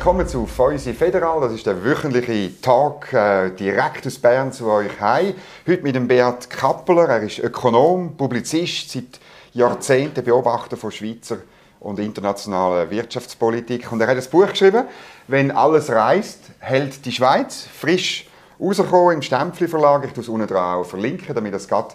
Willkommen 0.00 0.26
zu 0.26 0.46
Feusi 0.46 0.94
Federal. 0.94 1.42
Das 1.42 1.52
ist 1.52 1.66
der 1.66 1.84
wöchentliche 1.84 2.58
Talk 2.62 3.12
äh, 3.12 3.50
direkt 3.50 4.06
aus 4.06 4.18
Bern 4.18 4.50
zu 4.50 4.66
euch 4.70 4.98
heim. 4.98 5.34
Heute 5.68 5.82
mit 5.82 5.94
dem 5.94 6.08
Beat 6.08 6.48
Kappeler. 6.48 7.06
Er 7.06 7.22
ist 7.22 7.38
Ökonom, 7.38 8.16
Publizist, 8.16 8.90
seit 8.90 9.20
Jahrzehnten 9.52 10.24
Beobachter 10.24 10.78
von 10.78 10.90
Schweizer 10.90 11.36
und 11.80 11.98
internationaler 11.98 12.90
Wirtschaftspolitik. 12.90 13.92
Und 13.92 14.00
er 14.00 14.06
hat 14.06 14.16
ein 14.16 14.30
Buch 14.30 14.48
geschrieben, 14.48 14.84
«Wenn 15.28 15.50
alles 15.50 15.90
reist, 15.90 16.44
hält 16.60 17.04
die 17.04 17.12
Schweiz». 17.12 17.68
Frisch 17.70 18.26
rausgekommen 18.58 19.16
im 19.16 19.22
Stempfli 19.22 19.68
Verlag. 19.68 20.06
Ich 20.06 20.12
tue 20.12 20.22
es 20.22 20.30
unten 20.30 20.56
auch 20.56 20.82
verlinken, 20.82 21.34
damit 21.34 21.52
ihr 21.52 21.58
es 21.58 21.68
gerade 21.68 21.94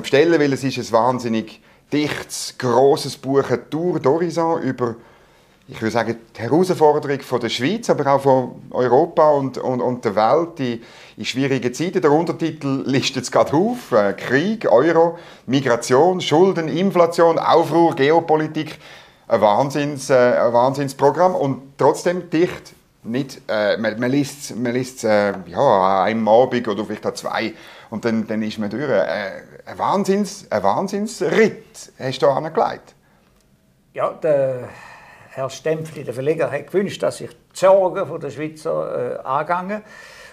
bestellen 0.00 0.32
könnt, 0.32 0.40
weil 0.40 0.52
es 0.52 0.64
ist 0.64 0.76
ein 0.76 0.92
wahnsinnig 0.92 1.62
dichtes, 1.92 2.56
grosses 2.58 3.16
Buch, 3.16 3.44
Tour 3.70 3.98
d'Horizon 3.98 4.60
über 4.60 4.96
ich 5.66 5.80
würde 5.80 5.92
sagen, 5.92 6.16
die 6.36 6.40
Herausforderung 6.40 7.20
von 7.20 7.40
der 7.40 7.48
Schweiz, 7.48 7.88
aber 7.88 8.14
auch 8.14 8.20
von 8.20 8.62
Europa 8.70 9.30
und, 9.30 9.56
und, 9.56 9.80
und 9.80 10.04
der 10.04 10.14
Welt 10.14 10.60
in, 10.60 10.82
in 11.16 11.24
schwierigen 11.24 11.72
Zeiten. 11.72 12.02
Der 12.02 12.12
Untertitel 12.12 12.82
listet 12.84 13.24
es 13.24 13.32
gerade 13.32 13.54
auf. 13.54 13.92
Äh, 13.92 14.12
Krieg, 14.12 14.70
Euro, 14.70 15.18
Migration, 15.46 16.20
Schulden, 16.20 16.68
Inflation, 16.68 17.38
Aufruhr, 17.38 17.94
Geopolitik. 17.94 18.78
Ein, 19.26 19.40
Wahnsinns, 19.40 20.10
äh, 20.10 20.14
ein 20.14 20.52
Wahnsinnsprogramm 20.52 21.34
und 21.34 21.78
trotzdem 21.78 22.28
dicht. 22.28 22.74
Nicht, 23.02 23.40
äh, 23.48 23.78
man, 23.78 23.98
man 23.98 24.10
liest 24.10 24.50
es 24.50 24.56
man 24.56 24.72
liest, 24.72 25.04
äh, 25.04 25.32
ja, 25.46 26.04
einem 26.04 26.28
Abend 26.28 26.68
oder 26.68 26.84
vielleicht 26.84 27.06
auch 27.06 27.14
zwei 27.14 27.54
und 27.90 28.04
dann, 28.04 28.26
dann 28.26 28.42
ist 28.42 28.58
man 28.58 28.68
durch. 28.68 28.82
Äh, 28.82 29.42
ein, 29.66 29.78
Wahnsinns, 29.78 30.46
ein 30.50 30.62
Wahnsinnsritt 30.62 31.92
hast 31.98 32.18
du 32.20 32.28
angelegt. 32.28 32.94
Ja, 33.94 34.10
der 34.10 34.68
Herr 35.34 35.50
Stempfli, 35.50 36.04
der 36.04 36.14
Verleger, 36.14 36.48
hat 36.48 36.68
gewünscht, 36.68 37.02
dass 37.02 37.16
sich 37.16 37.30
die 37.30 37.58
Sorgen 37.58 38.20
der 38.20 38.30
Schweizer 38.30 39.18
äh, 39.18 39.26
angehen. 39.26 39.82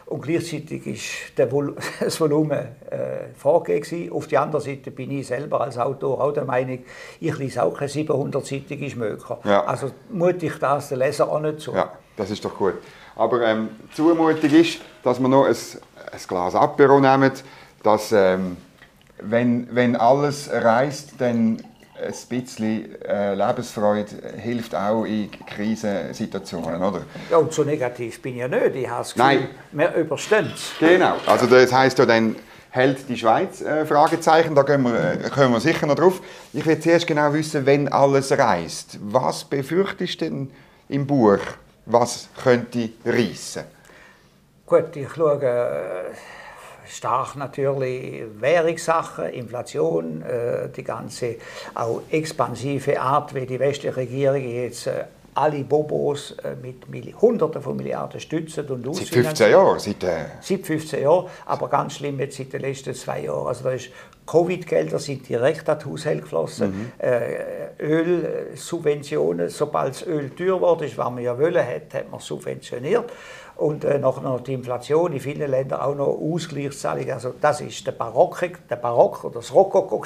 Und 0.06 0.22
gleichzeitig 0.22 0.86
ist 0.86 1.38
der 1.38 1.52
Vol 1.52 1.75
das 2.00 2.22
Volumen 2.22 2.67
äh, 2.92 3.34
vorgegeben. 3.36 4.12
Auf 4.12 4.28
der 4.28 4.42
anderen 4.42 4.64
Seite 4.64 4.92
bin 4.92 5.09
ich 5.09 5.25
selber 5.25 5.62
als 5.62 5.80
Autor 5.80 6.22
auch 6.22 6.31
der 6.34 6.45
Meinung, 6.45 6.84
ich 7.20 7.36
lese 7.36 7.64
auch 7.64 7.73
keine 7.73 7.90
700-seitige 7.90 8.92
Schmöker. 8.92 9.40
Ja. 9.44 9.64
Also 9.64 9.90
mute 10.12 10.45
ich 10.45 10.59
das 10.59 10.90
den 10.90 11.00
Leser 11.00 11.31
auch 11.31 11.40
nicht 11.40 11.62
zu. 11.62 11.73
Ja, 11.73 11.94
das 12.16 12.30
ist 12.30 12.45
doch 12.45 12.56
gut. 12.56 12.75
Aber 13.16 13.42
ähm, 13.42 13.70
zumutig 13.95 14.53
ist, 14.53 14.81
dass 15.02 15.20
wir 15.20 15.28
noch 15.28 15.45
ein, 15.45 15.56
ein 15.56 16.20
Glas 16.28 16.53
Apero 16.53 17.00
nehmen, 17.00 17.31
dass 17.81 18.12
ähm, 18.12 18.58
wenn, 19.20 19.68
wenn 19.73 19.95
alles 19.95 20.47
reist, 20.52 21.14
dann 21.18 21.64
ein 22.02 22.13
bisschen 22.30 23.02
äh, 23.03 23.35
Lebensfreude 23.35 24.07
hilft 24.38 24.75
auch 24.75 25.05
in 25.05 25.30
Krisensituationen, 25.45 26.81
oder? 26.81 27.02
Ja, 27.30 27.38
und 27.38 27.53
so 27.53 27.63
negativ 27.63 28.21
bin 28.21 28.33
ich 28.33 28.39
ja 28.39 28.47
nicht. 28.47 28.75
Ich 28.75 28.89
habe 28.89 28.99
das 28.99 29.13
Gefühl, 29.13 29.25
Nein. 29.25 29.47
wir 29.71 29.94
überstehen 29.95 30.52
es. 30.53 30.72
Genau. 30.79 31.16
Also 31.25 31.45
das 31.45 31.72
heisst 31.72 31.99
ja 31.99 32.05
dann, 32.05 32.35
hält 32.72 33.07
die 33.07 33.17
Schweiz? 33.17 33.61
Äh, 33.61 33.85
Fragezeichen. 33.85 34.55
Da 34.55 34.63
gehen 34.63 34.83
wir, 34.83 35.25
äh, 35.25 35.29
kommen 35.29 35.53
wir 35.53 35.59
sicher 35.59 35.85
noch 35.85 35.95
drauf. 35.95 36.22
Ich 36.53 36.66
will 36.66 36.79
zuerst 36.79 37.05
genau 37.05 37.33
wissen, 37.33 37.66
wenn 37.66 37.88
alles 37.88 38.31
reist. 38.31 38.97
Was 39.02 39.44
befürchtest 39.44 40.22
du 40.22 40.25
denn 40.25 40.52
im 40.89 41.05
Buch? 41.05 41.39
Was 41.85 42.29
könnte 42.41 42.89
reissen? 43.05 43.63
Gut, 44.66 44.95
ich 44.95 45.09
schaue 45.13 45.41
äh, 45.44 46.16
stark 46.92 47.36
natürlich 47.36 48.23
Währungssachen, 48.39 49.30
Inflation, 49.30 50.22
äh, 50.22 50.70
die 50.70 50.84
ganze 50.84 51.36
auch 51.73 52.02
expansive 52.09 53.00
Art, 53.00 53.34
wie 53.34 53.45
die 53.45 53.59
westliche 53.59 53.95
Regierung 53.95 54.44
jetzt 54.44 54.88
äh, 54.88 55.06
alle 55.34 55.64
Bobos 55.64 56.36
äh, 56.44 56.56
mit 56.62 57.22
Hunderten 57.22 57.62
von 57.62 57.78
Milliarden 57.78 58.19
stützen 58.19 58.67
und 58.67 58.95
Seit 58.95 59.08
15 59.08 59.52
Jahren? 59.52 59.79
Seit, 59.79 60.03
äh... 60.03 60.25
seit 60.41 60.66
15 60.66 61.02
Jahren, 61.02 61.28
aber 61.46 61.69
ganz 61.69 61.94
schlimm 61.94 62.19
jetzt 62.19 62.38
seit 62.38 62.52
den 62.52 62.62
letzten 62.62 62.94
zwei 62.94 63.22
Jahren. 63.22 63.47
Also 63.47 63.63
da 63.63 63.72
ist 63.72 63.90
Covid-Gelder 64.25 65.00
sind 65.00 65.28
direkt 65.28 65.68
an 65.68 65.79
die 65.79 65.90
Haushalte 65.90 66.22
geflossen. 66.22 66.69
Mhm. 66.69 66.91
Äh, 67.00 67.84
Ölsubventionen, 67.84 69.50
sobald 69.50 69.96
das 69.96 70.08
Öl 70.08 70.29
teuer 70.29 70.62
wurde, 70.62 70.85
was 70.85 71.09
man 71.09 71.19
ja 71.19 71.38
wollen 71.38 71.66
hat, 71.66 71.94
hat 71.94 72.12
man 72.12 72.19
subventioniert 72.19 73.12
und 73.56 73.84
äh, 73.84 74.00
nachher 74.00 74.22
noch 74.22 74.41
die 74.41 74.53
Inflation 74.53 75.13
in 75.13 75.19
vielen 75.19 75.50
Ländern 75.50 75.81
auch 75.81 75.95
noch 75.95 76.07
Ausgleichszahlungen. 76.07 77.12
Also 77.12 77.34
das 77.39 77.62
ist 77.62 77.85
der 77.85 77.91
Barock, 77.91 78.41
der 78.69 78.75
Barock 78.75 79.23
oder 79.23 79.35
das 79.35 79.53
Rokoko 79.53 80.03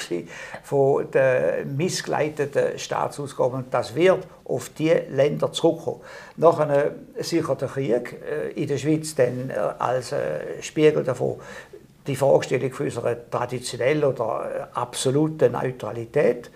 von 0.62 1.10
den 1.10 1.76
missgeleiteten 1.76 2.78
Staatsausgaben. 2.78 3.64
Das 3.70 3.94
wird 3.94 4.26
auf 4.44 4.68
die 4.70 4.92
Länder 5.10 5.52
zurückkommen. 5.52 6.00
Nachher 6.36 6.92
sicher 7.18 7.54
der 7.54 7.68
Krieg 7.68 8.20
äh, 8.22 8.50
in 8.60 8.68
der 8.68 8.78
Schweiz 8.78 9.14
dann 9.14 9.50
äh, 9.50 9.54
als 9.54 10.12
äh, 10.12 10.62
Spiegel 10.62 11.02
davon 11.02 11.36
die 12.06 12.16
Vorstellung 12.16 12.72
für 12.72 12.84
unsere 12.84 13.28
traditionelle 13.30 14.08
oder 14.08 14.68
absolute 14.74 15.50
Neutralität. 15.50 16.50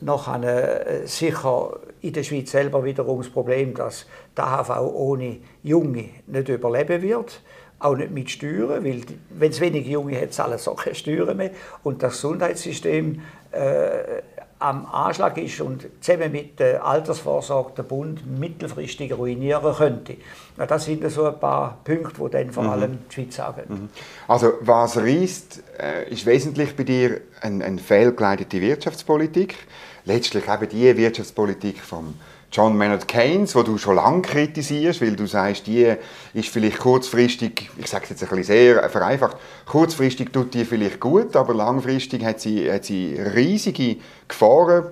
Nachher 0.00 0.86
äh, 0.86 1.06
sicher 1.06 1.80
in 2.00 2.12
der 2.12 2.22
Schweiz 2.22 2.50
selber 2.50 2.84
wiederum 2.84 3.18
das 3.18 3.30
Problem, 3.30 3.74
dass 3.74 4.06
die 4.36 4.40
AHV 4.40 4.80
ohne 4.94 5.38
Junge 5.62 6.10
nicht 6.26 6.48
überleben 6.48 7.02
wird. 7.02 7.42
Auch 7.80 7.96
nicht 7.96 8.10
mit 8.10 8.30
Steuern, 8.30 8.84
weil 8.84 9.02
wenn 9.30 9.50
es 9.50 9.60
wenig 9.60 9.86
Junge 9.86 10.20
hat, 10.20 10.32
zahlen 10.32 10.58
sie 10.58 10.70
auch 10.70 10.82
keine 10.82 10.94
Steuern 10.94 11.36
mehr. 11.36 11.50
Und 11.84 12.02
das 12.02 12.14
Gesundheitssystem 12.14 13.20
äh, 13.52 14.22
am 14.60 14.86
Anschlag 14.86 15.38
ist 15.38 15.60
und 15.60 15.86
zusammen 16.00 16.32
mit 16.32 16.58
der 16.58 16.84
Altersvorsorge 16.84 17.72
der 17.76 17.82
Bund 17.84 18.26
mittelfristig 18.38 19.16
ruinieren 19.16 19.74
könnte. 19.74 20.16
Das 20.56 20.84
sind 20.84 21.08
so 21.10 21.26
ein 21.26 21.38
paar 21.38 21.78
Punkte, 21.84 22.24
die 22.24 22.30
dann 22.30 22.50
vor 22.50 22.64
mhm. 22.64 22.70
allem 22.70 22.98
die 23.08 23.14
Schweiz 23.14 23.36
sagen. 23.36 23.62
Mhm. 23.68 23.88
Also 24.26 24.54
was 24.60 24.96
reißt, 24.96 25.62
äh, 25.78 26.12
ist 26.12 26.26
wesentlich 26.26 26.74
bei 26.74 26.82
dir 26.82 27.20
eine, 27.40 27.64
eine 27.64 27.78
fehlgeleitete 27.78 28.60
Wirtschaftspolitik. 28.60 29.54
Letztlich 30.08 30.44
eben 30.48 30.68
die 30.70 30.96
Wirtschaftspolitik 30.96 31.80
vom 31.80 32.14
John 32.50 32.78
Maynard 32.78 33.06
Keynes, 33.06 33.54
wo 33.54 33.62
du 33.62 33.76
schon 33.76 33.96
lange 33.96 34.22
kritisierst, 34.22 35.02
weil 35.02 35.14
du 35.14 35.26
sagst, 35.26 35.66
die 35.66 35.94
ist 36.32 36.48
vielleicht 36.48 36.78
kurzfristig, 36.78 37.68
ich 37.76 37.88
sage 37.88 38.06
jetzt 38.08 38.22
ein 38.22 38.28
bisschen 38.30 38.44
sehr 38.44 38.88
vereinfacht, 38.88 39.36
kurzfristig 39.66 40.32
tut 40.32 40.54
die 40.54 40.64
vielleicht 40.64 40.98
gut, 40.98 41.36
aber 41.36 41.52
langfristig 41.52 42.24
hat 42.24 42.40
sie, 42.40 42.72
hat 42.72 42.86
sie 42.86 43.18
riesige 43.20 43.98
Gefahren 44.26 44.86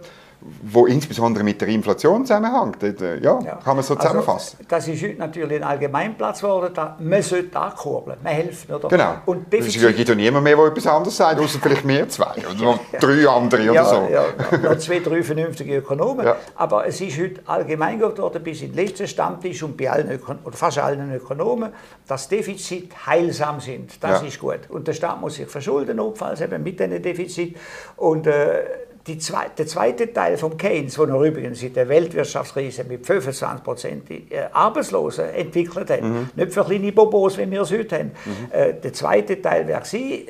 wo 0.62 0.86
insbesondere 0.86 1.44
mit 1.44 1.60
der 1.60 1.68
Inflation 1.68 2.24
zusammenhängt. 2.24 2.82
Äh, 2.82 3.18
ja, 3.20 3.38
ja. 3.40 3.56
kann 3.56 3.76
man 3.76 3.84
so 3.84 3.94
also, 3.94 3.96
zusammenfassen. 3.96 4.58
Also, 4.58 4.68
das 4.68 4.88
ist 4.88 5.02
heute 5.02 5.18
natürlich 5.18 5.56
ein 5.56 5.64
Allgemeinplatz 5.64 6.40
geworden, 6.40 6.72
da, 6.74 6.96
man 6.98 7.22
sollte 7.22 7.58
ankurbeln, 7.58 8.18
man 8.22 8.32
helfen. 8.32 8.74
Oder? 8.74 8.88
Genau. 8.88 9.14
Und 9.26 9.52
Defizit... 9.52 9.82
Es 9.82 9.96
gibt 9.96 10.08
ja 10.08 10.14
niemand 10.14 10.44
mehr, 10.44 10.56
der 10.56 10.66
etwas 10.66 10.86
anderes 10.86 11.16
sagt, 11.16 11.40
außer 11.40 11.58
vielleicht 11.60 11.84
mehr 11.84 12.08
zwei 12.08 12.34
oder 12.50 12.80
drei 13.00 13.28
andere 13.28 13.62
ja, 13.64 13.70
oder 13.72 13.84
so. 13.84 14.08
Ja, 14.10 14.24
noch 14.58 14.78
zwei, 14.78 15.00
drei 15.00 15.22
vernünftige 15.22 15.76
Ökonomen. 15.76 16.26
Ja. 16.26 16.36
Aber 16.56 16.86
es 16.86 17.00
ist 17.00 17.18
heute 17.18 17.40
allgemein 17.46 17.98
geworden, 17.98 18.42
bis 18.42 18.62
in 18.62 18.72
den 18.72 18.84
letzten 18.86 19.06
Stammtisch 19.06 19.62
und 19.62 19.76
bei 19.76 19.90
allen 19.90 20.10
Ökon 20.10 20.38
oder 20.44 20.56
fast 20.56 20.78
allen 20.78 21.14
Ökonomen, 21.14 21.72
dass 22.06 22.28
Defizit 22.28 23.06
heilsam 23.06 23.60
sind. 23.60 24.02
Das 24.02 24.22
ja. 24.22 24.28
ist 24.28 24.38
gut. 24.38 24.60
Und 24.68 24.88
der 24.88 24.92
Staat 24.92 25.20
muss 25.20 25.34
sich 25.34 25.46
verschulden, 25.46 25.96
notfalls 25.96 26.40
eben 26.40 26.62
mit 26.62 26.78
diesem 26.78 27.02
Defizit. 27.02 27.56
Und 27.96 28.26
äh, 28.26 28.85
Zwe 29.18 29.46
der 29.56 29.66
zweite 29.66 30.12
Teil 30.12 30.36
von 30.36 30.56
Keynes, 30.56 30.98
wo 30.98 31.04
er 31.04 31.20
übrigens 31.20 31.62
in 31.62 31.72
der 31.72 31.88
Weltwirtschaftskrise 31.88 32.84
mit 32.84 33.06
25 33.06 33.62
Prozent 33.62 34.10
äh, 34.10 34.48
Arbeitslosen 34.52 35.26
entwickelt 35.26 35.90
hat, 35.90 36.02
mhm. 36.02 36.30
nicht 36.34 36.52
für 36.52 36.64
kleine 36.64 36.90
Bobos, 36.90 37.38
wie 37.38 37.48
wir 37.48 37.62
es 37.62 37.70
heute 37.70 37.98
haben. 37.98 38.12
Mhm. 38.24 38.32
Äh, 38.50 38.74
der 38.74 38.92
zweite 38.92 39.40
Teil 39.40 39.68
wäre 39.68 39.82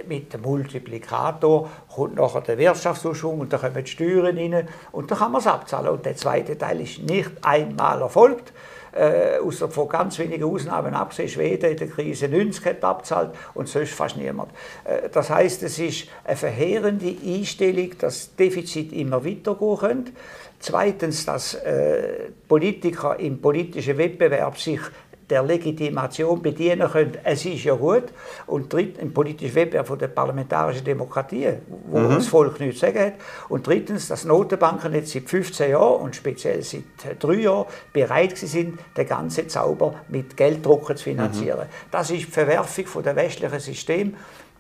mit 0.07 0.33
dem 0.33 0.43
Multiplikator 0.43 1.71
kommt 1.89 2.17
nachher 2.17 2.43
der 2.43 2.59
Wirtschaftsausschwung 2.59 3.41
und 3.41 3.53
da 3.53 3.59
kommen 3.59 3.83
die 3.83 3.91
Steuern 3.91 4.37
rein 4.37 4.69
und 4.93 5.11
dann 5.11 5.19
kann 5.19 5.33
man 5.33 5.41
es 5.41 5.47
abzahlen. 5.47 5.89
Und 5.89 6.05
der 6.05 6.17
zweite 6.17 6.59
Teil 6.59 6.81
ist 6.83 7.03
nicht 7.03 7.31
einmal 7.43 8.03
erfolgt, 8.03 8.53
äh, 8.97 9.39
außer 9.39 9.69
von 9.69 9.89
ganz 9.89 10.19
wenigen 10.19 10.45
Ausnahmen 10.45 10.95
abgesehen, 10.95 11.29
Schweden 11.29 11.73
in 11.73 11.77
der 11.77 11.89
Krise 11.89 12.29
90 12.29 12.65
hat 12.65 12.85
abzahlt 12.85 13.31
und 13.55 13.69
sonst 13.69 13.93
fast 13.93 14.17
niemand. 14.17 14.51
Äh, 14.85 15.09
das 15.11 15.31
heißt, 15.31 15.63
es 15.63 15.79
ist 15.79 16.09
eine 16.25 16.37
verheerende 16.37 17.15
Einstellung, 17.25 17.91
dass 17.99 18.35
Defizit 18.35 18.93
immer 18.93 19.25
weitergehen 19.25 19.77
könnte. 19.77 20.13
Zweitens, 20.59 21.27
dass 21.27 21.55
äh, 21.55 22.31
Politiker 22.49 23.19
im 23.21 23.41
politischen 23.41 23.99
Wettbewerb 23.99 24.59
sich 24.59 24.81
der 25.29 25.43
Legitimation 25.43 26.41
bedienen 26.41 26.89
können, 26.89 27.19
es 27.25 27.45
ist 27.45 27.65
ja 27.65 27.75
gut. 27.75 28.05
Und 28.47 28.73
drittens, 28.73 29.03
im 29.03 29.13
politischen 29.13 29.55
Wettbewerb 29.55 29.87
von 29.87 29.99
der 29.99 30.09
parlamentarischen 30.09 30.85
Demokratie, 30.85 31.55
wo 31.89 31.99
mhm. 31.99 32.15
das 32.15 32.29
Volk 32.29 32.61
nichts 32.61 32.81
zu 32.81 32.87
sagen 32.87 33.01
hat. 33.01 33.15
Und 33.49 33.67
drittens, 33.67 34.09
dass 34.09 34.25
Notenbanken 34.25 34.95
jetzt 34.95 35.13
seit 35.13 35.29
15 35.29 35.71
Jahren 35.71 36.03
und 36.03 36.15
speziell 36.15 36.63
seit 36.63 36.83
drei 37.19 37.35
Jahren 37.35 37.67
bereit 37.93 38.37
sind, 38.39 38.79
den 38.97 39.07
ganzen 39.07 39.49
Zauber 39.49 39.95
mit 40.09 40.37
Gelddrucken 40.37 40.97
zu 40.97 41.05
finanzieren. 41.05 41.67
Mhm. 41.67 41.91
Das 41.91 42.11
ist 42.11 42.21
die 42.21 42.31
Verwerfung 42.31 42.87
von 42.87 43.03
der 43.03 43.17
westlichen 43.17 43.61
System, 43.61 44.15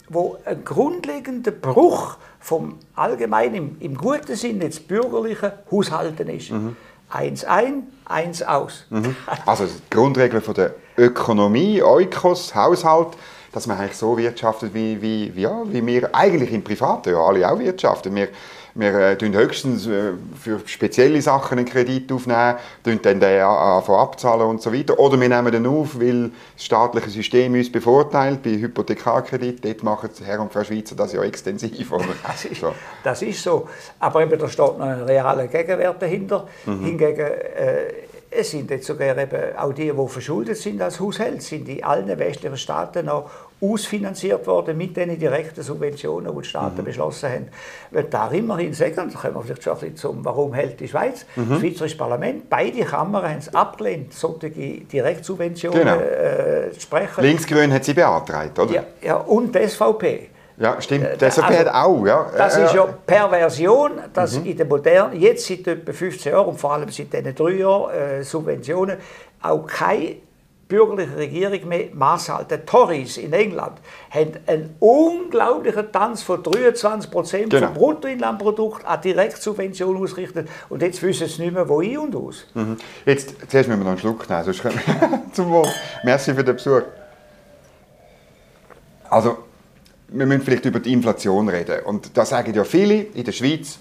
wo 0.09 0.39
ein 0.45 0.65
grundlegender 0.65 1.51
Bruch 1.51 2.17
vom 2.39 2.79
allgemeinen, 2.95 3.55
im, 3.55 3.77
im 3.81 3.97
guten 3.97 4.37
Sinne, 4.37 4.67
des 4.67 4.81
bürgerlichen 4.81 5.53
Haushalten 5.71 6.29
ist. 6.29 6.51
Mhm 6.51 6.77
eins 7.09 7.45
ein, 7.45 7.85
eins 8.08 8.43
aus. 8.43 8.85
Mhm. 8.91 9.17
Also 9.44 9.67
die 9.67 9.91
Grundregel 9.91 10.41
von 10.41 10.55
der 10.55 10.75
Ökonomie, 10.97 11.82
Eukos, 11.82 12.55
Haushalt, 12.55 13.08
dass 13.53 13.67
man 13.67 13.79
eigentlich 13.79 13.97
so 13.97 14.17
wirtschaftet, 14.17 14.75
wie, 14.75 15.00
wie, 15.00 15.32
ja, 15.41 15.62
wie 15.67 15.85
wir 15.87 16.14
eigentlich 16.14 16.53
im 16.53 16.62
Privaten 16.62 17.11
ja 17.11 17.19
alle 17.19 17.50
auch 17.50 17.58
wirtschaften. 17.58 18.14
Wir, 18.14 18.29
wir 18.78 18.94
äh, 18.94 19.17
höchstens 19.20 19.87
äh, 19.87 20.12
für 20.40 20.61
spezielle 20.67 21.20
Sachen 21.23 21.58
einen 21.58 21.67
Kredit 21.67 22.12
aufnehmen, 22.12 22.56
dann 22.82 23.00
den 23.02 23.23
anfangen 23.23 23.99
abzahlen 23.99 24.46
und 24.46 24.62
so 24.62 24.73
weiter. 24.73 24.99
Oder 24.99 25.20
wir 25.20 25.28
nehmen 25.28 25.50
den 25.50 25.67
auf, 25.67 25.99
weil 25.99 26.31
das 26.55 26.64
staatliche 26.64 27.11
System 27.11 27.55
uns 27.55 27.73
bevorteilt. 27.73 28.43
Bei 28.43 28.50
Hypothekarkredit, 28.50 29.64
dort 29.64 29.82
machen 29.82 30.11
Herr 30.25 30.40
und 30.40 30.52
Frau 30.52 30.64
Schweizer 30.64 30.94
das 30.94 31.12
ja 31.12 31.23
extensiv. 31.23 31.93
Das 32.26 32.44
ist, 32.44 32.61
so. 32.61 32.75
das 33.02 33.23
ist 33.23 33.43
so. 33.43 33.69
Aber 33.99 34.23
eben, 34.23 34.38
da 34.38 34.49
steht 34.49 34.78
noch 34.78 34.81
ein 34.81 35.02
realer 35.02 35.46
Gegenwert 35.46 36.02
dahinter. 36.02 36.46
Mhm. 36.67 36.84
Hingegen, 36.84 37.19
äh, 37.19 37.93
es 38.31 38.50
sind 38.50 38.70
jetzt 38.70 38.87
sogar 38.87 39.17
eben 39.17 39.56
auch 39.56 39.73
die, 39.73 39.93
die 39.93 40.08
verschuldet 40.08 40.56
sind 40.56 40.82
als 40.82 41.00
Haushalt, 41.00 41.43
sind 41.43 41.69
in 41.69 41.82
allen 41.84 42.19
westlichen 42.19 42.56
Staaten 42.56 43.06
noch 43.06 43.31
ausfinanziert 43.61 44.47
worden 44.47 44.76
mit 44.76 44.97
den 44.97 45.19
direkten 45.19 45.62
Subventionen, 45.62 46.31
die 46.35 46.43
die 46.43 46.49
Staaten 46.49 46.81
mhm. 46.81 46.85
beschlossen 46.85 47.31
haben. 47.31 47.49
Weil 47.91 48.05
da 48.05 48.29
immerhin 48.29 48.75
sagen, 48.75 49.11
da 49.12 49.19
kommen 49.19 49.35
wir 49.35 49.43
vielleicht 49.43 49.62
schon 49.62 49.73
ein 49.73 49.79
bisschen 49.79 49.97
zum, 49.97 50.25
warum 50.25 50.53
hält 50.53 50.79
die 50.81 50.88
Schweiz? 50.88 51.25
Mhm. 51.37 51.50
Das 51.50 51.61
Schweizerische 51.61 51.97
Parlament, 51.97 52.50
beide 52.50 52.85
Kammern 52.85 53.25
haben 53.25 53.38
es 53.38 53.55
abgelehnt, 53.55 54.12
solche 54.12 54.50
Direktsubventionen 54.50 55.81
genau. 55.81 55.97
äh, 55.97 56.70
zu 56.73 56.81
sprechen. 56.81 57.23
Linksgrün 57.23 57.73
hat 57.73 57.85
sie 57.85 57.94
beantragt, 57.94 58.58
oder? 58.58 58.75
Ja, 58.75 58.85
ja 59.03 59.17
und 59.17 59.55
die 59.55 59.67
SVP. 59.67 60.29
Ja, 60.59 60.81
stimmt. 60.81 61.05
Äh, 61.05 61.17
das 61.17 61.38
also, 61.38 61.59
hat 61.59 61.69
auch, 61.69 62.06
ja. 62.06 62.31
Das 62.37 62.56
ist 62.56 62.75
ja 62.75 62.87
Perversion, 63.06 63.93
dass 64.12 64.38
mhm. 64.38 64.47
in 64.47 64.56
der 64.56 64.67
modernen, 64.67 65.20
jetzt 65.20 65.47
seit 65.47 65.67
etwa 65.67 65.93
15 65.93 66.32
Jahren 66.32 66.47
und 66.47 66.61
vor 66.61 66.75
allem 66.75 66.91
seit 66.91 67.12
diesen 67.12 67.35
drei 67.35 67.50
Jahren 67.52 67.94
äh, 67.94 68.23
Subventionen, 68.23 68.97
auch 69.43 69.67
keine 69.67 70.17
bürgerliche 70.69 71.17
Regierung 71.17 71.69
mehr 71.69 71.89
Maß 71.93 72.29
halten. 72.29 72.61
Die 72.61 72.67
Tories 72.67 73.19
in 73.19 73.33
England 73.33 73.79
haben 74.11 74.33
einen 74.47 74.75
unglaublichen 74.81 75.93
Tanz 75.93 76.23
von 76.23 76.43
23 76.43 77.11
Prozent 77.11 77.51
genau. 77.51 77.67
vom 77.67 77.75
Bruttoinlandprodukt 77.75 78.85
an 78.85 79.01
Direktsubventionen 79.01 80.03
ausgerichtet. 80.03 80.49
Und 80.69 80.83
jetzt 80.83 81.03
wissen 81.03 81.29
sie 81.29 81.43
nicht 81.43 81.55
mehr, 81.55 81.69
wo 81.69 81.81
ein 81.81 81.97
und 81.99 82.17
aus. 82.17 82.47
Mhm. 82.55 82.77
Jetzt, 83.05 83.35
zuerst 83.49 83.69
müssen 83.69 83.81
wir 83.81 83.85
noch 83.85 83.91
einen 83.93 83.99
Schluck 83.99 84.29
nehmen, 84.29 84.45
sonst 84.45 84.63
können 84.63 84.81
wir 84.85 85.23
zum 85.33 85.51
Wohl. 85.51 85.69
Merci 86.05 86.35
für 86.35 86.45
den 86.45 86.57
Besuch. 86.57 86.83
Also, 89.09 89.39
wir 90.09 90.27
müssen 90.27 90.43
vielleicht 90.43 90.65
über 90.65 90.81
die 90.81 90.93
Inflation 90.93 91.49
reden. 91.49 91.85
Und 91.85 92.17
da 92.17 92.25
sagen 92.25 92.53
ja 92.55 92.65
viele 92.65 92.95
in 92.95 93.25
der 93.25 93.33
Schweiz, 93.33 93.79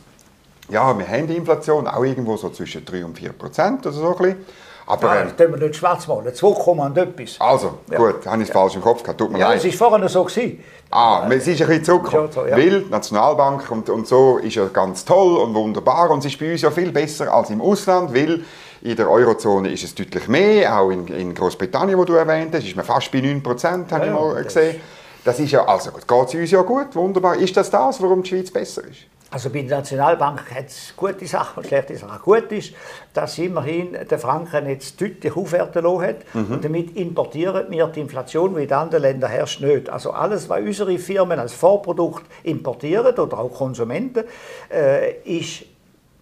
ja, 0.69 0.97
wir 0.97 1.07
haben 1.07 1.27
die 1.27 1.35
Inflation 1.35 1.87
auch 1.87 2.03
irgendwo 2.03 2.37
so 2.37 2.49
zwischen 2.49 2.85
3 2.85 3.05
und 3.05 3.17
4 3.17 3.33
Prozent 3.33 3.85
oder 3.85 3.95
so 3.95 4.15
ein 4.15 4.17
bisschen. 4.17 4.45
Aber, 4.87 5.15
ja, 5.15 5.23
das 5.23 5.35
können 5.35 5.59
wir 5.59 5.67
nicht 5.67 5.77
schwarz 5.77 6.07
malen. 6.07 6.33
2, 6.33 6.47
und 6.47 6.97
etwas. 6.97 7.35
Also, 7.39 7.79
ja. 7.89 7.97
gut, 7.97 8.25
habe 8.25 8.37
ich 8.37 8.43
es 8.43 8.47
ja. 8.49 8.53
falsch 8.53 8.75
im 8.75 8.81
Kopf 8.81 9.01
gehabt. 9.01 9.19
Tut 9.19 9.31
mir 9.31 9.39
ja, 9.39 9.49
leid. 9.49 9.63
es 9.63 9.79
war 9.79 9.89
vorher 9.89 10.09
so. 10.09 10.23
Gewesen. 10.23 10.63
Ah, 10.91 11.27
es 11.29 11.47
ist 11.47 11.61
ein 11.61 11.67
bisschen 11.67 11.83
zurückgekommen. 11.83 12.31
So, 12.31 12.45
ja. 12.45 12.55
Weil 12.55 12.81
die 12.81 12.89
Nationalbank 12.89 13.71
und, 13.71 13.89
und 13.89 14.07
so 14.07 14.37
ist 14.37 14.55
ja 14.55 14.65
ganz 14.67 15.03
toll 15.03 15.37
und 15.37 15.53
wunderbar 15.55 16.11
und 16.11 16.19
es 16.19 16.25
ist 16.25 16.39
bei 16.39 16.51
uns 16.51 16.61
ja 16.61 16.71
viel 16.71 16.91
besser 16.91 17.33
als 17.33 17.49
im 17.49 17.61
Ausland, 17.61 18.13
weil 18.13 18.43
in 18.81 18.95
der 18.95 19.09
Eurozone 19.09 19.71
ist 19.71 19.83
es 19.83 19.95
deutlich 19.95 20.27
mehr, 20.27 20.79
auch 20.79 20.91
in, 20.91 21.07
in 21.07 21.33
Großbritannien, 21.33 21.97
wo 21.97 22.05
du 22.05 22.13
erwähnt 22.13 22.53
hast, 22.53 22.65
ist 22.65 22.75
man 22.75 22.85
fast 22.85 23.11
bei 23.11 23.19
9 23.19 23.41
Prozent, 23.41 23.91
habe 23.91 24.05
ich 24.05 24.11
mal 24.11 24.43
gesehen. 24.43 24.79
Das 25.23 25.39
ist 25.39 25.51
ja, 25.51 25.65
also 25.65 25.89
geht 25.91 26.27
es 26.27 26.35
uns 26.35 26.51
ja 26.51 26.61
gut, 26.61 26.95
wunderbar. 26.95 27.35
Ist 27.35 27.57
das 27.57 27.71
das, 27.71 27.99
warum 27.99 28.21
die 28.21 28.29
Schweiz 28.29 28.51
besser 28.51 28.83
ist? 28.83 29.07
Also 29.35 29.49
bei 29.49 29.63
der 29.63 29.79
Nationalbank 29.79 30.49
hat 30.55 30.67
es 30.67 30.93
gute 30.95 31.27
Sachen 31.27 31.57
und 31.57 31.67
schlechte 31.67 31.97
Sachen. 31.97 32.21
Gut 32.21 32.49
ist, 32.53 32.73
dass 33.13 33.37
immerhin 33.37 33.97
der 34.09 34.17
Franken 34.17 34.69
jetzt 34.69 35.01
deutlich 35.01 35.35
aufwerten 35.35 35.83
lassen 35.83 36.01
hat 36.03 36.15
mhm. 36.33 36.53
und 36.53 36.63
damit 36.63 36.95
importieren 36.95 37.65
wir 37.69 37.85
die 37.87 37.99
Inflation, 37.99 38.55
wie 38.55 38.63
in 38.63 38.71
anderen 38.71 39.01
Ländern 39.01 39.29
herrscht, 39.29 39.59
nicht. 39.59 39.89
Also 39.89 40.11
alles, 40.11 40.47
was 40.47 40.61
unsere 40.61 40.97
Firmen 40.97 41.37
als 41.37 41.51
Vorprodukt 41.51 42.23
importieren 42.43 43.13
oder 43.13 43.37
auch 43.37 43.51
Konsumenten, 43.51 44.23
äh, 44.71 45.15
ist 45.25 45.65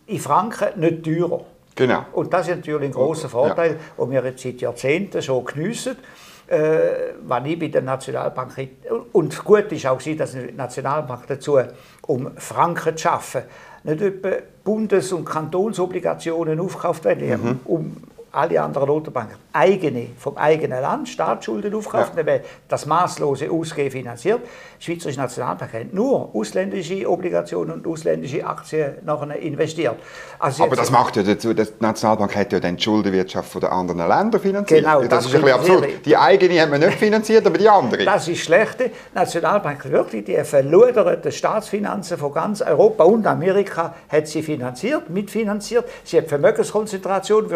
in 0.07 0.18
Franken 0.18 0.80
nicht 0.80 1.04
teurer. 1.04 1.42
Genau. 1.75 2.06
Und 2.13 2.33
das 2.33 2.48
ist 2.48 2.56
natürlich 2.56 2.86
ein 2.86 2.94
großer 2.94 3.30
Vorteil, 3.30 3.77
ja. 3.95 4.06
den 4.06 4.12
wir 4.12 4.25
jetzt 4.25 4.42
seit 4.42 4.59
Jahrzehnten 4.59 5.21
schon 5.21 5.45
geniessen 5.45 5.98
äh, 6.48 7.13
was 7.25 7.45
ich 7.45 7.60
bei 7.60 7.68
der 7.68 7.81
Nationalbank 7.81 8.69
und 9.12 9.44
gut 9.44 9.72
ist 9.72 9.86
auch, 9.86 10.01
dass 10.01 10.31
die 10.34 10.51
Nationalbank 10.51 11.28
dazu, 11.28 11.60
um 12.07 12.31
Franken 12.38 12.98
zu 12.98 13.04
schaffen, 13.04 13.44
nicht 13.84 14.01
etwa 14.01 14.30
Bundes- 14.63 15.12
und 15.12 15.25
Kantonsobligationen 15.25 16.60
aufkauft 16.60 17.06
werden, 17.06 17.44
mhm. 17.44 17.60
um 17.66 17.98
alle 18.31 18.62
anderen 18.62 18.88
Notenbanken 18.88 19.43
eigene, 19.53 20.07
vom 20.17 20.35
eigenen 20.35 20.81
Land 20.81 21.07
Staatsschulden 21.07 21.73
aufkauft, 21.75 22.13
ja. 22.17 22.39
das 22.67 22.85
maßlose 22.85 23.51
Ausgehen 23.51 23.91
finanziert. 23.91 24.41
Die 24.79 24.85
Schweizerische 24.85 25.19
Nationalbank 25.19 25.71
hat 25.71 25.94
nur 25.94 26.33
ausländische 26.33 27.09
Obligationen 27.09 27.75
und 27.75 27.88
ausländische 27.88 28.45
Aktien 28.45 28.95
nachher 29.05 29.38
investiert. 29.38 29.95
Also 30.39 30.63
aber 30.63 30.75
das 30.75 30.89
macht 30.89 31.15
ja 31.17 31.23
dazu, 31.23 31.53
die 31.53 31.63
Nationalbank 31.79 32.35
hat 32.35 32.51
ja 32.51 32.59
dann 32.59 32.77
die 32.77 32.83
Schuldenwirtschaft 32.83 33.61
der 33.61 33.71
anderen 33.71 34.07
Länder 34.07 34.39
finanziert. 34.39 34.83
Genau, 34.83 35.01
das, 35.01 35.09
das 35.09 35.25
ist 35.27 35.35
ein 35.35 35.41
bisschen 35.41 35.59
absurd. 35.59 36.06
Die 36.06 36.17
eigene 36.17 36.61
hat 36.61 36.69
man 36.71 36.79
nicht 36.79 36.97
finanziert, 36.97 37.45
aber 37.45 37.57
die 37.57 37.69
andere. 37.69 38.03
Das 38.06 38.27
ist 38.27 38.39
schlecht. 38.39 38.79
Die 38.79 38.91
Nationalbank 39.13 39.89
wirklich 39.91 40.25
die 40.25 40.44
verloderten 40.44 41.31
Staatsfinanzen 41.31 42.17
von 42.17 42.33
ganz 42.33 42.61
Europa 42.61 43.03
und 43.03 43.27
Amerika 43.27 43.94
hat 44.09 44.27
sie 44.27 44.41
finanziert, 44.41 45.09
mitfinanziert. 45.11 45.85
Sie 46.03 46.17
hat 46.17 46.27
Vermögenskonzentration, 46.27 47.47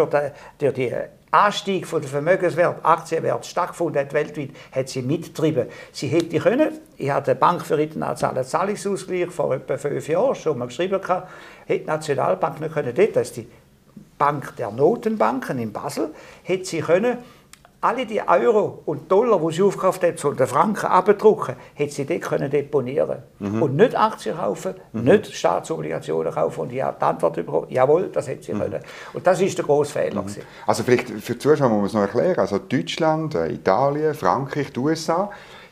der 0.60 0.72
die 0.72 0.92
Anstieg 1.32 1.86
von 1.86 2.02
der 2.02 2.10
Vermögenswert, 2.10 2.84
Aktienwert 2.84 3.46
stattgefunden 3.46 4.02
hat 4.02 4.14
weltweit, 4.14 4.52
hat 4.72 4.88
sie 4.88 5.02
mitgetrieben. 5.02 5.68
Sie 5.92 6.08
hätte 6.08 6.40
können, 6.40 6.72
ich 6.98 7.12
hatte 7.12 7.32
eine 7.32 7.40
Bank 7.40 7.66
für 7.66 7.82
internationalen 7.82 8.46
Zahlungsausgleich 8.46 9.30
vor 9.30 9.54
etwa 9.54 9.78
fünf 9.78 10.08
Jahren 10.08 10.36
schon 10.36 10.58
mal 10.58 10.68
geschrieben, 10.68 11.02
hätte 11.66 11.80
die 11.82 11.86
Nationalbank 11.86 12.62
nicht 12.62 12.74
können, 12.74 12.94
das 12.96 13.28
ist 13.28 13.38
die 13.38 13.48
Bank 14.18 14.56
der 14.56 14.72
Notenbanken 14.72 15.60
in 15.60 15.74
Basel, 15.74 16.10
hätte 16.44 16.66
sie 16.66 16.80
können 16.80 17.18
alle 17.80 18.06
die 18.06 18.22
Euro 18.22 18.82
und 18.86 19.12
Dollar, 19.12 19.40
die 19.40 19.56
sie 19.56 19.62
aufgekauft 19.62 20.04
hat, 20.04 20.18
so 20.18 20.32
den 20.32 20.48
Franken 20.48 20.88
abdrucken, 20.88 21.56
hätte 21.76 21.94
sie 21.94 22.06
dort 22.06 22.22
können 22.22 22.50
deponieren 22.50 23.24
mhm. 23.40 23.62
Und 23.62 23.76
nicht 23.76 23.96
Aktien 23.96 24.36
kaufen, 24.36 24.74
mhm. 24.94 25.04
nicht 25.04 25.32
Staatsobligationen 25.34 26.34
kaufen. 26.34 26.62
Und 26.62 26.74
ich 26.74 26.82
habe 26.82 26.98
die 27.00 27.06
Antwort 27.06 27.36
bekommen, 27.36 27.68
jawohl, 27.70 28.10
das 28.12 28.28
hätte 28.28 28.44
sie 28.44 28.54
mhm. 28.54 28.62
können. 28.62 28.80
Und 29.14 29.28
das 29.28 29.42
ist 29.42 29.58
der 29.58 29.66
grosse 29.66 29.92
Fehler. 29.92 30.24
Mhm. 30.24 30.36
Also 30.66 30.84
vielleicht 30.84 31.10
für 31.10 31.34
die 31.34 31.40
Zuschauer 31.40 31.70
muss 31.70 31.78
man 31.78 31.86
es 31.86 31.94
noch 31.94 32.02
erklären. 32.02 32.40
Also 32.40 32.58
Deutschland, 32.58 33.36
äh, 33.36 33.52
Italien, 33.52 34.14
Frankreich, 34.16 34.74
die 34.74 34.80
USA, 34.80 35.30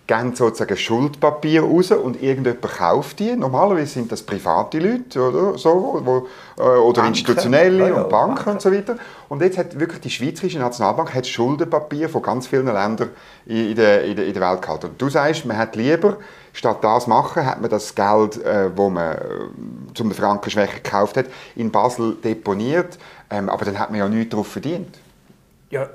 geben 0.08 0.36
sozusagen 0.36 0.78
Schuldpapier 0.78 1.64
raus 1.64 1.92
und 1.92 2.22
irgendjemand 2.22 2.62
kauft 2.62 3.20
die. 3.20 3.36
Normalerweise 3.36 3.88
sind 3.88 4.12
das 4.12 4.22
private 4.22 4.78
Leute 4.80 5.20
oder, 5.20 5.58
so, 5.58 6.02
wo, 6.04 6.28
äh, 6.58 6.62
oder 6.62 7.02
Banken. 7.02 7.08
institutionelle 7.08 7.90
ja, 7.90 7.94
und 7.96 8.10
Banken, 8.10 8.36
Banken, 8.36 8.50
und 8.52 8.62
so 8.62 8.72
weiter. 8.72 8.98
Und 9.30 9.42
jetzt 9.42 9.58
hat 9.58 9.80
wirklich 9.80 10.02
die 10.02 10.12
Schweizerische 10.12 10.60
Nationalbank 10.60 11.14
hat 11.14 11.26
Schuldenpapier 11.26 12.08
von 12.08 12.22
ganz 12.22 12.46
vielen 12.46 12.68
Ländern 12.68 13.10
in 13.48 13.76
der, 13.76 14.04
in 14.04 14.16
der, 14.16 14.28
in 14.28 14.34
der 14.34 14.50
Welt 14.50 14.62
gehalten. 14.62 14.88
Und 14.88 15.02
du 15.02 15.10
sagst, 15.10 15.46
man 15.46 15.58
hat 15.58 15.76
lieber 15.76 16.18
statt 16.54 16.84
das 16.84 17.08
machen, 17.08 17.46
hat 17.46 17.60
man 17.60 17.70
das 17.70 17.96
Geld, 17.96 18.44
äh, 18.44 18.70
wo 18.76 18.90
man 18.90 19.14
äh, 19.14 19.20
zum 19.96 20.12
Frankenschwäche 20.12 20.82
gekauft 20.82 21.18
hat, 21.18 21.26
in 21.56 21.72
Basel 21.72 22.16
deponiert. 22.24 23.00
Ähm, 23.32 23.50
aber 23.50 23.66
dann 23.66 23.80
hat 23.80 23.90
man 23.90 24.00
ja 24.00 24.08
nichts 24.08 24.30
darauf 24.30 24.48
verdient. 24.48 25.00
Ja, 25.72 25.90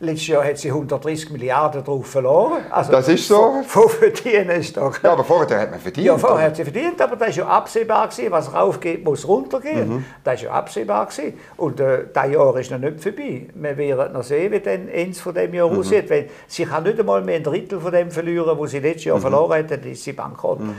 letztes 0.00 0.28
Jahr 0.28 0.44
hat 0.44 0.58
sie 0.58 0.68
130 0.68 1.30
Milliarden 1.30 1.82
drauf 1.82 2.06
verloren. 2.06 2.58
Also 2.70 2.92
das 2.92 3.08
ist 3.08 3.26
so. 3.26 3.62
Von 3.66 3.88
verdienen 3.88 4.50
ist 4.50 4.76
doch. 4.76 5.02
Ja, 5.02 5.12
aber 5.12 5.24
vorher 5.24 5.60
hat 5.60 5.70
man 5.70 5.80
verdient. 5.80 6.06
Ja, 6.06 6.18
vorher 6.18 6.48
hat 6.48 6.56
sie 6.56 6.64
verdient, 6.64 7.00
aber 7.00 7.16
das 7.16 7.28
war 7.38 7.44
ja 7.44 7.46
absehbar 7.46 8.08
gewesen. 8.08 8.30
Was 8.30 8.52
raufgeht, 8.52 9.02
muss 9.02 9.26
runtergehen. 9.26 9.88
Mhm. 9.88 10.04
Das 10.22 10.42
war 10.42 10.50
ja 10.50 10.52
absehbar 10.52 11.06
gewesen. 11.06 11.38
Und 11.56 11.80
äh, 11.80 12.04
das 12.12 12.30
Jahr 12.30 12.56
ist 12.58 12.70
noch 12.70 12.78
nicht 12.78 13.00
vorbei. 13.00 13.48
Wir 13.54 13.78
werden 13.78 14.12
noch 14.12 14.24
sehen, 14.24 14.52
wie 14.52 14.60
dann 14.60 14.88
Ende 14.88 15.18
von 15.18 15.34
dem 15.34 15.54
Jahr 15.54 15.70
mhm. 15.70 15.78
aussieht. 15.78 16.10
Wenn 16.10 16.26
sie 16.46 16.66
kann 16.66 16.82
nicht 16.82 17.00
einmal 17.00 17.22
mehr 17.22 17.36
ein 17.36 17.42
Drittel 17.42 17.80
von 17.80 17.92
dem 17.92 18.10
verlieren, 18.10 18.58
was 18.58 18.72
sie 18.72 18.80
letztes 18.80 19.04
Jahr 19.04 19.16
mhm. 19.16 19.22
verloren 19.22 19.58
hat, 19.58 19.70
dann 19.70 19.82
ist 19.84 20.04
sie 20.04 20.12
bankrott. 20.12 20.60
Mhm. 20.60 20.74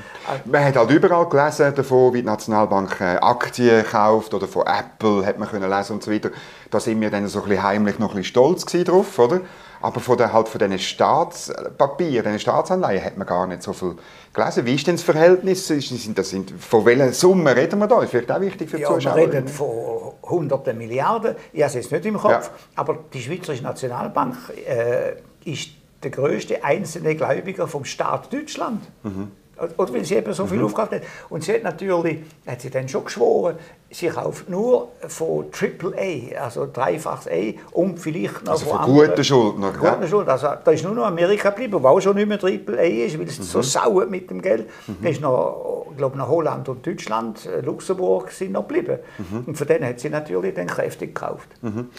Man 0.45 0.63
hat 0.63 0.75
halt 0.75 0.91
überall 0.91 1.27
gelesen 1.27 1.73
davon, 1.73 2.13
wie 2.13 2.21
die 2.21 2.27
Nationalbank 2.27 3.01
äh, 3.01 3.17
Aktien 3.19 3.83
kauft 3.83 4.35
oder 4.35 4.47
von 4.47 4.67
Apple 4.67 5.25
hat 5.25 5.39
man 5.39 5.49
können 5.49 5.67
lesen 5.67 5.93
und 5.93 6.03
so 6.03 6.11
weiter. 6.11 6.29
Da 6.69 6.79
sind 6.79 6.99
wir 7.01 7.09
dann 7.09 7.27
so 7.27 7.41
ein 7.41 7.49
bisschen 7.49 7.63
heimlich 7.63 7.99
noch 8.03 8.11
ein 8.11 8.17
bisschen 8.17 8.31
stolz 8.31 8.65
drauf, 8.65 9.19
oder? 9.19 9.41
Aber 9.81 9.99
von, 9.99 10.17
der, 10.17 10.31
halt 10.31 10.47
von 10.47 10.59
diesen 10.59 10.79
Staatspapieren, 10.79 12.23
diesen 12.23 12.39
Staatsanleihen 12.39 13.03
hat 13.03 13.17
man 13.17 13.27
gar 13.27 13.47
nicht 13.47 13.63
so 13.63 13.73
viel 13.73 13.95
gelesen. 14.33 14.65
Wie 14.65 14.75
ist 14.75 14.87
denn 14.87 14.95
das 14.95 15.03
Verhältnis? 15.03 15.67
Das 15.67 16.29
sind, 16.29 16.53
von 16.57 16.85
welchen 16.85 17.11
Summen 17.11 17.47
reden 17.47 17.79
wir 17.79 17.87
da? 17.87 17.95
Das 17.95 18.05
ist 18.05 18.11
vielleicht 18.11 18.31
auch 18.31 18.39
wichtig 18.39 18.69
für 18.69 18.77
die 18.77 18.83
ja, 18.83 18.87
Zuschauer. 18.87 19.17
Wir 19.17 19.23
reden 19.23 19.47
von 19.49 20.13
hunderten 20.23 20.77
Milliarden. 20.77 21.35
Ich 21.51 21.61
habe 21.61 21.67
es 21.67 21.73
jetzt 21.73 21.91
nicht 21.91 22.05
im 22.05 22.17
Kopf. 22.17 22.31
Ja. 22.31 22.49
Aber 22.75 22.97
die 23.13 23.21
Schweizerische 23.21 23.63
Nationalbank 23.63 24.37
äh, 24.65 25.15
ist 25.43 25.71
der 26.01 26.11
größte 26.11 26.63
einzelne 26.63 27.15
Gläubiger 27.15 27.67
vom 27.67 27.83
Staat 27.83 28.31
Deutschland. 28.31 28.83
Mhm. 29.03 29.31
Oder 29.77 29.93
weil 29.93 30.03
sie 30.03 30.15
eben 30.15 30.33
so 30.33 30.47
viel 30.47 30.57
mhm. 30.57 30.65
aufgehabt 30.65 30.93
hat. 30.93 31.01
Und 31.29 31.43
sie 31.43 31.53
hat 31.53 31.63
natürlich, 31.63 32.19
hat 32.47 32.61
sie 32.61 32.69
dann 32.69 32.89
schon 32.89 33.05
geschworen, 33.05 33.55
sie 33.91 34.07
kauft 34.07 34.49
nur 34.49 34.89
von 35.07 35.45
AAA, 35.45 36.41
also 36.41 36.67
dreifachs 36.71 37.27
A 37.27 37.53
und 37.71 37.99
vielleicht 37.99 38.43
noch 38.43 38.53
also 38.53 38.65
von, 38.65 38.79
von 38.79 38.93
guten 38.93 39.23
Schuldner. 39.23 39.71
Guten 39.71 40.01
ja. 40.01 40.07
Schuldner. 40.07 40.33
Also 40.33 40.47
da 40.63 40.71
ist 40.71 40.83
nur 40.83 40.95
noch 40.95 41.05
Amerika 41.05 41.51
geblieben, 41.51 41.81
wo 41.81 41.87
auch 41.87 41.99
schon 42.01 42.15
nicht 42.15 42.27
mehr 42.27 42.43
AAA 42.43 43.05
ist, 43.05 43.19
weil 43.19 43.27
es 43.27 43.39
mhm. 43.39 43.43
so 43.43 43.61
sauer 43.61 44.07
mit 44.07 44.29
dem 44.29 44.41
Geld. 44.41 44.67
Mhm. 44.87 44.97
Da 45.01 45.09
ist 45.09 45.21
noch, 45.21 45.85
glaube 45.95 46.17
noch 46.17 46.27
Holland 46.27 46.67
und 46.69 46.85
Deutschland, 46.85 47.45
äh, 47.45 47.61
Luxemburg 47.61 48.31
sind 48.31 48.53
noch 48.53 48.67
geblieben. 48.67 48.99
Mhm. 49.19 49.43
Und 49.45 49.57
von 49.57 49.67
denen 49.67 49.85
hat 49.85 49.99
sie 49.99 50.09
natürlich 50.09 50.55
dann 50.55 50.67
kräftig 50.67 51.13
gekauft. 51.13 51.49
Mhm. 51.61 51.89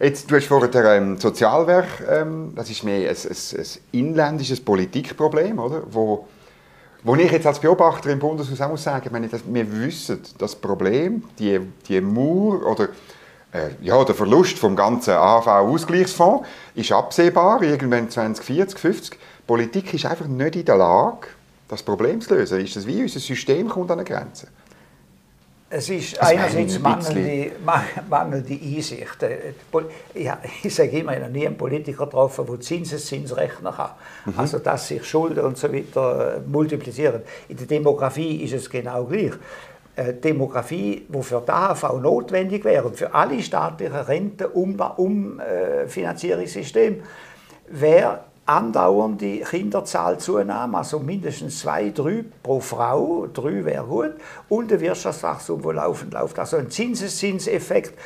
Jetzt, 0.00 0.30
du 0.30 0.36
hast 0.36 0.46
vorhin 0.46 0.70
ähm, 0.74 1.18
Sozialwerk, 1.18 1.86
ähm, 2.10 2.52
das 2.56 2.70
ist 2.70 2.82
mehr 2.82 3.08
ein, 3.08 3.16
ein, 3.16 3.58
ein 3.58 3.66
inländisches 3.92 4.60
Politikproblem, 4.60 5.60
oder? 5.60 5.82
Wo 5.88 6.26
wo 7.04 7.14
ich 7.14 7.30
jetzt 7.30 7.46
als 7.46 7.60
Beobachter 7.60 8.10
im 8.10 8.18
Bundeshaus 8.18 8.60
auch 8.62 8.70
muss 8.70 8.82
sagen, 8.82 9.10
meine, 9.12 9.28
dass 9.28 9.42
wir 9.46 9.70
wissen, 9.80 10.20
das 10.38 10.56
Problem, 10.56 11.22
die, 11.38 11.60
die 11.86 12.00
Mauer 12.00 12.66
oder 12.66 12.88
äh, 13.52 13.70
ja, 13.82 14.02
der 14.02 14.14
Verlust 14.14 14.58
vom 14.58 14.74
ganzen 14.74 15.12
AV-Ausgleichsfonds 15.12 16.46
ist 16.74 16.90
absehbar, 16.90 17.62
irgendwann 17.62 18.08
2040, 18.10 18.78
50. 18.78 19.18
Politik 19.46 19.92
ist 19.92 20.06
einfach 20.06 20.26
nicht 20.26 20.56
in 20.56 20.64
der 20.64 20.76
Lage, 20.76 21.28
das 21.68 21.82
Problem 21.82 22.22
zu 22.22 22.34
lösen. 22.34 22.60
Ist 22.60 22.74
das 22.74 22.86
wie 22.86 23.02
unser 23.02 23.20
System 23.20 23.68
kommt 23.68 23.90
an 23.90 23.98
eine 23.98 24.08
Grenze? 24.08 24.48
Es 25.70 25.88
ist 25.88 26.16
das 26.16 26.28
einerseits 26.28 26.78
mangelnde, 26.78 27.52
mangelnde 28.08 28.52
Einsicht. 28.52 29.16
Ja, 30.14 30.38
ich 30.62 30.74
sage 30.74 30.98
immer, 30.98 31.16
ich 31.16 31.22
habe 31.22 31.32
nie 31.32 31.46
einen 31.46 31.56
Politiker 31.56 32.04
getroffen, 32.04 32.44
der 32.46 32.60
Zinseszins 32.60 33.34
rechnen 33.36 33.72
kann. 33.72 33.90
Mhm. 34.26 34.34
Also, 34.36 34.58
dass 34.58 34.88
sich 34.88 35.04
Schulden 35.04 35.44
und 35.44 35.56
so 35.58 35.72
weiter 35.72 36.36
äh, 36.36 36.40
multiplizieren. 36.46 37.22
In 37.48 37.56
der 37.56 37.66
Demografie 37.66 38.42
ist 38.42 38.52
es 38.52 38.70
genau 38.70 39.04
gleich. 39.04 39.32
Äh, 39.96 40.14
Demografie, 40.14 41.06
die 41.08 41.22
für 41.22 41.40
die 41.40 41.50
AHV 41.50 42.00
notwendig 42.00 42.64
wäre 42.64 42.86
und 42.86 42.96
für 42.96 43.14
alle 43.14 43.40
staatlichen 43.42 43.94
Renten 43.94 44.46
Umfinanzierungssysteme, 44.46 46.96
wäre 47.68 48.20
andauernde 48.46 49.40
Kinderzahlzunahme, 49.40 50.78
also 50.78 50.98
mindestens 50.98 51.60
zwei, 51.60 51.90
drei 51.90 52.24
pro 52.42 52.60
Frau, 52.60 53.26
drei 53.32 53.64
wäre 53.64 53.84
gut, 53.84 54.12
und 54.48 54.72
ein 54.72 54.80
Wirtschaftswachstum, 54.80 55.62
das 55.62 55.74
laufend 55.74 56.12
läuft. 56.12 56.38
Also 56.38 56.56
ein 56.58 56.70
Zinseszinseffekt 56.70 57.98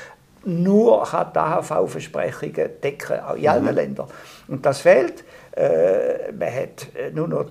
nur 0.45 1.05
kann 1.05 1.33
die 1.35 1.39
AHV-Versprechungen 1.39 2.81
decken, 2.83 3.19
in 3.37 3.49
allen 3.49 3.65
mhm. 3.65 3.75
Ländern. 3.75 4.09
Und 4.47 4.65
das 4.65 4.81
fehlt. 4.81 5.25
Äh, 5.53 6.33
man 6.33 6.55
hat 6.55 6.89
nur 7.13 7.27
noch 7.27 7.47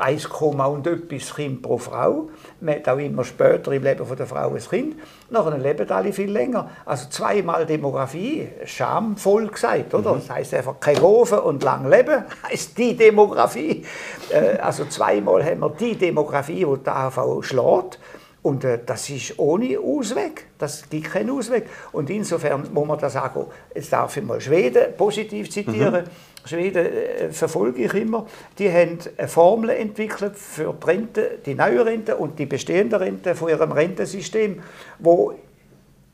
1, 0.00 0.26
und 0.26 0.86
etwas 0.86 1.34
Kind 1.34 1.62
pro 1.62 1.78
Frau. 1.78 2.28
Man 2.60 2.76
hat 2.76 2.88
auch 2.88 2.98
immer 2.98 3.24
später 3.24 3.72
im 3.72 3.82
Leben 3.82 4.04
der 4.16 4.26
Frau 4.26 4.50
ein 4.50 4.58
Kind. 4.60 4.96
Nachher 5.30 5.58
leben 5.58 5.90
alle 5.90 6.12
viel 6.12 6.30
länger. 6.30 6.70
Also 6.84 7.08
zweimal 7.08 7.66
Demografie, 7.66 8.48
schamvoll 8.64 9.48
gesagt, 9.48 9.94
oder? 9.94 10.14
Mhm. 10.14 10.18
Das 10.18 10.30
heißt 10.30 10.54
einfach 10.54 10.80
kein 10.80 11.00
Ofen 11.00 11.38
und 11.38 11.62
lang 11.62 11.88
leben, 11.88 12.24
heißt 12.50 12.76
die 12.76 12.96
Demografie. 12.96 13.84
Äh, 14.30 14.58
also 14.58 14.86
zweimal 14.86 15.44
haben 15.44 15.60
wir 15.60 15.70
die 15.70 15.96
Demografie, 15.96 16.64
die 16.64 16.82
die 16.84 16.90
AHV 16.90 17.42
schlägt. 17.42 17.98
Und 18.42 18.64
äh, 18.64 18.78
das 18.84 19.10
ist 19.10 19.38
ohne 19.38 19.78
Ausweg. 19.78 20.46
Das 20.58 20.88
gibt 20.88 21.10
keinen 21.10 21.30
Ausweg. 21.30 21.66
Und 21.92 22.08
insofern 22.08 22.72
muss 22.72 22.86
man 22.86 22.98
da 22.98 23.10
sagen, 23.10 23.46
jetzt 23.74 23.92
darf 23.92 24.16
ich 24.16 24.24
mal 24.24 24.40
Schweden 24.40 24.96
positiv 24.96 25.50
zitieren. 25.50 26.04
Mhm. 26.04 26.10
Schweden 26.44 26.86
äh, 26.86 27.30
verfolge 27.30 27.84
ich 27.84 27.94
immer. 27.94 28.26
Die 28.58 28.70
haben 28.70 28.98
eine 29.16 29.28
Formel 29.28 29.70
entwickelt 29.70 30.36
für 30.36 30.72
die 30.72 30.86
Rente, 30.86 31.38
die 31.44 31.54
neue 31.54 31.84
Rente 31.84 32.16
und 32.16 32.38
die 32.38 32.46
bestehende 32.46 33.00
Rente 33.00 33.34
von 33.34 33.48
ihrem 33.48 33.72
Rentensystem, 33.72 34.62
wo 34.98 35.34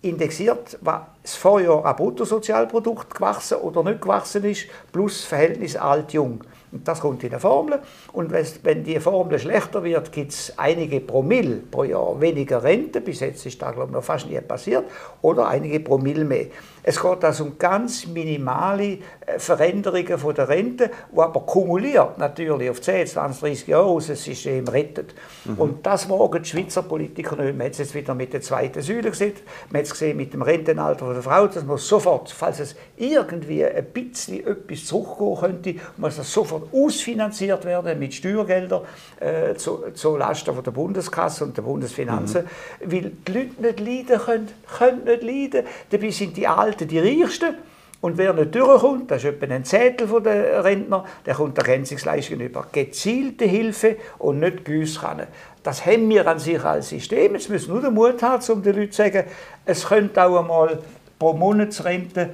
indexiert, 0.02 0.78
was 0.80 1.00
das 1.26 1.34
Vorjahr 1.34 1.84
an 1.84 1.96
Bruttosozialprodukt 1.96 3.12
gewachsen 3.12 3.58
oder 3.58 3.82
nicht 3.82 4.00
gewachsen 4.00 4.44
ist, 4.44 4.66
plus 4.92 5.24
Verhältnis 5.24 5.74
alt-jung. 5.74 6.44
Und 6.72 6.86
das 6.86 7.00
kommt 7.00 7.24
in 7.24 7.30
der 7.30 7.40
Formel. 7.40 7.80
Und 8.12 8.32
wenn 8.62 8.84
die 8.84 9.00
Formel 9.00 9.38
schlechter 9.38 9.82
wird, 9.82 10.12
gibt 10.12 10.32
es 10.32 10.52
einige 10.56 11.00
Promille 11.00 11.56
pro 11.70 11.84
Jahr 11.84 12.20
weniger 12.20 12.62
Rente. 12.62 13.00
Bis 13.00 13.20
jetzt 13.20 13.46
ist 13.46 13.62
das, 13.62 13.72
glaube 13.72 13.88
ich, 13.88 13.94
noch 13.94 14.04
fast 14.04 14.28
nie 14.28 14.40
passiert. 14.40 14.84
Oder 15.22 15.48
einige 15.48 15.80
Promille 15.80 16.24
mehr. 16.24 16.46
Es 16.82 17.00
geht 17.00 17.24
also 17.24 17.44
um 17.44 17.58
ganz 17.58 18.06
minimale 18.06 18.98
äh, 19.26 19.38
Veränderungen 19.38 20.18
von 20.18 20.34
der 20.34 20.48
Rente, 20.48 20.90
die 21.12 21.18
aber 21.18 21.40
kumuliert 21.40 22.18
natürlich 22.18 22.70
auf 22.70 22.80
10, 22.80 23.06
20, 23.08 23.40
30 23.40 23.66
Jahre 23.66 23.86
unser 23.86 24.14
System 24.14 24.68
rettet. 24.68 25.14
Mhm. 25.46 25.58
Und 25.58 25.86
das 25.86 26.08
wagen 26.08 26.42
die 26.42 26.48
Schweizer 26.48 26.82
Politiker 26.82 27.36
nicht. 27.36 27.56
Man 27.56 27.66
hat 27.66 27.72
es 27.72 27.78
jetzt 27.78 27.94
wieder 27.94 28.14
mit 28.14 28.32
der 28.32 28.40
zweiten 28.40 28.82
Säule 28.82 29.10
gesehen. 29.10 29.34
Man 29.70 29.80
hat 29.80 29.86
es 29.86 29.92
gesehen 29.92 30.16
mit 30.16 30.32
dem 30.32 30.42
Rentenalter 30.42 31.15
der 31.16 31.22
Frau, 31.22 31.46
dass 31.46 31.64
man 31.64 31.78
sofort, 31.78 32.30
falls 32.30 32.60
es 32.60 32.76
irgendwie 32.96 33.64
ein 33.64 33.84
bisschen 33.86 34.46
etwas 34.46 34.84
zurückgehen 34.86 35.36
könnte, 35.38 35.74
muss 35.96 36.16
das 36.16 36.32
sofort 36.32 36.72
ausfinanziert 36.72 37.64
werden 37.64 37.98
mit 37.98 38.14
Steuergeldern 38.14 38.82
äh, 39.20 39.54
zu, 39.54 39.90
zu 39.94 40.16
Lasten 40.16 40.54
von 40.54 40.62
der 40.62 40.70
Bundeskasse 40.70 41.44
und 41.44 41.56
der 41.56 41.62
Bundesfinanzen, 41.62 42.44
mhm. 42.44 42.92
weil 42.92 43.12
die 43.26 43.32
Leute 43.32 43.62
nicht 43.62 43.80
leiden 43.80 44.24
können, 44.24 44.48
können 44.78 45.04
nicht 45.04 45.22
leiden. 45.22 45.66
Dabei 45.90 46.10
sind 46.10 46.36
die 46.36 46.46
Alten 46.46 46.88
die 46.88 46.98
Reichsten. 46.98 47.54
Und 48.02 48.18
wer 48.18 48.34
nicht 48.34 48.54
durchkommt, 48.54 49.10
das 49.10 49.24
ist 49.24 49.30
etwa 49.30 49.52
ein 49.52 49.64
Zettel 49.64 50.06
der 50.22 50.62
Rentner, 50.62 51.04
der 51.24 51.34
kommt 51.34 51.56
der 51.56 51.66
Ergänzungsleistung 51.66 52.40
über 52.40 52.66
gezielte 52.70 53.46
Hilfe 53.46 53.96
und 54.18 54.38
nicht 54.38 54.64
Güsskannen. 54.64 55.26
Das 55.62 55.84
haben 55.84 56.08
wir 56.08 56.24
an 56.28 56.38
sich 56.38 56.62
als 56.62 56.90
System. 56.90 57.34
Jetzt 57.34 57.48
müssen 57.48 57.68
wir 57.68 57.74
nur 57.74 57.82
den 57.82 57.94
Mut 57.94 58.22
haben, 58.22 58.52
um 58.52 58.62
den 58.62 58.76
Leuten 58.76 58.92
zu 58.92 59.02
sagen, 59.02 59.24
es 59.64 59.86
könnte 59.86 60.22
auch 60.22 60.38
einmal 60.38 60.78
pro 61.18 61.32
Monatsrente 61.32 62.30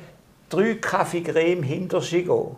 drei 0.48 0.74
Kaffee 0.74 1.22
Creme 1.22 1.62
hinter 1.62 2.00
sich 2.00 2.26
gehen. 2.26 2.56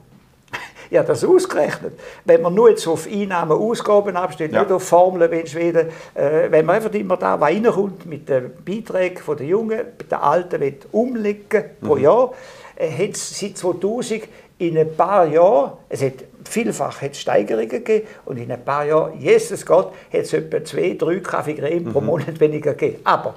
Ich 0.90 0.98
habe 0.98 1.08
das 1.08 1.24
ausgerechnet. 1.24 1.98
Wenn 2.26 2.42
man 2.42 2.54
nur 2.54 2.68
jetzt 2.68 2.86
auf 2.86 3.08
Einnahmen, 3.10 3.52
Ausgaben 3.52 4.16
abstellt, 4.16 4.52
ja. 4.52 4.60
nicht 4.60 4.70
auf 4.70 4.86
Formeln 4.86 5.30
wie 5.30 5.40
in 5.40 5.46
Schweden, 5.46 5.88
äh, 6.14 6.50
wenn 6.50 6.66
man 6.66 6.76
einfach 6.76 6.92
immer 6.92 7.16
da 7.16 7.36
reinkommt 7.36 8.04
mit 8.04 8.28
den 8.28 8.52
Beiträgen 8.64 9.20
der 9.26 9.46
Jungen, 9.46 9.80
der 10.10 10.22
Alten 10.22 10.60
wird 10.60 10.86
umlegen 10.92 11.64
pro 11.80 11.96
mhm. 11.96 12.02
Jahr, 12.02 12.34
äh, 12.76 12.90
hat 12.90 13.14
es 13.14 13.40
seit 13.40 13.56
2000 13.56 14.24
in 14.58 14.78
ein 14.78 14.94
paar 14.94 15.26
Jahren, 15.26 15.72
es 15.88 16.02
hat 16.02 16.24
vielfach 16.44 17.00
hat 17.00 17.16
Steigerungen 17.16 17.68
gegeben 17.68 18.06
und 18.26 18.36
in 18.36 18.52
ein 18.52 18.64
paar 18.64 18.84
Jahren, 18.84 19.18
Jesus 19.18 19.64
Gott, 19.64 19.92
hat 20.12 20.20
es 20.20 20.32
etwa 20.32 20.62
zwei, 20.64 20.94
drei 20.98 21.20
Kaffeecreme 21.20 21.86
mhm. 21.86 21.92
pro 21.92 22.00
Monat 22.02 22.38
weniger 22.38 22.74
gegeben. 22.74 23.00
Aber 23.04 23.34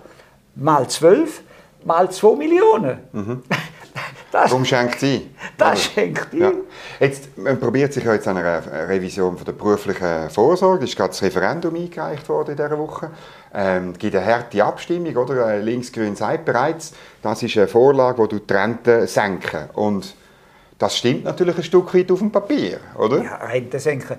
mal 0.56 0.88
zwölf, 0.90 1.42
mal 1.86 2.10
zwei 2.12 2.36
Millionen. 2.36 3.00
Mhm. 3.12 3.44
Das, 4.30 4.50
Darum 4.50 4.66
schenkt 4.66 5.00
sie. 5.00 5.30
Das 5.58 5.86
schenkt 5.86 6.32
sie. 6.32 6.40
Ja. 6.40 6.52
Jetzt, 7.00 7.38
man 7.38 7.58
probiert 7.58 7.94
sich 7.94 8.04
jetzt 8.04 8.28
an 8.28 8.38
einer 8.38 8.62
Revision 8.90 9.38
von 9.38 9.46
der 9.46 9.54
beruflichen 9.54 10.30
Vorsorge. 10.30 10.84
Es 10.84 10.92
ist 10.92 10.98
gerade 10.98 11.10
das 11.10 11.22
Referendum 11.22 11.74
eingereicht 11.74 12.28
worden 12.28 12.52
in 12.52 12.58
dieser 12.58 12.78
Woche. 12.78 13.10
Ähm, 13.54 13.92
es 13.92 14.00
gibt 14.00 14.16
eine 14.16 14.26
harte 14.26 14.64
Abstimmung, 14.64 15.16
oder? 15.16 15.58
Linksgrün 15.60 16.16
sagt 16.18 16.44
bereits, 16.44 16.94
das 17.22 17.42
ist 17.42 17.58
eine 17.58 17.68
Vorlage, 17.68 18.28
die 18.28 18.40
die 18.42 18.54
Rente 18.54 19.08
senken. 19.08 19.70
Und 19.74 20.14
das 20.78 20.98
stimmt 20.98 21.24
natürlich 21.24 21.58
ein 21.58 21.64
Stück 21.64 21.92
weit 21.96 22.12
auf 22.12 22.20
dem 22.20 22.32
Papier, 22.32 22.80
oder? 22.96 23.24
Ja, 23.24 23.36
Rente 23.38 23.80
senken. 23.80 24.18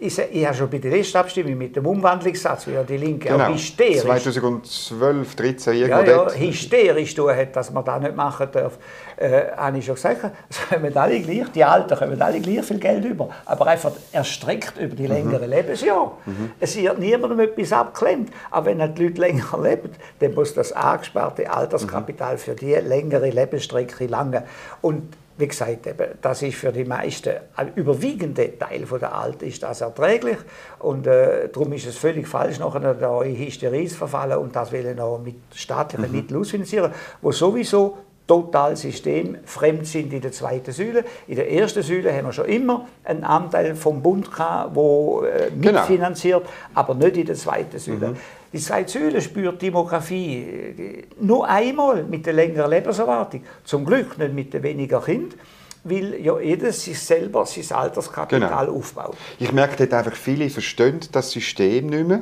Ich, 0.00 0.18
ich 0.18 0.44
habe 0.44 0.56
schon 0.56 0.68
bei 0.68 0.78
der 0.78 0.90
letzten 0.90 1.18
Abstimmung 1.18 1.56
mit 1.56 1.76
dem 1.76 1.86
Umwandlungssatz, 1.86 2.66
wie 2.66 2.72
ja 2.72 2.82
die 2.82 2.96
Linke 2.96 3.28
genau. 3.28 3.44
auch 3.44 3.52
hysterisch... 3.52 4.00
2012, 4.00 5.36
13, 5.36 5.74
irgendwo 5.74 6.00
ja, 6.00 6.04
ja, 6.04 6.16
dort. 6.16 6.38
hysterisch 6.38 7.14
tun 7.14 7.30
hat, 7.30 7.54
dass 7.54 7.70
man 7.70 7.84
das 7.84 8.02
nicht 8.02 8.16
machen 8.16 8.48
darf. 8.50 8.78
Äh, 9.16 9.52
habe 9.56 9.78
ich 9.78 9.84
schon 9.84 9.94
gesagt, 9.94 10.24
es 10.48 10.68
kommen 10.68 10.96
alle 10.96 11.20
gleich, 11.20 11.52
die 11.54 11.62
Alten 11.62 11.96
kommen 11.96 12.20
alle 12.20 12.40
gleich 12.40 12.64
viel 12.64 12.78
Geld 12.78 13.04
über, 13.04 13.28
aber 13.44 13.66
einfach 13.68 13.92
erstreckt 14.10 14.78
über 14.78 14.96
die 14.96 15.06
längeren 15.06 15.46
mhm. 15.46 15.54
Lebensjahre. 15.54 16.12
Mhm. 16.26 16.50
Es 16.58 16.76
wird 16.76 16.98
niemandem 16.98 17.38
etwas 17.38 17.72
abklemmt, 17.72 18.30
aber 18.50 18.66
wenn 18.66 18.94
die 18.94 19.04
Leute 19.04 19.20
länger 19.20 19.58
leben, 19.62 19.90
dann 20.18 20.34
muss 20.34 20.54
das 20.54 20.72
angesparte 20.72 21.48
Alterskapital 21.48 22.34
mhm. 22.34 22.38
für 22.38 22.54
die 22.54 22.74
längere 22.74 23.30
Lebensstrecke 23.30 24.06
lange. 24.06 24.44
Und 24.80 25.04
wie 25.40 25.48
gesagt, 25.48 25.88
das 26.20 26.42
ist 26.42 26.56
für 26.56 26.70
die 26.70 26.84
meisten, 26.84 27.34
ein 27.56 27.72
überwiegende 27.74 28.58
Teil 28.58 28.84
der 28.84 29.14
Alten 29.14 29.46
ist 29.46 29.62
das 29.62 29.80
erträglich 29.80 30.36
und 30.78 31.06
äh, 31.06 31.48
darum 31.48 31.72
ist 31.72 31.86
es 31.86 31.96
völlig 31.96 32.28
falsch, 32.28 32.58
nachher 32.58 32.94
da 32.94 33.22
in 33.22 33.36
Hysterie 33.36 33.88
zu 33.88 33.96
verfallen 33.96 34.38
und 34.38 34.54
das 34.54 34.70
will 34.70 34.94
noch 34.94 35.18
mit 35.18 35.36
staatlichen 35.54 36.06
mhm. 36.06 36.16
Mitteln 36.16 36.40
ausfinanzieren, 36.40 36.92
wo 37.22 37.32
sowieso 37.32 37.98
total 38.30 38.76
systemfremd 38.76 39.84
sind 39.84 40.12
in 40.12 40.20
der 40.20 40.30
zweiten 40.30 40.70
Säule. 40.70 41.04
In 41.26 41.34
der 41.34 41.50
ersten 41.50 41.82
Säule 41.82 42.16
haben 42.16 42.26
wir 42.26 42.32
schon 42.32 42.44
immer 42.44 42.86
einen 43.02 43.24
Anteil 43.24 43.74
vom 43.74 44.00
Bund 44.00 44.30
gehabt, 44.30 44.76
der 44.76 44.82
äh, 44.82 45.50
genau. 45.50 45.80
mitfinanziert, 45.80 46.44
genau. 46.44 46.52
aber 46.74 46.94
nicht 46.94 47.16
in 47.16 47.26
der 47.26 47.34
zweiten 47.34 47.80
Säule. 47.80 48.10
Mhm. 48.10 48.16
Die 48.52 48.60
zweite 48.60 48.92
Säule 48.92 49.20
spürt 49.20 49.60
Demografie 49.60 50.42
äh, 50.42 51.02
nur 51.20 51.48
einmal 51.48 52.04
mit 52.04 52.24
der 52.24 52.34
längeren 52.34 52.70
Lebenserwartung. 52.70 53.42
Zum 53.64 53.84
Glück 53.84 54.16
nicht 54.16 54.32
mit 54.32 54.54
den 54.54 54.62
weniger 54.62 55.00
Kind. 55.00 55.34
weil 55.82 56.14
ja 56.20 56.38
jedes 56.38 56.84
sich 56.84 57.00
selber 57.00 57.46
sein 57.46 57.76
Alterskapital 57.76 58.66
genau. 58.66 58.78
aufbaut. 58.78 59.16
Ich 59.40 59.50
merke 59.50 59.76
dort 59.76 59.92
einfach, 59.94 60.16
viele 60.16 60.48
verstehen 60.50 61.00
das 61.10 61.32
System 61.32 61.86
nicht 61.86 62.06
mehr 62.06 62.20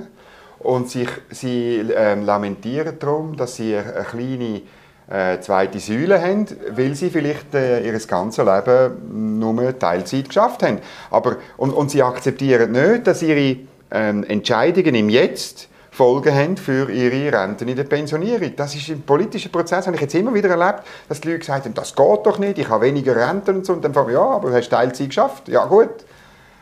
und 0.61 0.89
sich, 0.89 1.09
sie 1.31 1.85
ähm, 1.95 2.25
lamentieren 2.25 2.99
darum, 2.99 3.37
dass 3.37 3.57
sie 3.57 3.77
eine 3.77 4.05
kleine 4.05 4.63
äh, 5.11 5.41
zweite 5.41 5.79
Säule 5.79 6.21
haben, 6.21 6.47
weil 6.71 6.95
sie 6.95 7.11
vielleicht 7.11 7.55
äh, 7.55 7.81
ihr 7.87 7.99
ganzes 7.99 8.45
Leben 8.45 9.39
nur 9.39 9.79
Teilzeit 9.79 10.29
geschafft 10.29 10.63
haben. 10.63 10.79
Aber, 11.11 11.37
und, 11.57 11.73
und 11.73 11.91
sie 11.91 12.03
akzeptieren 12.03 12.73
nicht, 12.73 13.07
dass 13.07 13.23
ihre 13.23 13.57
ähm, 13.91 14.25
Entscheidungen 14.25 14.95
im 14.95 15.09
Jetzt 15.09 15.69
Folgen 15.91 16.33
haben 16.33 16.57
für 16.57 16.91
ihre 16.93 17.37
Renten 17.37 17.67
in 17.67 17.75
der 17.75 17.83
Pensionierung. 17.83 18.55
Das 18.55 18.73
ist 18.77 18.89
im 18.89 19.03
politischen 19.03 19.51
Prozess, 19.51 19.87
habe 19.87 19.97
ich 19.97 20.03
jetzt 20.03 20.15
immer 20.15 20.33
wieder 20.33 20.49
erlebt, 20.49 20.85
dass 21.09 21.21
die 21.21 21.27
Leute 21.27 21.41
gesagt 21.41 21.65
haben, 21.65 21.75
das 21.75 21.93
geht 21.93 22.25
doch 22.25 22.39
nicht, 22.39 22.57
ich 22.57 22.69
habe 22.69 22.87
weniger 22.87 23.17
Renten 23.17 23.57
und 23.57 23.67
so. 23.67 23.73
Und 23.73 23.85
dann 23.85 23.93
fragen 23.93 24.09
wir, 24.09 24.15
ja, 24.15 24.23
aber 24.23 24.51
du 24.51 24.55
hast 24.55 24.69
Teilzeit 24.69 25.09
geschafft. 25.09 25.49
Ja, 25.49 25.65
gut. 25.65 25.89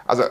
Also, 0.06 0.22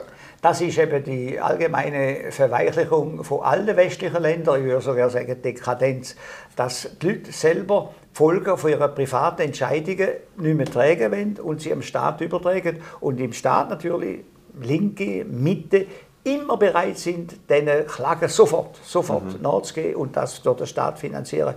das 0.46 0.62
ist 0.62 0.78
eben 0.78 1.04
die 1.04 1.40
allgemeine 1.40 2.32
Verweichlichung 2.32 3.24
von 3.24 3.42
allen 3.42 3.76
westlichen 3.76 4.22
Ländern, 4.22 4.60
ich 4.60 4.68
würde 4.68 4.80
sogar 4.80 5.10
sagen 5.10 5.42
Dekadenz, 5.42 6.16
dass 6.56 6.88
die 7.02 7.08
Leute 7.08 7.32
selber 7.32 7.96
Folgen 8.14 8.56
von 8.56 8.70
ihren 8.70 8.94
privaten 8.94 9.42
Entscheidungen 9.42 10.10
nicht 10.38 10.56
mehr 10.56 10.68
tragen 10.68 11.12
wollen 11.12 11.40
und 11.40 11.62
sie 11.62 11.74
am 11.74 11.82
Staat 11.82 12.22
übertragen 12.22 12.80
und 13.00 13.20
im 13.20 13.34
Staat 13.34 13.72
natürlich 13.72 14.20
Linke, 14.62 15.26
Mitte 15.26 15.88
immer 16.24 16.58
bereit 16.58 17.00
sind, 17.00 17.50
diesen 17.50 17.88
Klagen 17.88 18.30
sofort, 18.30 18.78
sofort 18.84 19.38
mhm. 19.38 19.42
nachzugehen 19.42 19.96
und 19.96 20.16
das 20.16 20.44
durch 20.44 20.58
den 20.58 20.68
Staat 20.68 21.00
finanzieren. 21.00 21.56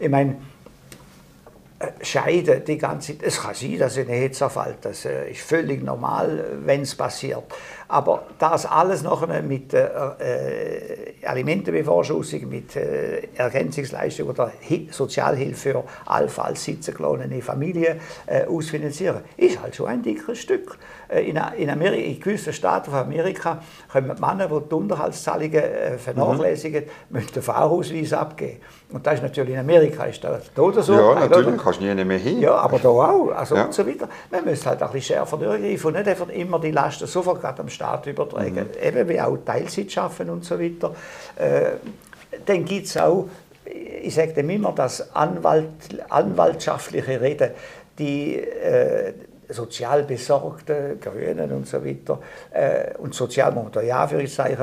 Ich 0.00 0.10
meine, 0.10 0.38
äh, 1.78 2.04
scheiden 2.04 2.64
die 2.64 2.78
ganze 2.78 3.18
Zeit. 3.18 3.26
Es 3.26 3.40
kann 3.40 3.54
sein, 3.54 3.78
dass 3.78 3.98
ein 3.98 4.06
Hetzer 4.06 4.48
fällt. 4.48 4.84
Das 4.84 5.04
äh, 5.04 5.30
ist 5.30 5.40
völlig 5.40 5.82
normal, 5.82 6.44
wenn 6.64 6.82
es 6.82 6.94
passiert. 6.94 7.42
Aber 7.94 8.24
das 8.40 8.66
alles 8.66 9.04
nachher 9.04 9.40
mit 9.40 9.72
äh, 9.72 9.86
Alimentenbevorschussung, 11.24 12.48
mit 12.48 12.74
äh, 12.74 13.28
Ergänzungsleistung 13.36 14.30
oder 14.30 14.50
Hi 14.68 14.88
Sozialhilfe 14.90 15.54
für 15.54 15.84
allfalls 16.04 16.64
sitzengeladene 16.64 17.40
Familien 17.40 18.00
äh, 18.26 18.46
ausfinanzieren, 18.46 19.20
ist 19.36 19.62
halt 19.62 19.76
schon 19.76 19.86
ein 19.86 20.02
dickes 20.02 20.40
Stück. 20.40 20.76
Äh, 21.08 21.30
in, 21.30 21.40
in, 21.56 21.70
Amerika, 21.70 22.02
in 22.02 22.18
gewissen 22.18 22.52
Staaten 22.52 22.90
von 22.90 22.98
Amerika 22.98 23.62
können 23.92 24.08
Männer, 24.08 24.48
die 24.48 24.68
die 24.68 24.74
Unterhaltszahlungen 24.74 25.54
äh, 25.54 25.96
vernachlässigen, 25.96 26.84
mhm. 26.84 27.16
müssen 27.16 27.32
den 27.32 27.42
Fahrausweis 27.42 28.12
abgeben. 28.12 28.58
Und 28.92 29.06
das 29.06 29.14
ist 29.14 29.22
natürlich 29.22 29.54
in 29.54 29.60
Amerika 29.60 30.04
ist 30.04 30.22
das 30.22 30.50
so. 30.54 30.92
Ja, 30.92 31.14
natürlich, 31.14 31.48
oder? 31.48 31.56
kannst 31.56 31.80
du 31.80 31.94
nie 31.94 32.04
mehr 32.04 32.18
hin. 32.18 32.40
Ja, 32.40 32.54
aber 32.56 32.78
da 32.78 32.88
auch. 32.88 33.32
Also 33.34 33.56
ja. 33.56 33.64
und 33.64 33.74
so 33.74 33.86
weiter. 33.86 34.08
Man 34.30 34.44
muss 34.44 34.64
halt 34.64 34.82
ein 34.82 34.90
bisschen 34.92 35.16
schärfer 35.16 35.36
durchgreifen 35.36 35.86
und 35.88 35.94
nicht 35.94 36.08
einfach 36.08 36.28
immer 36.28 36.60
die 36.60 36.70
Lasten 36.70 37.06
sofort 37.06 37.40
gerade 37.40 37.60
am 37.60 37.68
Staat 37.84 38.06
übertragen. 38.06 38.54
Mhm. 38.54 38.82
Eben 38.82 39.08
wie 39.08 39.20
auch 39.20 39.36
Teilzeit 39.44 39.92
schaffen 39.92 40.30
und 40.30 40.44
so 40.44 40.58
weiter. 40.58 40.94
Äh, 41.36 41.72
dann 42.46 42.64
gibt 42.64 42.86
es 42.86 42.96
auch, 42.96 43.28
ich 43.64 44.14
sage 44.14 44.32
dem 44.32 44.50
immer, 44.50 44.72
das 44.72 45.14
Anwalt, 45.14 45.68
anwaltschaftliche 46.08 47.20
Reden, 47.20 47.50
die 47.98 48.36
äh, 48.36 49.12
sozial 49.48 50.04
besorgte 50.04 50.96
Grünen 51.00 51.52
und 51.52 51.68
so 51.68 51.84
weiter 51.84 52.18
äh, 52.50 52.96
und 52.98 53.14
sozial 53.14 53.52
muss 53.52 53.64
man 53.64 53.72
da 53.72 53.82
ja 53.82 54.06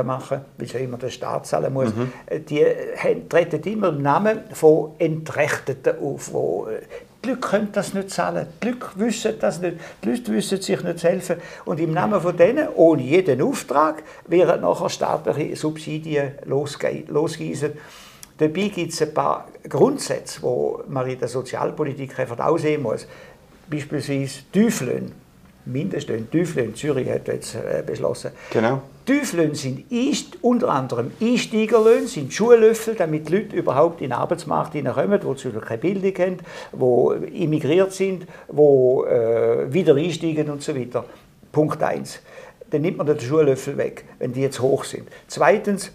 machen, 0.03 0.41
weil 0.57 0.65
es 0.65 0.73
ja 0.73 0.79
immer 0.79 0.97
der 0.97 1.09
Staat 1.09 1.45
zahlen 1.45 1.71
muss, 1.71 1.93
mhm. 1.95 2.11
Äh, 2.25 2.39
die 2.39 2.65
haben, 2.97 3.29
treten 3.29 3.61
immer 3.71 3.89
im 3.89 4.01
Namen 4.01 4.41
von 4.53 4.93
Entrechteten 4.97 5.99
auf, 6.01 6.33
wo 6.33 6.67
äh, 6.67 6.81
die 7.23 7.29
Leute 7.29 7.41
können 7.41 7.69
das 7.71 7.93
nicht 7.93 8.09
zahlen, 8.09 8.47
die 8.63 8.69
Leute 8.69 8.87
wissen 8.95 9.33
das 9.39 9.61
nicht, 9.61 9.77
die 10.03 10.09
Leute 10.09 10.33
wissen 10.33 10.61
sich 10.61 10.83
nicht 10.83 10.99
zu 10.99 11.07
helfen. 11.07 11.35
Und 11.65 11.79
im 11.79 11.93
Namen 11.93 12.19
von 12.19 12.35
denen, 12.35 12.67
ohne 12.75 13.03
jeden 13.03 13.41
Auftrag, 13.41 14.03
werden 14.27 14.61
nachher 14.61 14.89
staatliche 14.89 15.55
Subsidien 15.55 16.33
losgießen. 16.45 17.73
Dabei 18.37 18.69
gibt 18.69 18.93
es 18.93 19.01
ein 19.01 19.13
paar 19.13 19.47
Grundsätze, 19.69 20.41
die 20.41 20.91
man 20.91 21.07
in 21.07 21.19
der 21.19 21.27
Sozialpolitik 21.27 22.17
einfach 22.19 22.39
aussehen 22.39 22.81
muss. 22.81 23.05
Beispielsweise 23.69 24.41
Tieflöhne. 24.51 25.11
Mindestlöhne, 25.65 26.29
Tieflöhne, 26.29 26.73
Zürich 26.73 27.09
hat 27.09 27.27
jetzt 27.27 27.55
äh, 27.55 27.83
beschlossen. 27.85 28.31
Genau. 28.51 28.81
Tieflöhne 29.05 29.55
sind 29.55 29.85
unter 30.41 30.69
anderem 30.69 31.11
Einsteigerlöhne, 31.19 32.07
sind 32.07 32.33
Schuhlöffel, 32.33 32.95
damit 32.95 33.29
die 33.29 33.37
Leute 33.37 33.55
überhaupt 33.55 34.01
in 34.01 34.09
den 34.09 34.13
Arbeitsmarkt 34.13 34.73
hineinkommen, 34.73 35.19
die 35.19 35.35
zum 35.35 35.61
keine 35.61 35.77
Bildung 35.79 36.13
haben, 36.25 36.37
die 37.23 37.43
immigriert 37.43 37.93
sind, 37.93 38.27
die 38.49 38.55
äh, 38.55 39.73
wieder 39.73 39.95
einsteigen 39.95 40.49
und 40.49 40.61
so 40.61 40.75
weiter. 40.75 41.05
Punkt 41.51 41.81
1. 41.81 42.19
Dann 42.69 42.81
nimmt 42.81 42.97
man 42.97 43.07
den 43.07 43.19
Schuhlöffel 43.19 43.77
weg, 43.77 44.05
wenn 44.19 44.33
die 44.33 44.41
jetzt 44.41 44.61
hoch 44.61 44.83
sind. 44.83 45.09
Zweitens, 45.27 45.91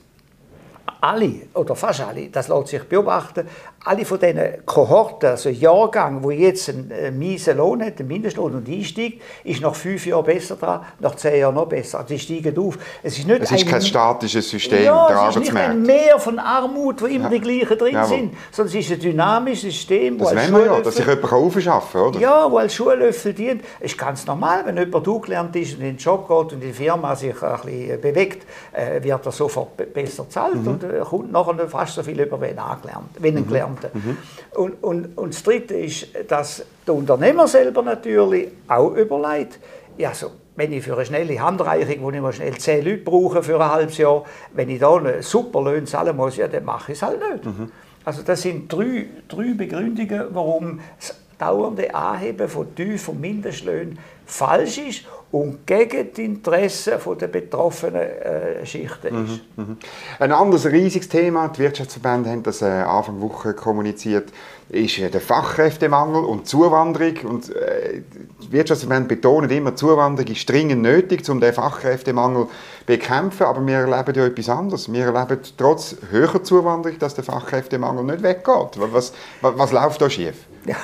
alle, 1.01 1.33
oder 1.55 1.77
fast 1.77 2.01
alle, 2.01 2.29
das 2.29 2.49
lässt 2.49 2.69
sich 2.69 2.83
beobachten, 2.83 3.47
alle 3.87 4.05
von 4.05 4.19
diesen 4.19 4.67
Kohorten, 4.67 5.31
also 5.31 5.49
Jahrgang, 5.49 6.23
wo 6.23 6.33
jetzt 6.33 6.69
einen, 6.69 6.91
einen 6.93 7.19
miesen 7.19 7.57
Lohn 7.57 7.85
hat, 7.85 8.01
einen 8.01 8.09
Mindestlohn 8.09 8.55
und 8.55 8.69
einsteigt, 8.69 9.23
ist 9.45 9.61
nach 9.61 9.77
fünf 9.77 10.05
Jahren 10.07 10.25
besser 10.25 10.57
dran, 10.57 10.81
nach 10.99 11.15
zehn 11.15 11.41
Jahren 11.41 11.55
noch 11.55 11.67
besser. 11.67 11.99
Also 11.99 12.09
die 12.09 12.19
steigen 12.19 12.59
auf. 12.59 12.79
Es 13.05 13.17
ist, 13.17 13.29
nicht 13.29 13.43
es 13.43 13.53
ist 13.53 13.65
ein, 13.65 13.71
kein 13.71 13.83
statisches 13.83 14.51
System, 14.51 14.85
ja, 14.85 15.07
der 15.07 15.29
Es 15.29 15.37
ist 15.37 15.53
nicht 15.53 15.57
ein 15.57 15.83
Mehr 15.83 16.19
von 16.19 16.39
Armut, 16.41 17.01
wo 17.01 17.07
immer 17.07 17.31
ja. 17.31 17.39
die 17.39 17.41
gleichen 17.41 17.79
drin 17.79 17.95
ja, 17.95 18.05
sind, 18.07 18.35
sondern 18.51 18.77
es 18.77 18.85
ist 18.87 18.93
ein 18.93 19.01
dynamisches 19.01 19.63
System, 19.63 20.19
das 20.19 20.29
als 20.29 20.51
ja, 20.51 20.81
dass 20.81 20.97
sich 20.97 21.07
jemand 21.07 21.33
aufschaffen 21.33 22.01
kann, 22.01 22.09
oder? 22.09 22.19
Ja, 22.19 22.51
wo 22.51 22.59
als 22.59 22.75
Schuhlöffel 22.75 23.35
dient. 23.35 23.63
Es 23.79 23.93
ist 23.93 23.99
ganz 23.99 24.27
normal, 24.27 24.63
wenn 24.65 24.77
jemand 24.77 25.05
gelernt 25.23 25.55
ist 25.55 25.75
und 25.75 25.81
in 25.81 25.87
den 25.87 25.97
Job 25.97 26.27
geht 26.27 26.55
und 26.55 26.61
die 26.61 26.73
Firma 26.73 27.15
sich 27.15 27.41
ein 27.41 27.61
bisschen 27.61 28.01
bewegt, 28.01 28.47
äh, 28.73 29.03
wird 29.03 29.25
er 29.25 29.33
sofort 29.33 29.77
besser 29.95 30.25
bezahlt 30.25 30.57
mhm. 30.57 30.69
und 30.69 30.85
äh, 30.85 31.01
kommt 31.09 31.31
nachher 31.31 31.69
fast 31.69 31.95
so 31.95 32.03
viel 32.03 32.21
über, 32.21 32.41
wenn 32.41 32.57
er 32.57 32.79
gelernt, 32.83 33.11
wenn 33.19 33.37
er 33.37 33.43
mhm. 33.43 33.47
gelernt 33.47 33.76
hat. 33.85 33.95
Mhm. 33.95 34.17
Und, 34.55 34.83
und, 34.83 35.19
und 35.19 35.35
das 35.35 35.43
Dritte 35.43 35.75
ist, 35.75 36.09
dass 36.29 36.65
der 36.87 36.95
Unternehmer 36.95 37.49
selber 37.49 37.83
natürlich 37.83 38.49
auch 38.69 38.95
überlegt, 38.95 39.59
ja, 39.99 40.13
so, 40.15 40.31
wenn 40.57 40.73
ich 40.73 40.85
für 40.85 40.95
eine 40.95 41.05
schnelle 41.05 41.41
Handreichung, 41.41 42.03
wo 42.03 42.11
ich 42.11 42.21
mal 42.21 42.33
schnell 42.33 42.57
zehn 42.57 42.85
Leute 42.85 42.99
brauche 42.99 43.43
für 43.43 43.61
ein 43.61 43.71
halbes 43.71 43.99
Jahr, 43.99 44.25
wenn 44.53 44.69
ich 44.71 44.81
da 44.81 44.97
einen 44.97 45.23
super 45.23 45.63
Lohn 45.63 45.87
zahlen 45.87 46.17
muss, 46.17 46.37
ja, 46.37 46.49
dann 46.49 46.65
mache 46.65 46.93
ich 46.93 46.99
es 46.99 47.03
halt 47.03 47.21
nicht. 47.21 47.45
Mhm. 47.45 47.71
Also 48.05 48.23
das 48.23 48.43
sind 48.43 48.73
drei, 48.73 49.07
drei 49.29 49.55
Begründungen, 49.55 50.27
warum 50.31 50.81
das 50.99 51.15
dauernde 51.39 51.95
Anheben 51.95 52.49
von 52.49 52.75
tiefen 52.75 53.21
Mindestlöhnen 53.21 53.99
falsch 54.25 54.79
ist 54.79 55.05
und 55.37 55.67
gegen 55.67 56.13
die 56.15 56.25
Interessen 56.25 56.95
der 57.21 57.27
betroffenen 57.27 58.01
äh, 58.01 58.65
Schichten 58.65 59.25
ist. 59.25 59.43
Mhm, 59.57 59.65
mh. 59.65 59.77
Ein 60.19 60.33
anderes 60.33 60.65
riesiges 60.65 61.11
Thema, 61.11 61.49
die 61.49 61.59
Wirtschaftsverbände 61.59 62.31
haben 62.31 62.43
das 62.43 62.63
äh, 62.63 62.67
Anfang 62.67 63.21
Woche 63.21 63.53
kommuniziert, 63.53 64.33
ist 64.71 64.99
äh, 64.99 65.11
der 65.11 65.21
Fachkräftemangel 65.21 66.25
und 66.25 66.49
Zuwanderung. 66.49 67.17
Und, 67.29 67.55
äh, 67.55 68.03
die 68.43 68.53
Wirtschaftsverbände 68.53 69.09
betonen 69.09 69.51
immer, 69.51 69.77
Zuwanderung 69.77 70.33
ist 70.33 70.49
dringend 70.49 70.81
nötig, 70.81 71.29
um 71.29 71.39
den 71.39 71.53
Fachkräftemangel 71.53 72.47
zu 72.47 72.51
bekämpfen. 72.87 73.45
Aber 73.45 73.67
wir 73.67 73.77
erleben 73.77 74.15
ja 74.15 74.27
etwas 74.27 74.49
anderes. 74.49 74.91
Wir 74.91 75.05
erleben 75.05 75.41
trotz 75.59 75.97
höherer 76.11 76.43
Zuwanderung, 76.43 76.99
dass 76.99 77.15
der 77.15 77.25
Fachkräftemangel 77.25 78.05
nicht 78.05 78.23
weggeht. 78.23 78.79
Was, 78.79 79.13
was, 79.43 79.59
was 79.59 79.73
läuft 79.73 80.01
da 80.01 80.09
schief? 80.09 80.47
Ja. 80.65 80.77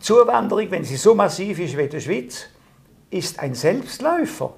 Zuwanderung, 0.00 0.68
wenn 0.70 0.82
sie 0.82 0.96
so 0.96 1.14
massiv 1.14 1.60
ist 1.60 1.76
wie 1.76 1.82
in 1.82 1.90
der 1.90 2.00
Schweiz, 2.00 2.46
ist 3.10 3.38
ein 3.40 3.54
Selbstläufer. 3.54 4.54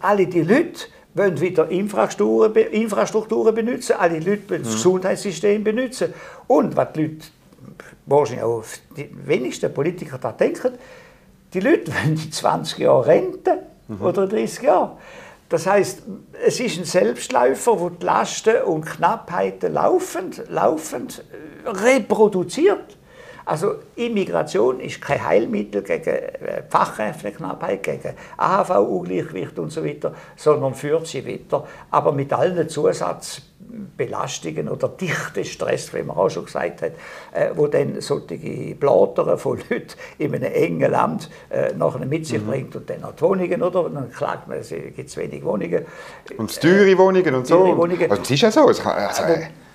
Alle 0.00 0.26
die 0.26 0.42
Leute 0.42 0.86
wollen 1.14 1.40
wieder 1.40 1.68
Infrastrukturen, 1.70 2.54
Infrastrukturen 2.54 3.54
benutzen, 3.54 3.96
alle 3.98 4.18
Leute 4.18 4.50
wollen 4.50 4.62
das 4.62 4.72
mhm. 4.72 4.76
Gesundheitssystem 4.76 5.64
benutzen. 5.64 6.12
Und 6.46 6.76
was 6.76 6.92
die 6.92 7.02
Leute, 7.02 7.26
wahrscheinlich 8.04 8.44
auch 8.44 8.64
die 8.96 9.10
wenigsten 9.24 9.72
Politiker 9.72 10.18
da 10.18 10.32
denken, 10.32 10.72
die 11.54 11.60
Leute 11.60 11.92
wollen 11.92 12.20
in 12.22 12.32
20 12.32 12.78
Jahre 12.78 13.06
Rente 13.06 13.62
mhm. 13.88 14.02
oder 14.02 14.26
30 14.26 14.62
Jahre. 14.62 14.98
Das 15.48 15.66
heißt, 15.66 16.02
es 16.44 16.60
ist 16.60 16.78
ein 16.78 16.84
Selbstläufer, 16.84 17.80
wo 17.80 17.88
die 17.88 18.04
Lasten 18.04 18.62
und 18.64 18.84
Knappheiten 18.84 19.72
laufend, 19.72 20.42
laufend 20.48 21.24
reproduziert. 21.64 22.95
Also 23.46 23.76
Immigration 23.94 24.80
ist 24.80 25.00
kein 25.00 25.24
Heilmittel 25.24 25.82
gegen 25.82 26.04
äh, 26.04 26.64
Fachkräfteknappheit, 26.68 27.80
gegen 27.80 28.14
AHV-Ungleichgewicht 28.36 29.56
und 29.60 29.70
so 29.70 29.84
weiter, 29.84 30.12
sondern 30.34 30.74
führt 30.74 31.06
sie 31.06 31.24
weiter. 31.24 31.64
Aber 31.92 32.10
mit 32.10 32.32
allen 32.32 32.68
Zusatzbelastungen 32.68 34.68
oder 34.68 34.88
dichten 34.88 35.44
Stress, 35.44 35.94
wie 35.94 36.02
man 36.02 36.16
auch 36.16 36.28
schon 36.28 36.46
gesagt 36.46 36.82
hat, 36.82 36.94
äh, 37.32 37.50
wo 37.54 37.68
dann 37.68 38.00
solche 38.00 38.74
Blätter 38.74 39.38
von 39.38 39.60
Leuten 39.70 39.94
in 40.18 40.34
einem 40.34 40.52
engen 40.52 40.90
Land 40.90 41.30
äh, 41.48 41.72
nachher 41.72 42.04
mit 42.04 42.26
sich 42.26 42.42
mhm. 42.42 42.48
bringt 42.48 42.74
und 42.74 42.90
dann 42.90 43.04
auch 43.04 43.12
die 43.12 43.22
Wohnungen, 43.22 43.62
oder? 43.62 43.84
Und 43.84 43.94
dann 43.94 44.10
klagt 44.10 44.48
man, 44.48 44.58
es 44.58 44.70
gibt 44.70 45.16
wenig 45.16 45.44
Wohnungen. 45.44 45.86
Und 46.36 46.60
teure 46.60 46.98
Wohnungen 46.98 47.36
und 47.36 47.46
so. 47.46 47.76
Wohnungen. 47.76 48.10
Also, 48.10 48.22
das 48.22 48.30
ist 48.32 48.40
ja 48.40 48.50
so. 48.50 48.66
Also, 48.66 48.82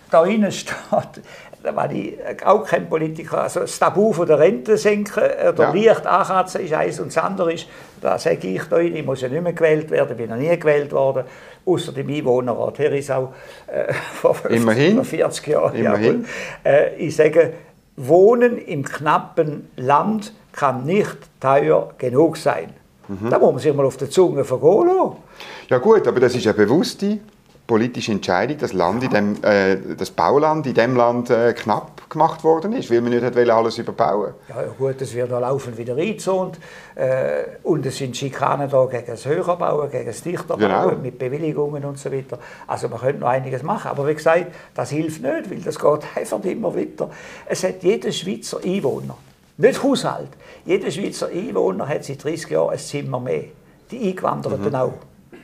da 0.10 0.25
innen 0.25 0.51
steht, 0.51 1.21
da 1.63 1.76
war 1.76 1.91
ich 1.91 2.17
auch 2.45 2.65
kein 2.65 2.89
Politiker. 2.89 3.43
Also 3.43 3.62
das 3.62 3.78
Tabu 3.78 4.13
von 4.13 4.28
der 4.28 4.39
Rente 4.39 4.78
senken 4.78 5.24
oder 5.50 5.74
ja. 5.74 5.74
leicht 5.74 6.06
ankratzen 6.06 6.62
ist 6.62 6.74
eins 6.74 7.00
und 7.00 7.15
das 7.15 7.24
andere 7.24 7.54
ist, 7.54 7.67
da 8.02 8.17
sage 8.17 8.47
ich 8.47 8.71
euch, 8.71 8.93
ich 8.93 9.06
muss 9.06 9.21
ja 9.21 9.30
nicht 9.30 9.43
mehr 9.43 9.54
gewählt 9.54 9.89
werden, 9.91 10.17
bin 10.17 10.30
noch 10.30 10.38
nie 10.38 10.58
gewählt 10.58 10.91
worden, 10.91 11.24
außer 11.65 11.91
dem 11.91 12.10
Einwohnerrat 12.10 12.80
Herisau 12.80 13.34
äh, 13.67 13.93
vor, 14.13 14.34
50, 14.34 14.62
Immerhin. 14.62 14.95
vor 14.95 15.06
40 15.06 15.47
Jahren. 15.47 15.76
Immerhin. 15.76 16.26
Ja, 16.63 16.71
äh, 16.71 16.95
ich 16.95 17.15
sage, 17.15 17.54
Wohnen 17.95 18.58
im 18.58 18.84
knappen 18.84 19.69
Land 19.76 20.34
kann 20.52 20.86
nicht 20.86 21.17
teuer 21.39 21.91
genug 21.97 22.38
sein. 22.38 22.74
Mhm. 23.08 23.30
Da 23.30 23.38
muss 23.38 23.52
man 23.52 23.60
sich 23.60 23.74
mal 23.74 23.86
auf 23.86 23.97
der 23.97 24.10
Zunge 24.10 24.43
vergehen 24.43 24.88
lassen. 24.88 25.17
Ja 25.69 25.78
gut, 25.78 26.08
aber 26.08 26.19
das 26.19 26.36
ist 26.36 26.45
ja 26.45 26.54
bewusste 26.54 27.19
politische 27.67 28.12
Entscheidung, 28.12 28.58
dass 28.58 28.74
Land 28.74 29.04
in 29.04 29.10
dem, 29.10 29.43
äh, 29.43 29.78
das 29.95 30.12
Bauland 30.12 30.67
in 30.67 30.74
dem 30.74 30.95
Land 30.95 31.30
äh, 31.30 31.54
knapp 31.54 32.10
gemacht 32.10 32.43
worden 32.43 32.74
ist, 32.74 32.91
weil 32.91 33.02
man 33.02 33.12
nicht 33.12 33.50
alles 33.50 33.78
überbauen 33.78 34.34
Ja, 34.50 34.62
ja 34.62 34.67
gut, 34.78 35.02
es 35.02 35.13
wird 35.13 35.32
da 35.32 35.39
laufend 35.39 35.78
wieder 35.78 35.95
eingezont 35.95 36.60
äh, 36.95 37.43
und 37.63 37.86
es 37.86 37.97
sind 37.97 38.17
Schikanen 38.17 38.69
da 38.69 38.86
gegen 38.86 39.08
das 39.08 39.26
Höherbauen, 39.26 39.89
gegen 39.89 40.06
das 40.06 40.21
Dichterbauen 40.21 40.60
genau. 40.60 40.91
mit 41.02 41.17
Bewilligungen 41.17 41.86
und 41.86 41.97
so 41.97 42.12
weiter. 42.12 42.38
Also 42.67 42.89
man 42.89 43.00
könnte 43.00 43.21
noch 43.21 43.30
einiges 43.30 43.63
machen, 43.63 43.89
aber 43.89 44.06
wie 44.08 44.15
gesagt, 44.15 44.47
das 44.76 44.89
hilft 44.89 45.21
nicht, 45.21 45.50
weil 45.50 45.62
das 45.62 45.80
geht 45.80 46.02
einfach 46.15 46.43
immer 46.43 46.76
weiter. 46.76 47.10
Es 47.45 47.63
hat 47.63 47.84
jeder 47.84 48.12
Schweizer 48.12 48.60
Einwohner, 48.63 49.17
nicht 49.58 49.82
Haushalt, 49.82 50.30
jeder 50.65 50.91
Schweizer 50.91 51.30
Einwohner 51.30 51.88
hat 51.88 52.04
seit 52.04 52.24
30 52.24 52.50
Jahren 52.50 52.71
ein 52.71 52.80
Zimmer 52.80 53.19
mehr. 53.19 53.45
Die 53.89 54.10
Eingewanderten 54.10 54.69
mhm. 54.69 54.76
auch. 54.76 54.93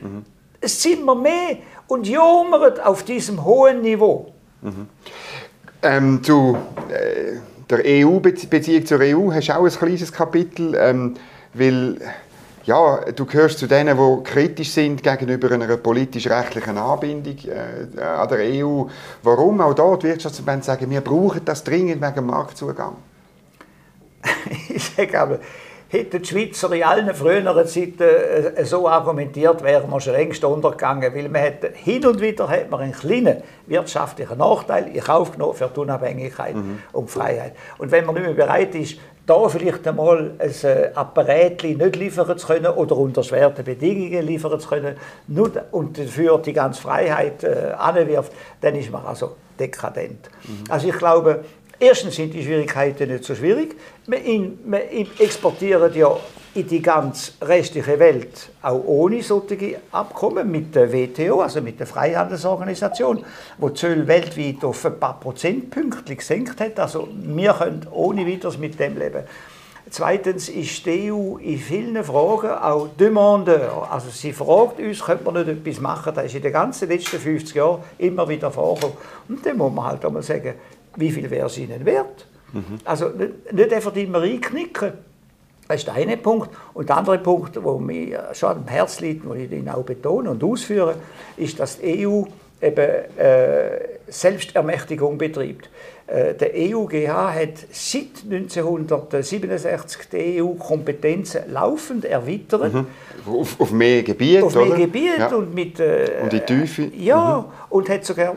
Mhm. 0.00 0.24
Ein 0.60 0.68
Zimmer 0.68 1.14
mehr 1.14 1.58
und 1.86 2.06
jammert 2.06 2.84
auf 2.84 3.02
diesem 3.02 3.44
hohen 3.44 3.82
Niveau. 3.82 4.32
Mhm. 4.62 4.88
Ähm, 5.82 6.22
zu 6.22 6.56
äh, 6.88 7.38
der 7.70 7.80
EU-Beziehung 7.84 8.86
zur 8.86 9.00
EU 9.00 9.32
hast 9.32 9.48
du 9.48 9.52
auch 9.52 9.64
ein 9.64 9.70
kleines 9.70 10.12
Kapitel, 10.12 10.74
ähm, 10.74 11.14
weil 11.54 11.98
ja, 12.64 13.00
du 13.12 13.24
gehörst 13.24 13.58
zu 13.58 13.66
denen, 13.66 13.96
die 13.96 14.22
kritisch 14.24 14.72
sind 14.72 15.02
gegenüber 15.02 15.50
einer 15.52 15.76
politisch-rechtlichen 15.76 16.76
Anbindung 16.76 17.36
äh, 17.46 18.02
an 18.02 18.28
der 18.28 18.38
EU. 18.40 18.84
Warum? 19.22 19.60
Auch 19.60 19.74
dort 19.74 20.02
die 20.02 20.08
Wirtschaftsverbände 20.08 20.66
sagen, 20.66 20.90
wir 20.90 21.00
brauchen 21.00 21.44
das 21.44 21.64
dringend 21.64 22.02
wegen 22.02 22.26
Marktzugang. 22.26 22.96
ich 24.68 24.84
sage 24.84 25.18
aber, 25.18 25.38
Hätten 25.90 26.20
die 26.20 26.28
Schweizer 26.28 26.70
in 26.72 26.82
allen 26.82 27.14
früheren 27.14 27.66
Zeiten 27.66 28.02
äh, 28.02 28.64
so 28.64 28.86
argumentiert, 28.86 29.62
wären 29.62 29.90
wir 29.90 30.00
schon 30.00 30.12
längst 30.12 30.44
untergegangen, 30.44 31.14
weil 31.14 31.28
man 31.30 31.42
hat, 31.42 31.64
hin 31.74 32.04
und 32.04 32.20
wieder 32.20 32.46
hat 32.46 32.70
man 32.70 32.80
einen 32.80 32.92
kleinen 32.92 33.42
wirtschaftlichen 33.66 34.36
Nachteil 34.36 34.88
in 34.88 35.00
Kauf 35.00 35.32
genommen 35.32 35.54
für 35.54 35.70
die 35.74 35.80
Unabhängigkeit 35.80 36.54
mhm. 36.54 36.80
und 36.92 37.10
Freiheit. 37.10 37.54
Und 37.78 37.90
wenn 37.90 38.04
man 38.04 38.16
nicht 38.16 38.26
mehr 38.26 38.34
bereit 38.34 38.74
ist, 38.74 38.98
da 39.28 39.48
vielleicht 39.48 39.86
einmal 39.86 40.32
ein 40.38 40.54
äh, 40.62 40.90
Apparat 40.94 41.62
nicht 41.62 41.96
liefern 41.96 42.38
zu 42.38 42.46
können 42.46 42.66
oder 42.66 42.96
unter 42.96 43.22
schweren 43.22 43.62
Bedingungen 43.62 44.26
liefern 44.26 44.58
zu 44.58 44.68
können 44.68 44.96
nur, 45.26 45.50
und 45.70 45.98
dafür 45.98 46.38
die 46.38 46.54
ganze 46.54 46.80
Freiheit 46.82 47.44
äh, 47.44 47.72
anwirft, 47.76 48.32
dann 48.60 48.74
ist 48.74 48.90
man 48.90 49.04
also 49.04 49.36
dekadent. 49.58 50.30
Mhm. 50.44 50.64
Also 50.70 50.88
ich 50.88 50.96
glaube, 50.96 51.44
Erstens 51.80 52.16
sind 52.16 52.34
die 52.34 52.42
Schwierigkeiten 52.42 53.08
nicht 53.08 53.22
so 53.22 53.36
schwierig. 53.36 53.76
Wir, 54.06 54.52
exportieren 55.20 55.94
ja 55.94 56.16
in 56.54 56.66
die 56.66 56.82
ganze 56.82 57.32
restliche 57.40 57.98
Welt 58.00 58.48
auch 58.62 58.82
ohne 58.84 59.22
solche 59.22 59.76
Abkommen 59.92 60.50
mit 60.50 60.74
der 60.74 60.92
WTO, 60.92 61.40
also 61.40 61.60
mit 61.60 61.78
der 61.78 61.86
Freihandelsorganisation, 61.86 63.24
wo 63.58 63.68
die 63.68 63.74
Zölle 63.74 64.08
weltweit 64.08 64.64
auf 64.64 64.84
ein 64.86 64.98
paar 64.98 65.20
Prozentpunkte 65.20 66.16
gesenkt 66.16 66.60
hat. 66.60 66.80
Also 66.80 67.08
wir 67.12 67.52
können 67.52 67.86
ohne 67.92 68.26
weiteres 68.26 68.58
mit 68.58 68.80
dem 68.80 68.98
leben. 68.98 69.22
Zweitens 69.90 70.48
ist 70.48 70.84
die 70.84 71.10
EU 71.10 71.36
in 71.36 71.58
vielen 71.58 72.02
Fragen 72.04 72.50
auch 72.50 72.88
Demandeur. 72.98 73.88
Also 73.90 74.10
sie 74.10 74.32
fragt 74.32 74.80
uns, 74.80 75.02
könnte 75.02 75.24
man 75.24 75.34
nicht 75.34 75.48
etwas 75.48 75.80
machen? 75.80 76.12
Das 76.14 76.26
ist 76.26 76.34
in 76.34 76.42
den 76.42 76.52
ganzen 76.52 76.88
letzten 76.88 77.18
50 77.18 77.54
Jahren 77.54 77.82
immer 77.96 78.28
wieder 78.28 78.50
vorgekommen. 78.50 78.96
Und 79.28 79.46
dann 79.46 79.56
muss 79.56 79.72
man 79.72 79.86
halt 79.86 80.04
einmal 80.04 80.22
sagen, 80.22 80.54
wie 80.98 81.10
viel 81.10 81.30
wäre 81.30 81.46
es 81.46 81.58
ihnen 81.58 81.84
wert? 81.84 82.26
Mhm. 82.52 82.78
Also 82.84 83.08
nicht, 83.08 83.52
nicht 83.52 83.72
einfach 83.72 83.94
immer 83.94 84.22
einknicken. 84.22 84.92
Das 85.66 85.78
ist 85.78 85.86
der 85.86 85.94
eine 85.94 86.16
Punkt. 86.16 86.48
Und 86.72 86.88
der 86.88 86.96
andere 86.96 87.18
Punkt, 87.18 87.56
der 87.56 87.62
mir 87.62 88.30
schon 88.32 88.50
am 88.50 88.68
Herzen 88.68 89.04
liegt, 89.04 89.24
den 89.24 89.44
ich 89.44 89.52
ihn 89.52 89.68
auch 89.68 89.82
betone 89.82 90.30
und 90.30 90.42
ausführe, 90.42 90.96
ist, 91.36 91.60
dass 91.60 91.78
die 91.78 92.06
EU 92.06 92.22
eben 92.60 93.18
äh, 93.18 93.98
Selbstermächtigung 94.08 95.18
betreibt. 95.18 95.68
Äh, 96.06 96.34
der 96.34 96.54
EUGH 96.54 97.08
hat 97.08 97.66
seit 97.70 98.24
1967 98.24 100.08
die 100.10 100.42
EU-Kompetenzen 100.42 101.52
laufend 101.52 102.06
erweitert. 102.06 102.72
Mhm. 102.72 102.86
Auf, 103.26 103.60
auf, 103.60 103.70
mehr 103.70 104.02
Gebiete, 104.02 104.44
Auf 104.44 104.54
mehr 104.54 104.70
Gebiete 104.70 105.18
ja. 105.18 105.34
und 105.34 105.54
mit... 105.54 105.78
Äh, 105.78 106.20
und 106.22 106.32
die 106.32 106.40
Tiefe. 106.40 106.90
Ja, 106.96 107.44
mhm. 107.46 107.52
und 107.68 107.88
hat 107.90 108.06
sogar 108.06 108.36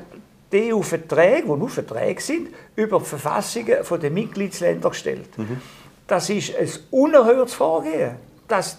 die 0.51 0.73
EU-Verträge, 0.73 1.43
die 1.43 1.47
nur 1.47 1.69
Verträge 1.69 2.21
sind, 2.21 2.49
über 2.75 2.99
die 2.99 3.05
Verfassungen 3.05 3.77
der 4.01 4.11
Mitgliedsländer 4.11 4.89
gestellt. 4.89 5.37
Mhm. 5.37 5.61
Das 6.07 6.29
ist 6.29 6.55
ein 6.55 6.69
unerhörtes 6.91 7.53
Vorgehen. 7.53 8.15
Das, 8.47 8.77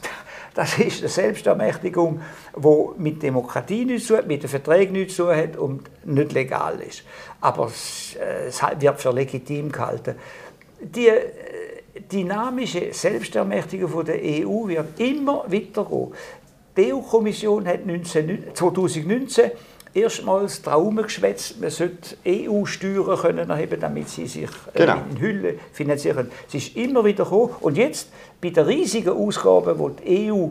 das 0.55 0.79
ist 0.79 1.01
eine 1.01 1.09
Selbstermächtigung, 1.09 2.21
die 2.57 3.01
mit 3.03 3.23
Demokratie 3.23 3.87
nichts 3.87 4.09
zu 4.09 4.17
tun 4.17 4.27
mit 4.27 4.43
den 4.43 4.51
Verträgen 4.51 4.93
nichts 4.93 5.17
zu 5.17 5.25
tun 5.25 5.37
hat 5.37 5.57
und 5.57 6.07
nicht 6.07 6.33
legal 6.33 6.81
ist. 6.81 7.05
Aber 7.41 7.67
es, 7.67 8.17
äh, 8.17 8.81
wird 8.81 9.01
für 9.01 9.13
legitim 9.13 9.73
gehalten. 9.73 10.17
Die 10.79 11.09
äh, 11.09 11.21
dynamische 12.13 12.93
Selbstermächtigung 12.93 14.05
der 14.05 14.17
EU 14.17 14.69
wird 14.69 15.01
immer 15.01 15.45
weitergehen. 15.47 16.13
Die 16.77 16.93
EU-Kommission 16.93 17.67
hat 17.67 17.81
2019 17.85 19.51
erstmals 19.95 20.63
Traum 20.63 20.97
geschwätzt, 20.97 21.61
man 21.61 21.71
sollte 21.71 22.17
EU-Steuern 22.27 23.19
können 23.19 23.51
erheben, 23.51 23.81
damit 23.81 24.09
sie 24.09 24.27
sich 24.27 24.51
äh, 24.75 24.79
genau. 24.79 24.97
in 25.11 25.21
Hülle 25.21 25.55
finanzieren 25.73 26.17
können. 26.17 26.31
Es 26.49 26.55
ist 26.55 26.77
immer 26.77 27.05
wieder 27.05 27.25
gekommen. 27.25 27.55
Und 27.61 27.77
jetzt, 27.77 28.11
bei 28.41 28.51
den 28.51 28.65
riesigen 28.65 29.11
Ausgaben, 29.11 29.79
die 29.79 30.05
die 30.05 30.33
EU 30.33 30.49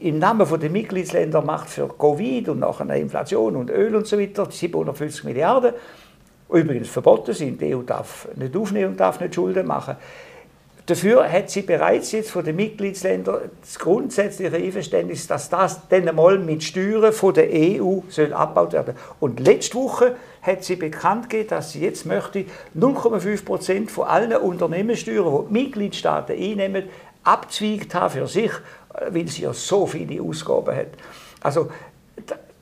im 0.00 0.18
Namen 0.18 0.46
der 0.60 0.70
Mitgliedsländer 0.70 1.42
macht 1.42 1.70
für 1.70 1.88
Covid 1.88 2.48
und 2.50 2.60
nachher 2.60 2.94
Inflation 2.96 3.56
und 3.56 3.70
Öl 3.70 3.94
und 3.94 4.06
so 4.06 4.18
weiter, 4.18 4.50
750 4.50 5.24
Milliarden, 5.24 5.72
übrigens 6.50 6.88
verboten 6.88 7.32
sind, 7.32 7.60
die 7.60 7.74
EU 7.74 7.82
darf 7.82 8.28
nicht 8.36 8.56
aufnehmen 8.56 8.92
und 8.92 9.00
darf 9.00 9.20
nicht 9.20 9.34
Schulden 9.34 9.66
machen, 9.66 9.96
Dafür 10.86 11.32
hat 11.32 11.48
sie 11.48 11.62
bereits 11.62 12.12
jetzt 12.12 12.30
von 12.30 12.44
den 12.44 12.56
Mitgliedsländern 12.56 13.50
das 13.62 13.78
grundsätzliche 13.78 14.54
Einverständnis, 14.54 15.26
dass 15.26 15.48
das 15.48 15.88
dann 15.88 16.06
einmal 16.06 16.38
mit 16.38 16.62
Steuern 16.62 17.10
von 17.10 17.32
der 17.32 17.48
EU 17.50 18.00
soll 18.10 18.34
abgebaut 18.34 18.74
werden. 18.74 18.94
Und 19.18 19.40
letzte 19.40 19.76
Woche 19.76 20.16
hat 20.42 20.62
sie 20.62 20.76
bekannt 20.76 21.30
gegeben, 21.30 21.48
dass 21.48 21.72
sie 21.72 21.80
jetzt 21.80 22.04
möchte 22.04 22.44
0,5 22.78 23.44
Prozent 23.46 23.90
von 23.90 24.06
allen 24.08 24.36
Unternehmenssteuern, 24.36 25.24
die 25.24 25.48
die 25.48 25.52
Mitgliedstaaten 25.64 26.36
einnehmen, 26.36 26.84
abzweigt 27.22 27.94
haben 27.94 28.10
für 28.10 28.26
sich, 28.26 28.52
weil 29.08 29.26
sie 29.28 29.42
ja 29.44 29.54
so 29.54 29.86
viele 29.86 30.22
Ausgaben 30.22 30.76
hat. 30.76 30.88
Also 31.40 31.70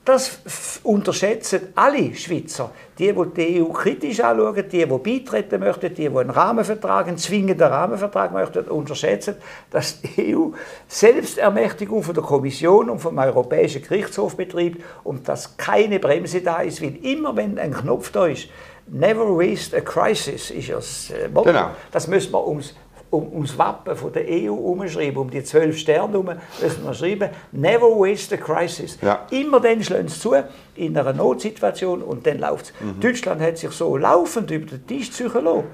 das 0.04 0.80
unterschätzen 0.82 1.68
alle 1.74 2.14
Schweizer. 2.14 2.70
Die, 2.98 3.12
die 3.12 3.34
die 3.34 3.62
EU 3.62 3.68
kritisch 3.72 4.20
anschauen, 4.20 4.54
die, 4.54 4.86
die 4.86 4.86
beitreten 4.86 5.60
möchten, 5.60 5.94
die, 5.94 6.08
die 6.08 6.18
einen 6.18 6.30
Rahmenvertrag, 6.30 7.08
einen 7.08 7.18
zwingenden 7.18 7.68
Rahmenvertrag 7.68 8.32
möchten, 8.32 8.64
unterschätzen, 8.64 9.36
dass 9.70 10.00
die 10.00 10.36
EU 10.36 10.48
Selbstermächtigung 10.88 12.02
von 12.02 12.14
der 12.14 12.24
Kommission 12.24 12.90
und 12.90 12.98
vom 12.98 13.16
Europäischen 13.18 13.82
Gerichtshof 13.82 14.36
betreibt 14.36 14.82
und 15.04 15.28
dass 15.28 15.56
keine 15.56 16.00
Bremse 16.00 16.40
da 16.40 16.62
ist, 16.62 16.82
weil 16.82 16.96
immer 17.04 17.36
wenn 17.36 17.58
ein 17.58 17.72
Knopf 17.72 18.10
da 18.10 18.26
ist, 18.26 18.48
Never 18.86 19.24
waste 19.24 19.76
a 19.76 19.80
crisis 19.80 20.50
ist 20.50 20.70
das 20.70 21.10
äh, 21.10 21.28
Motto. 21.28 21.50
Genau. 21.50 21.70
Das 21.92 22.08
müssen 22.08 22.32
wir 22.32 22.44
uns 22.44 22.74
um, 23.12 23.30
ums 23.34 23.58
Wappen 23.58 23.94
von 23.94 24.12
der 24.12 24.24
EU 24.26 24.54
umschreiben, 24.54 25.18
um 25.18 25.30
die 25.30 25.44
zwölf 25.44 25.76
Sterne 25.76 26.12
herum, 26.12 26.30
müssen 26.60 26.84
wir 26.84 26.94
schreiben, 26.94 27.28
never 27.52 27.86
waste 27.86 28.36
a 28.36 28.38
crisis. 28.38 28.98
Ja. 29.02 29.26
Immer 29.30 29.60
dann 29.60 29.82
schlagen 29.84 30.08
sie 30.08 30.18
zu, 30.18 30.34
in 30.74 30.96
einer 30.96 31.12
Notsituation, 31.12 32.02
und 32.02 32.26
dann 32.26 32.38
läuft 32.38 32.66
es. 32.66 32.72
Mhm. 32.80 33.00
Deutschland 33.00 33.42
hat 33.42 33.58
sich 33.58 33.70
so 33.72 33.96
laufend 33.98 34.50
über 34.50 34.64
den 34.64 34.86
Tisch 34.86 35.12
ziehen 35.12 35.30
lassen. 35.32 35.64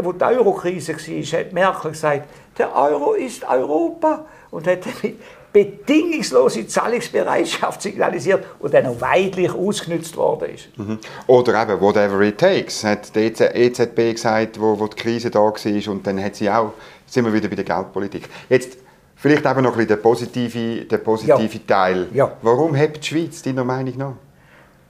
Wo 0.00 0.12
die 0.12 0.24
Eurokrise 0.24 0.94
war, 0.94 1.40
hat 1.40 1.52
Merkel 1.52 1.90
gesagt, 1.90 2.28
der 2.56 2.74
Euro 2.74 3.12
ist 3.12 3.44
Europa. 3.46 4.24
Und 4.50 4.66
hat 4.66 4.86
damit 4.86 5.16
bedingungslose 5.56 6.66
Zahlungsbereitschaft 6.66 7.80
signalisiert 7.80 8.44
und 8.58 8.74
dann 8.74 8.86
auch 8.86 9.00
weitlich 9.00 9.50
ausgenutzt 9.50 10.14
worden 10.16 10.50
ist. 10.54 10.68
Mhm. 10.76 10.98
Oder 11.26 11.62
eben 11.62 11.80
«whatever 11.80 12.20
it 12.20 12.36
takes», 12.36 12.84
hat 12.84 13.14
die 13.14 13.20
EZB 13.20 13.98
e 13.98 14.12
gesagt, 14.12 14.60
wo, 14.60 14.78
wo 14.78 14.86
die 14.86 14.96
Krise 14.96 15.30
da 15.30 15.40
war 15.40 15.92
und 15.92 16.06
dann 16.06 16.22
hat 16.22 16.36
sie 16.36 16.50
auch, 16.50 16.72
sind 17.06 17.24
wir 17.24 17.32
wieder 17.32 17.48
bei 17.48 17.56
der 17.56 17.64
Geldpolitik. 17.64 18.28
Jetzt 18.50 18.76
vielleicht 19.14 19.46
eben 19.46 19.62
noch 19.62 19.72
ein 19.72 19.76
bisschen 19.76 19.88
der 19.88 19.96
positive, 19.96 20.84
der 20.84 20.98
positive 20.98 21.54
ja. 21.54 21.60
Teil. 21.66 22.06
Ja. 22.12 22.36
Warum 22.42 22.76
hat 22.76 22.98
die 22.98 23.06
Schweiz 23.06 23.40
deiner 23.40 23.64
Meinung 23.64 23.96
nach? 23.96 24.12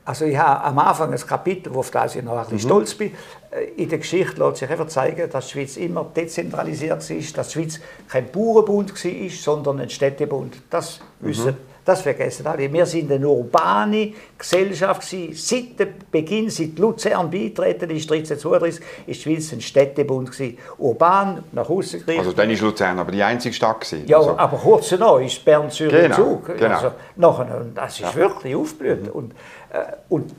Also 0.07 0.25
ich 0.25 0.39
habe 0.39 0.63
am 0.63 0.79
Anfang 0.79 1.13
ein 1.13 1.19
Kapitel, 1.19 1.75
auf 1.75 1.91
das 1.91 2.15
ich 2.15 2.23
noch 2.23 2.35
ein 2.37 2.45
bisschen 2.45 2.57
mhm. 2.57 2.61
stolz 2.61 2.95
bin. 2.95 3.11
Äh, 3.51 3.83
in 3.83 3.89
der 3.89 3.99
Geschichte 3.99 4.41
lässt 4.41 4.59
sich 4.59 4.71
einfach 4.71 4.87
zeigen, 4.87 5.29
dass 5.29 5.47
die 5.49 5.53
Schweiz 5.53 5.77
immer 5.77 6.05
dezentralisiert 6.05 7.11
ist, 7.11 7.37
dass 7.37 7.49
die 7.49 7.53
Schweiz 7.55 7.81
kein 8.09 8.31
Bauernbund 8.31 8.93
war, 8.95 9.31
sondern 9.31 9.81
ein 9.81 9.91
Städtebund. 9.91 10.63
Das 10.71 11.01
wissen 11.21 11.57
mhm. 11.57 11.76
Das 11.87 12.03
vergessen 12.03 12.45
alle. 12.49 12.71
Wir 12.73 12.85
sind 12.85 13.13
eine 13.13 13.29
urbane 13.29 14.13
Gesellschaft 14.37 15.09
gewesen. 15.09 15.35
Seit 15.35 15.79
dem 15.79 15.95
Beginn, 16.11 16.51
seit 16.51 16.77
Luzern 16.81 17.31
beitreten 17.31 17.89
ist, 17.91 18.11
1332, 18.11 18.85
ist 19.07 19.07
die 19.07 19.15
Schweiz 19.15 19.53
ein 19.53 19.61
Städtebund 19.61 20.33
gewesen. 20.33 20.59
Urban, 20.79 21.45
nach 21.53 21.71
außen 21.71 22.01
gerichtet. 22.01 22.27
Also 22.27 22.33
dann 22.33 22.51
ist 22.51 22.61
Luzern 22.61 22.99
aber 22.99 23.13
die 23.13 23.23
einzige 23.23 23.55
Stadt 23.55 23.83
gewesen. 23.83 24.05
Ja, 24.09 24.19
also. 24.19 24.37
aber 24.37 24.57
kurz 24.57 24.89
danach 24.89 25.21
ist 25.21 25.45
Bern, 25.45 25.71
Zürich, 25.71 25.93
genau, 25.93 26.17
Zug. 26.17 26.59
Genau. 26.59 26.75
Also, 26.75 26.91
nachher, 27.15 27.67
das 27.73 27.93
ist 27.93 28.01
ja. 28.01 28.15
wirklich 28.17 28.57
aufgeblüht. 28.57 29.05
Mhm. 29.05 29.11
Und, 29.13 29.33
äh, 29.71 29.85
und 30.09 30.35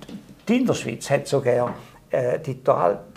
die 0.49 0.57
Innerschweiz 0.57 1.09
hat 1.09 1.29
sogar 1.29 1.73
die, 2.11 2.57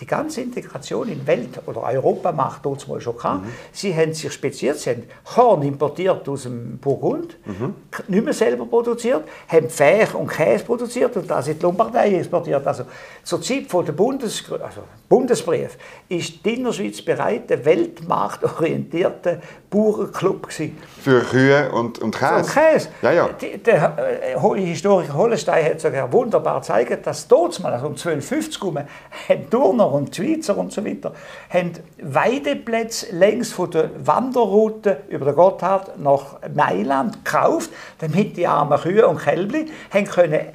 die 0.01 0.07
ganze 0.07 0.41
Integration 0.41 1.09
in 1.09 1.27
Welt- 1.27 1.61
oder 1.67 1.83
Europamacht 1.83 2.65
dort 2.65 2.87
mal 2.89 3.01
schon 3.01 3.17
gehabt. 3.17 3.45
Mhm. 3.45 3.49
Sie 3.73 3.95
haben 3.95 4.13
sich 4.13 4.33
speziert, 4.33 4.79
sie 4.79 4.91
haben 4.91 5.03
Korn 5.25 5.63
importiert 5.63 6.29
aus 6.29 6.43
dem 6.43 6.79
Burgund, 6.79 7.37
mhm. 7.47 7.75
nicht 8.09 8.25
mehr 8.25 8.35
selber 8.35 8.67
produziert, 8.67 9.23
haben 9.49 9.69
Pferd 9.69 10.15
und 10.15 10.27
Käse 10.29 10.65
produziert 10.65 11.17
und 11.17 11.31
das 11.31 11.47
in 11.49 11.59
die 11.59 11.63
Lombardei 11.63 12.15
exportiert. 12.17 12.67
Also 12.67 12.85
zur 13.23 13.41
Zeit 13.41 13.67
von 13.69 13.85
der 13.85 13.93
Bundes, 13.93 14.45
also 14.51 14.83
Bundesbrief 15.09 15.77
ist 16.09 16.45
die 16.45 16.55
Innerschweiz 16.55 17.03
bereit, 17.03 17.51
ein 17.53 17.65
weltmarktorientierter 17.65 19.39
Bauernclub 19.69 20.49
gewesen. 20.49 20.79
Für 21.01 21.21
Kühe 21.21 21.71
und, 21.73 22.01
und 22.01 22.17
Käse? 22.17 22.35
Und 22.35 22.49
Käse. 22.49 22.89
Ja, 23.03 23.13
ja. 23.13 23.29
Die, 23.41 23.59
der 23.59 23.97
äh, 24.37 24.61
Historiker 24.61 25.15
Hollenstein 25.15 25.65
hat 25.65 25.81
sogar 25.81 26.13
wunderbar 26.13 26.61
gezeigt, 26.61 27.07
dass 27.07 27.29
dort 27.29 27.61
mal, 27.61 27.73
also 27.73 27.87
um 27.87 27.93
1250 27.93 28.61
herum, 28.81 28.89
haben 29.29 29.51
Turner 29.51 29.93
und 29.93 30.15
Schweizer 30.15 30.57
und 30.57 30.73
so 30.73 30.85
weiter, 30.85 31.13
haben 31.49 31.73
Weideplätze 32.01 33.15
längs 33.15 33.53
von 33.53 33.71
der 33.71 33.91
Wanderroute 34.05 35.03
über 35.09 35.27
den 35.27 35.35
Gotthard 35.35 35.99
nach 35.99 36.39
Mailand 36.55 37.25
gekauft, 37.25 37.71
damit 37.99 38.37
die 38.37 38.47
armen 38.47 38.79
Kühe 38.81 39.07
und 39.07 39.19
Kälbli 39.19 39.67
haben 39.93 40.07
können 40.07 40.47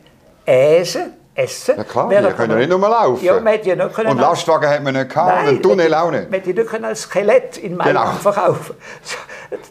essen 0.45 1.13
essen. 1.35 1.75
Ja 1.77 1.83
klar, 1.83 2.09
wir 2.09 2.21
können 2.31 2.51
ja 2.51 2.57
nicht 2.57 2.69
nur 2.69 2.79
laufen. 2.79 3.23
Ja, 3.23 3.39
man 3.39 3.59
ja 3.63 3.75
nicht 3.75 3.93
können 3.93 4.11
und 4.11 4.19
Lastwagen 4.19 4.69
hat 4.69 4.83
man 4.83 4.93
nicht 4.93 5.09
gehabt 5.09 5.29
Nein, 5.29 5.41
und 5.41 5.49
einen 5.49 5.61
Tunnel 5.61 5.93
auch 5.93 6.11
nicht. 6.11 6.31
Man 6.31 6.39
hätte 6.39 6.53
nicht 6.53 6.67
können 6.67 6.85
als 6.85 7.01
Skelett 7.01 7.57
in 7.57 7.75
Mailand 7.75 8.19
genau. 8.19 8.31
verkaufen 8.33 8.75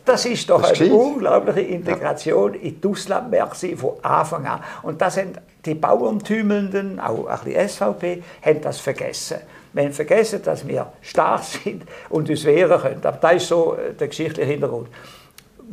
Das 0.04 0.26
ist 0.26 0.48
doch 0.48 0.60
das 0.60 0.80
eine 0.80 0.92
unglaubliche 0.92 1.60
Integration 1.60 2.54
ja. 2.54 2.60
in 2.60 2.80
die 2.80 2.88
Auslandmärkte 2.88 3.76
von 3.76 3.92
Anfang 4.02 4.46
an. 4.46 4.60
Und 4.82 5.00
das 5.00 5.14
sind 5.14 5.40
die 5.64 5.74
Bauerntümelnden, 5.74 7.00
auch 7.00 7.26
ein 7.26 7.38
bisschen 7.40 7.68
SVP, 7.68 8.22
haben 8.44 8.60
das 8.60 8.78
vergessen. 8.78 9.38
Wir 9.72 9.84
haben 9.84 9.92
vergessen, 9.92 10.42
dass 10.44 10.66
wir 10.66 10.92
stark 11.00 11.42
sind 11.64 11.84
und 12.10 12.28
uns 12.28 12.44
wehren 12.44 12.80
können. 12.80 13.00
Aber 13.02 13.18
das 13.20 13.34
ist 13.34 13.48
so 13.48 13.76
der 13.98 14.08
geschichtliche 14.08 14.48
Hintergrund. 14.50 14.88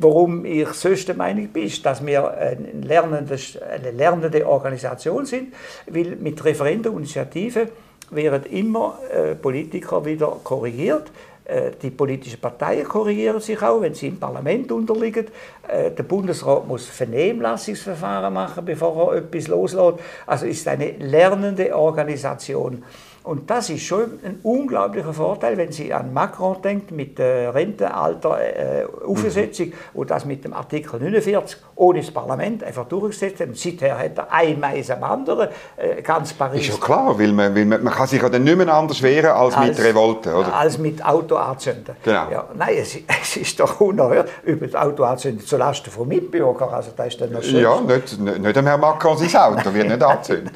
Warum 0.03 0.45
ich 0.45 0.67
sonst 0.69 1.07
der 1.07 1.15
Meinung 1.15 1.47
bin, 1.49 1.71
dass 1.83 2.03
wir 2.03 2.31
eine 2.31 2.71
lernende, 2.81 3.37
eine 3.71 3.91
lernende 3.91 4.47
Organisation 4.47 5.27
sind, 5.27 5.53
weil 5.87 6.15
mit 6.15 6.43
Referenden 6.43 6.91
und 6.91 7.03
Initiativen 7.03 7.69
werden 8.09 8.51
immer 8.51 8.97
äh, 9.13 9.35
Politiker 9.35 10.03
wieder 10.03 10.39
korrigiert. 10.43 11.11
Äh, 11.45 11.71
die 11.79 11.91
politischen 11.91 12.39
Parteien 12.39 12.83
korrigieren 12.87 13.39
sich 13.39 13.61
auch, 13.61 13.81
wenn 13.81 13.93
sie 13.93 14.07
im 14.07 14.19
Parlament 14.19 14.71
unterliegen. 14.71 15.27
Äh, 15.67 15.91
der 15.91 16.03
Bundesrat 16.03 16.67
muss 16.67 16.87
Vernehmlassungsverfahren 16.87 18.33
machen, 18.33 18.65
bevor 18.65 19.13
er 19.13 19.19
etwas 19.19 19.47
loslässt. 19.49 19.99
Also 20.25 20.47
ist 20.47 20.67
eine 20.67 20.91
lernende 20.91 21.75
Organisation. 21.75 22.83
Und 23.23 23.49
das 23.49 23.69
ist 23.69 23.83
schon 23.83 24.19
ein 24.23 24.39
unglaublicher 24.41 25.13
Vorteil, 25.13 25.55
wenn 25.55 25.71
Sie 25.71 25.93
an 25.93 26.11
Macron 26.11 26.59
denkt 26.61 26.91
mit 26.91 27.19
der 27.19 27.53
Rentenalter 27.53 28.39
äh, 28.41 28.83
mhm. 28.83 29.73
und 29.93 30.09
das 30.09 30.25
mit 30.25 30.43
dem 30.43 30.53
Artikel 30.53 30.99
49 30.99 31.57
ohne 31.75 31.99
das 31.99 32.11
Parlament 32.11 32.63
einfach 32.63 32.87
durchgesetzt 32.87 33.39
hat. 33.39 33.49
Und 33.49 33.57
seither 33.57 33.97
hat 33.97 34.17
er 34.17 34.31
ein 34.31 34.59
Mais 34.59 34.89
am 34.89 35.03
anderen, 35.03 35.49
äh, 35.77 36.01
ganz 36.01 36.33
Paris. 36.33 36.61
Ist 36.67 36.79
ja 36.79 36.85
klar, 36.85 37.17
weil 37.17 37.31
man, 37.31 37.55
weil 37.55 37.65
man, 37.65 37.83
man 37.83 37.93
kann 37.93 38.07
sich 38.07 38.21
ja 38.21 38.29
dann 38.29 38.43
nicht 38.43 38.57
mehr 38.57 38.73
anders 38.73 39.01
wehren 39.01 39.31
als, 39.31 39.55
als 39.55 39.77
mit 39.77 39.87
Revolte, 39.87 40.33
oder? 40.33 40.53
Als 40.53 40.77
mit 40.77 41.03
Autoanzünden. 41.05 41.95
Genau. 42.03 42.31
Ja, 42.31 42.47
nein, 42.55 42.75
es, 42.79 42.97
es, 43.21 43.37
ist 43.37 43.59
doch 43.59 43.79
unerhört, 43.81 44.29
über 44.43 44.65
das 44.65 44.75
Autoanzünden 44.75 45.45
zulasten 45.45 45.91
von 45.91 46.07
Mitbürgern. 46.07 46.69
Also 46.69 46.91
das 46.95 47.07
ist 47.07 47.21
dann 47.21 47.31
noch 47.31 47.43
ja, 47.43 47.81
nicht, 47.81 48.19
nicht, 48.19 48.39
nicht 48.39 48.55
Herrn 48.55 48.79
Macron 48.79 49.17
sein 49.17 49.41
Auto 49.41 49.73
wird 49.73 49.87
nicht 49.87 50.03
anzünden. 50.03 50.51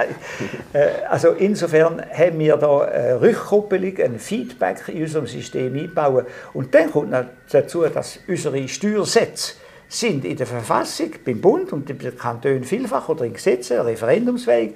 Äh, 0.74 0.88
also 1.10 1.30
insofern 1.30 2.02
haben 2.12 2.40
wir 2.40 2.55
da 2.58 2.82
eine 2.82 3.22
Rückkoppelung, 3.22 3.98
ein 3.98 4.20
Feedback 4.20 4.88
in 4.88 5.04
unserem 5.04 5.28
System 5.28 5.76
einbauen. 5.76 6.26
Und 6.54 6.74
dann 6.74 6.92
kommt 6.92 7.12
noch 7.12 7.26
dazu, 7.52 7.84
dass 7.84 8.20
unsere 8.28 8.68
Steuersätze 8.68 9.54
sind 9.88 10.26
in 10.26 10.36
der 10.36 10.48
Verfassung, 10.48 11.12
beim 11.24 11.42
Bund 11.42 11.72
und 11.72 11.88
den 11.88 12.18
Kantonen 12.18 12.64
vielfach 12.64 13.08
oder 13.10 13.26
in 13.26 13.34
Gesetzen, 13.34 13.80
referendumsfähig. 13.80 14.76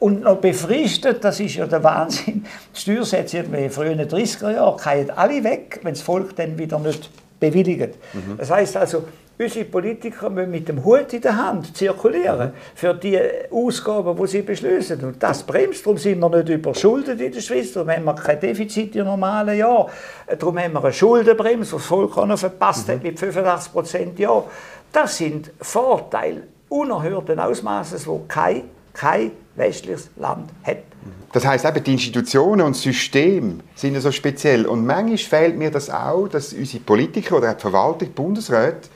Und 0.00 0.22
noch 0.22 0.38
befristet, 0.38 1.22
das 1.22 1.38
ist 1.38 1.54
ja 1.54 1.66
der 1.66 1.82
Wahnsinn. 1.84 2.44
Die 2.74 2.80
Steuersätze 2.80 3.38
in 3.38 3.52
den 3.52 3.70
frühen 3.70 4.00
30er 4.00 4.52
Jahren 4.52 4.78
fallen 4.78 5.10
alle 5.10 5.44
weg, 5.44 5.80
wenn 5.82 5.94
das 5.94 6.02
Volk 6.02 6.34
dann 6.36 6.58
wieder 6.58 6.78
nicht 6.80 7.10
bewilligt. 7.38 7.94
Mhm. 8.12 8.36
Das 8.36 8.50
heißt 8.50 8.76
also, 8.76 9.04
Unsere 9.40 9.64
Politiker 9.64 10.28
müssen 10.28 10.50
mit 10.50 10.68
dem 10.68 10.84
Hut 10.84 11.14
in 11.14 11.22
der 11.22 11.34
Hand 11.34 11.74
zirkulieren 11.74 12.52
für 12.74 12.92
die 12.92 13.18
Ausgaben, 13.50 14.14
die 14.14 14.26
sie 14.26 14.42
beschließen. 14.42 15.02
Und 15.02 15.22
das 15.22 15.44
bremst. 15.44 15.86
Darum 15.86 15.96
sind 15.96 16.20
wir 16.20 16.28
nicht 16.28 16.50
überschuldet 16.50 17.18
in 17.22 17.32
der 17.32 17.40
Schweiz. 17.40 17.72
Darum 17.72 17.88
haben 17.88 18.04
wir 18.04 18.14
kein 18.16 18.38
Defizit 18.38 18.96
im 18.96 19.06
normalen 19.06 19.56
Jahr. 19.56 19.88
Darum 20.38 20.58
haben 20.58 20.74
wir 20.74 20.84
eine 20.84 20.92
Schuldenbremse, 20.92 21.70
die 21.70 21.76
das 21.76 21.86
Volk 21.86 22.18
auch 22.18 22.26
noch 22.26 22.38
verpasst 22.38 22.86
mhm. 22.86 22.92
hat 22.92 23.02
mit 23.02 23.18
85 23.18 23.72
Prozent 23.72 24.18
Jahr. 24.18 24.44
Das 24.92 25.16
sind 25.16 25.50
Vorteile 25.58 26.42
unerhörten 26.68 27.40
Ausmaßes, 27.40 28.06
wo 28.06 28.26
kein, 28.28 28.64
kein 28.92 29.30
westliches 29.56 30.10
Land 30.16 30.50
hat. 30.64 30.82
Das 31.32 31.46
heißt 31.46 31.64
eben, 31.64 31.82
die 31.82 31.92
Institutionen 31.92 32.60
und 32.60 32.76
das 32.76 32.82
System 32.82 33.60
sind 33.74 33.98
so 34.02 34.12
speziell. 34.12 34.66
Und 34.66 34.84
manchmal 34.84 35.16
fehlt 35.16 35.56
mir 35.56 35.70
das 35.70 35.88
auch, 35.88 36.28
dass 36.28 36.52
unsere 36.52 36.82
Politiker 36.82 37.38
oder 37.38 37.54
die 37.54 37.60
Verwaltung, 37.62 38.08
die 38.08 38.14
Bundesräte, 38.14 38.90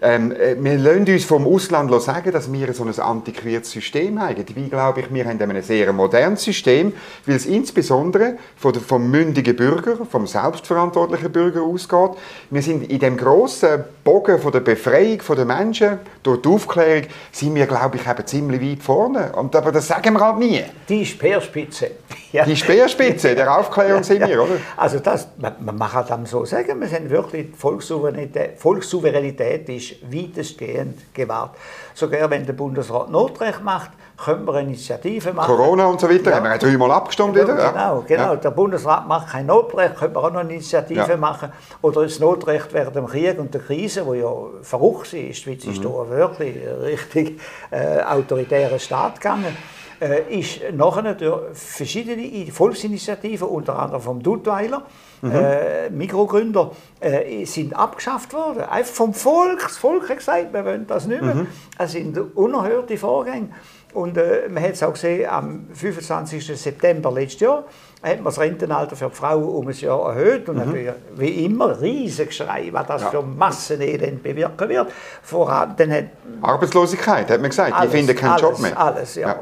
ähm, 0.00 0.32
äh, 0.32 0.56
wir 0.58 0.78
lassen 0.78 1.12
uns 1.12 1.24
vom 1.24 1.46
Ausland 1.46 1.90
sagen, 2.00 2.30
dass 2.30 2.52
wir 2.52 2.72
so 2.72 2.84
ein 2.84 2.98
antiquiertes 2.98 3.72
System 3.72 4.20
haben. 4.20 4.36
Dabei 4.36 4.68
glaube 4.68 5.00
ich, 5.00 5.12
wir 5.12 5.24
haben 5.24 5.40
ein 5.40 5.62
sehr 5.62 5.92
modernes 5.92 6.44
System, 6.44 6.92
weil 7.26 7.36
es 7.36 7.46
insbesondere 7.46 8.36
vom 8.56 9.10
mündigen 9.10 9.56
Bürger, 9.56 10.06
vom 10.06 10.26
selbstverantwortlichen 10.26 11.32
Bürger 11.32 11.62
ausgeht. 11.62 12.10
Wir 12.50 12.62
sind 12.62 12.90
in 12.90 12.98
dem 13.00 13.16
grossen 13.16 13.84
Bogen 14.04 14.38
von 14.38 14.52
der 14.52 14.60
Befreiung 14.60 15.18
der 15.36 15.44
Menschen 15.44 15.98
durch 16.22 16.42
die 16.42 16.48
Aufklärung 16.48 17.04
sind 17.32 17.54
wir, 17.54 17.66
glaube 17.66 17.96
ich, 17.96 18.06
eben 18.06 18.26
ziemlich 18.26 18.60
weit 18.60 18.82
vorne. 18.82 19.32
Und, 19.32 19.54
aber 19.56 19.72
das 19.72 19.88
sagen 19.88 20.14
wir 20.14 20.20
halt 20.20 20.38
nie. 20.38 20.62
Die 20.88 21.04
Speerspitze. 21.04 21.90
Ja. 22.32 22.44
Die 22.44 22.56
Speerspitze 22.56 23.34
der 23.34 23.56
Aufklärung 23.56 24.02
sind 24.02 24.26
wir, 24.26 24.42
oder? 24.42 24.56
Also 24.76 24.98
das, 24.98 25.28
man, 25.38 25.54
man 25.76 25.90
kann 25.90 26.04
das 26.06 26.30
so 26.30 26.44
sagen, 26.44 26.78
wir 26.80 26.88
sind 26.88 27.08
wirklich, 27.08 27.56
Volkssouveränität, 27.56 28.58
Volkssouveränität 28.58 29.68
ist 29.70 29.94
weitestgehend 30.12 31.14
gewahrt. 31.14 31.56
Sogar 31.94 32.28
wenn 32.28 32.44
der 32.44 32.52
Bundesrat 32.52 33.10
Notrecht 33.10 33.64
macht, 33.64 33.92
können 34.22 34.44
wir 34.44 34.54
eine 34.54 34.68
Initiative 34.68 35.32
machen. 35.32 35.54
Corona 35.54 35.86
und 35.86 36.00
so 36.00 36.10
weiter, 36.10 36.30
ja. 36.30 36.36
haben 36.36 36.44
wir 36.44 36.58
dreimal 36.58 36.90
abgestimmt 36.90 37.34
wieder. 37.34 37.54
Genau, 37.54 38.04
genau. 38.06 38.32
Ja. 38.32 38.36
Der 38.36 38.50
Bundesrat 38.50 39.08
macht 39.08 39.28
kein 39.28 39.46
Notrecht, 39.46 39.96
können 39.96 40.14
wir 40.14 40.24
auch 40.24 40.32
noch 40.32 40.40
eine 40.40 40.52
Initiative 40.52 41.08
ja. 41.08 41.16
machen. 41.16 41.50
Oder 41.80 42.02
das 42.02 42.18
Notrecht 42.18 42.72
während 42.72 42.96
dem 42.96 43.06
Krieg 43.06 43.38
und 43.38 43.54
der 43.54 43.62
Krise, 43.62 44.04
wo 44.04 44.14
ja 44.14 44.30
verrückt 44.62 45.12
ist. 45.14 45.14
Die 45.14 45.34
Schweiz 45.34 45.64
ist 45.64 45.78
mhm. 45.78 45.84
da 45.84 46.10
wirklich 46.10 46.56
richtig 46.82 47.40
äh, 47.70 48.02
autoritärer 48.02 48.78
Staat 48.78 49.20
gegangen 49.20 49.56
äh, 50.00 50.38
ist 50.38 50.60
nachher 50.72 51.14
durch 51.14 51.40
verschiedene 51.54 52.50
Volksinitiativen, 52.52 53.48
unter 53.48 53.78
anderem 53.78 54.00
vom 54.00 54.22
Duttweiler, 54.22 54.82
mhm. 55.22 55.32
äh, 55.32 55.90
Mikrogründer, 55.90 56.72
äh, 57.00 57.44
sind 57.44 57.74
abgeschafft 57.74 58.32
worden. 58.32 58.62
Einfach 58.62 58.94
vom 58.94 59.14
Volk. 59.14 59.62
Das 59.62 59.76
Volk 59.76 60.08
hat 60.08 60.18
gesagt, 60.18 60.52
wir 60.52 60.64
wollen 60.64 60.86
das 60.86 61.06
nicht 61.06 61.22
mehr. 61.22 61.34
Mhm. 61.34 61.46
Es 61.78 61.92
sind 61.92 62.18
unerhörte 62.36 62.96
Vorgänge. 62.96 63.48
Und 63.94 64.18
äh, 64.18 64.48
man 64.50 64.62
hat 64.62 64.72
es 64.72 64.82
auch 64.82 64.92
gesehen, 64.92 65.28
am 65.28 65.66
25. 65.72 66.46
September 66.60 67.10
letztes 67.10 67.40
Jahr 67.40 67.64
hat 68.02 68.16
man 68.18 68.26
das 68.26 68.38
Rentenalter 68.38 68.94
für 68.94 69.08
die 69.08 69.14
Frauen 69.14 69.44
um 69.44 69.66
ein 69.66 69.74
Jahr 69.74 70.14
erhöht. 70.14 70.48
Und 70.48 70.56
mhm. 70.56 70.64
natürlich, 70.64 70.92
wie 71.16 71.44
immer, 71.44 71.80
riesig 71.80 72.32
Schrei, 72.32 72.68
was 72.70 72.86
das 72.86 73.02
ja. 73.02 73.10
für 73.10 73.22
Massenelend 73.22 74.22
bewirken 74.22 74.68
wird. 74.68 74.92
Voran, 75.22 75.74
dann 75.76 75.90
hat, 75.90 76.04
Arbeitslosigkeit, 76.42 77.30
hat 77.30 77.40
man 77.40 77.50
gesagt. 77.50 77.72
Alles, 77.72 77.90
die 77.90 77.96
finden 77.96 78.14
keinen 78.14 78.30
alles, 78.32 78.42
Job 78.42 78.58
mehr. 78.60 78.78
Alles, 78.78 79.14
ja. 79.14 79.28
ja. 79.28 79.38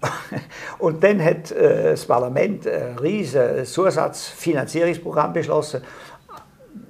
Und 0.78 1.02
dann 1.02 1.22
hat 1.22 1.50
äh, 1.52 1.90
das 1.92 2.04
Parlament 2.04 2.66
ein 2.66 2.98
riesiges 2.98 3.72
Zusatzfinanzierungsprogramm 3.72 5.32
beschlossen. 5.32 5.82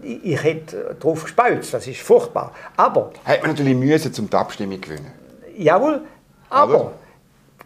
Ich, 0.03 0.25
ich 0.25 0.42
hätte 0.42 0.96
darauf 0.99 1.25
gespült, 1.25 1.73
das 1.73 1.87
ist 1.87 2.01
furchtbar. 2.01 2.53
Aber... 2.77 3.12
Hat 3.25 3.42
man 3.42 3.51
natürlich 3.51 3.77
müssen, 3.77 4.12
um 4.18 4.31
die 4.31 4.37
Abstimmung 4.37 4.83
zu 4.83 4.88
gewinnen. 4.88 5.12
Jawohl, 5.57 6.03
aber... 6.49 6.75
Oder? 6.75 6.92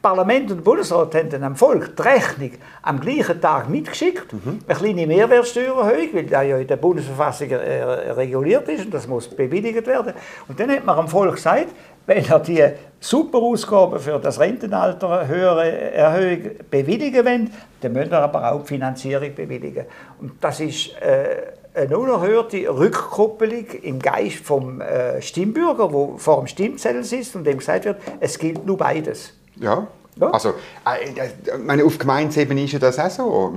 Parlament 0.05 0.51
und 0.53 0.63
Bundesrat 0.63 1.15
haben 1.15 1.31
dem 1.31 1.57
Volk 1.57 1.97
die 1.97 2.03
Rechnung 2.03 2.51
am 2.83 3.01
gleichen 3.01 3.41
Tag 3.41 3.71
mitgeschickt. 3.71 4.35
Mhm. 4.35 4.59
Eine 4.69 4.79
kleine 4.79 5.07
Mehrwertsteuererhöhung, 5.07 6.09
weil 6.13 6.27
das 6.27 6.47
ja 6.47 6.59
in 6.59 6.67
der 6.67 6.77
Bundesverfassung 6.77 7.49
äh, 7.49 8.11
reguliert 8.11 8.69
ist 8.69 8.85
und 8.85 8.93
das 8.93 9.07
muss 9.07 9.29
bewilligt 9.29 9.87
werden. 9.87 10.13
Und 10.47 10.61
dann 10.61 10.71
hat 10.73 10.85
man 10.85 10.99
am 10.99 11.09
Volk 11.09 11.37
gesagt, 11.37 11.69
wenn 12.07 12.25
er 12.25 12.39
die 12.41 12.65
Superausgaben 13.01 13.99
für 13.99 14.19
das 14.19 14.41
Rentenalter 14.41 15.27
höhere 15.27 15.93
Erhöhung 15.93 16.51
bewilligen 16.71 17.25
will, 17.25 17.51
dann 17.81 17.93
müssen 17.93 18.13
er 18.13 18.23
aber 18.23 18.53
auch 18.53 18.63
die 18.63 18.69
Finanzierung 18.69 19.35
bewilligen. 19.35 19.85
Und 20.21 20.33
das 20.41 20.61
ist 20.61 20.95
äh, 21.01 21.53
eine 21.75 21.99
unerhörte 21.99 22.69
Rückkoppelung 22.69 23.67
im 23.83 23.99
Geist 23.99 24.37
vom 24.37 24.81
äh, 24.81 25.21
Stimmbürger, 25.21 25.89
der 25.89 26.19
vor 26.19 26.39
dem 26.39 26.47
Stimmzettel 26.47 27.05
sitzt 27.05 27.37
und 27.37 27.45
dem 27.45 27.59
gesagt 27.59 27.85
wird, 27.85 27.99
es 28.21 28.39
gilt 28.39 28.65
nur 28.65 28.79
beides. 28.79 29.35
Ja. 29.57 29.87
Ja. 30.17 30.31
Also, 30.31 30.51
äh, 30.51 31.59
meine, 31.59 31.85
auf 31.85 31.99
Gemeindeebene 31.99 32.63
ist 32.63 32.73
ja 32.73 32.79
das 32.79 32.99
auch 33.01 33.11
so. 33.11 33.55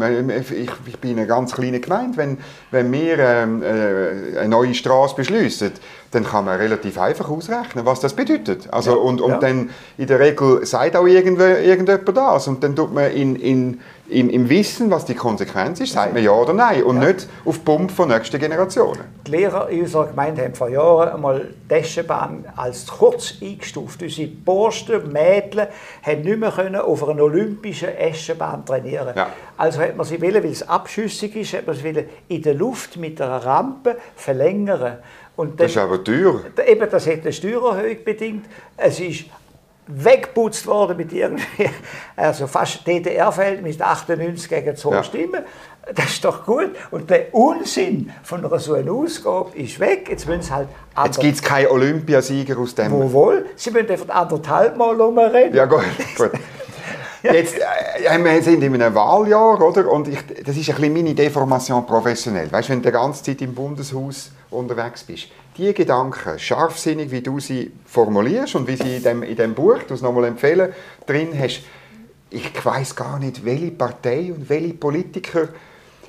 Ich, 0.52 0.72
ich 0.88 1.00
bin 1.00 1.12
in 1.12 1.20
einer 1.20 1.28
ganz 1.28 1.54
kleinen 1.54 1.80
Gemeinde. 1.80 2.18
Wenn, 2.18 2.38
wenn 2.72 2.92
wir 2.92 3.20
ähm, 3.20 3.62
äh, 3.62 4.40
eine 4.40 4.50
neue 4.50 4.74
Straße 4.74 5.16
beschließen, 5.16 5.72
dann 6.12 6.24
kann 6.24 6.46
man 6.46 6.58
relativ 6.58 6.98
einfach 6.98 7.30
ausrechnen, 7.30 7.86
was 7.86 8.00
das 8.00 8.14
bedeutet. 8.14 8.68
Also, 8.72 8.92
ja. 8.92 8.98
und, 8.98 9.22
und 9.22 9.32
ja. 9.32 9.38
dann 9.38 9.70
in 9.98 10.08
der 10.08 10.20
Regel 10.20 10.66
sagt 10.66 10.96
auch 10.96 11.06
irgendjemand 11.06 12.18
das. 12.18 12.48
Und 12.48 12.64
dann 12.64 12.76
tut 12.76 12.92
man 12.92 13.12
in, 13.12 13.36
in 13.36 13.80
im, 14.10 14.30
im 14.30 14.50
Wissen, 14.50 14.90
was 14.90 15.06
die 15.06 15.16
Konsequenz 15.16 15.80
ist, 15.80 15.94
sagt 15.94 16.14
man 16.14 16.24
ja 16.24 16.32
oder 16.32 16.54
nein 16.54 16.84
und 16.84 17.02
ja. 17.02 17.10
nicht 17.10 17.28
auf 17.44 17.64
Pump 17.64 17.92
von 17.92 18.08
nächsten 18.10 18.40
Generationen. 18.40 19.02
Die 19.26 19.32
Lehrer 19.32 19.70
in 19.70 19.82
unserer 19.82 20.08
Gemeinde 20.08 20.44
haben 20.44 20.56
vor 20.56 20.70
Jahren 20.70 21.10
einmal 21.10 21.50
die 21.70 21.74
Eschenbahn 21.74 22.46
als 22.56 22.88
kurz 22.88 23.36
eingestuft. 23.42 24.02
Unsere 24.02 24.28
Borsten, 24.28 25.12
Mädchen 25.12 25.68
haben 26.04 26.22
nicht 26.22 26.40
mehr 26.40 26.52
können 26.52 26.78
auf 26.78 27.08
einer 27.08 27.24
olympischen 27.24 27.90
Eschenbahn 27.90 28.66
trainieren. 28.66 29.14
Ja. 29.16 29.30
Also 29.58 29.82
hat 29.82 29.98
man 29.98 30.06
sie 30.06 30.22
wollen, 30.22 30.44
weil 30.44 30.52
es 30.52 30.68
abschüssig 30.68 31.36
ist, 31.36 31.54
hat 31.54 31.68
man 31.68 31.76
sie 31.76 32.06
in 32.30 32.42
der 32.42 32.54
Luft 32.54 32.98
mit 32.98 33.22
einer 33.22 33.44
Rampe 33.44 33.98
verlängern. 34.16 35.00
Dann, 35.38 35.56
das 35.56 35.72
ist 35.72 35.78
aber 35.78 36.04
teuer. 36.04 36.42
Eben, 36.66 36.90
das 36.90 37.06
hat 37.06 37.22
eine 37.22 37.32
Steuererhöhung 37.32 38.04
bedingt. 38.04 38.46
Es 38.76 39.00
ist 39.00 39.26
weggeputzt 39.88 40.68
worden 40.68 40.98
mit 40.98 41.14
irgendwie, 41.14 41.70
also 42.16 42.48
fast 42.48 42.86
DDR-Verhältnis 42.86 43.80
98 43.80 44.50
gegen 44.50 44.76
2 44.76 44.92
ja. 44.92 45.04
Stimmen. 45.04 45.44
Das 45.96 46.06
ist 46.06 46.26
doch 46.26 46.46
gut. 46.46 46.72
Und 46.92 47.10
der 47.10 47.34
Unsinn 47.34 48.12
von 48.22 48.44
einer 48.44 48.60
so 48.60 48.74
einer 48.74 48.92
Ausgabe 48.92 49.58
ist 49.58 49.80
weg. 49.80 50.08
Jetzt 50.10 50.28
müssen 50.28 50.42
sie 50.42 50.52
halt 50.52 50.68
Jetzt 51.06 51.20
gibt 51.20 51.36
es 51.36 51.42
keinen 51.42 51.68
Olympiasieger 51.68 52.58
aus 52.58 52.76
dem. 52.76 52.92
Wo 52.92 53.12
wohl? 53.12 53.46
Sie 53.56 53.72
müssen 53.72 53.90
einfach 53.90 54.10
anderthalb 54.14 54.76
Mal 54.76 55.00
rumreden. 55.00 55.56
Ja, 55.56 55.66
gut. 55.66 55.86
gut. 56.18 56.32
Jetzt, 57.24 57.56
äh, 57.58 58.24
wir 58.24 58.44
sind 58.44 58.64
in 58.64 58.74
einem 58.82 58.96
Wahljahr, 58.96 59.62
oder? 59.62 59.92
Und 59.92 60.08
ich, 60.08 60.20
das 60.46 60.56
ist 60.56 60.70
ein 60.70 60.76
bisschen 60.76 60.94
meine 60.94 61.14
Deformation 61.14 61.86
professionell. 61.86 62.52
Weißt 62.52 62.70
du, 62.70 62.74
wenn 62.74 62.82
du 62.82 62.90
die 62.90 62.94
ganze 62.94 63.24
Zeit 63.24 63.42
im 63.42 63.54
Bundeshaus 63.54 64.32
unterwegs 64.50 65.04
bist, 65.04 65.28
die 65.58 65.74
Gedanken, 65.74 66.38
scharfsinnig, 66.38 67.12
wie 67.12 67.22
du 67.22 67.40
sie 67.40 67.72
formulierst 67.86 68.56
und 68.56 68.68
wie 68.68 68.76
sie 68.76 68.98
in 68.98 69.04
dem, 69.04 69.24
in 69.24 69.36
dem 69.36 69.54
Buch, 69.54 69.80
du 69.88 69.94
es 69.94 70.02
nochmal 70.02 70.26
empfehlen, 70.26 70.74
drin 71.06 71.30
hast, 71.38 71.62
ich 72.30 72.52
weiß 72.64 72.96
gar 72.96 73.20
nicht, 73.20 73.44
welche 73.46 73.72
Partei 73.72 74.34
und 74.34 74.50
welche 74.50 74.74
Politiker 74.74 75.50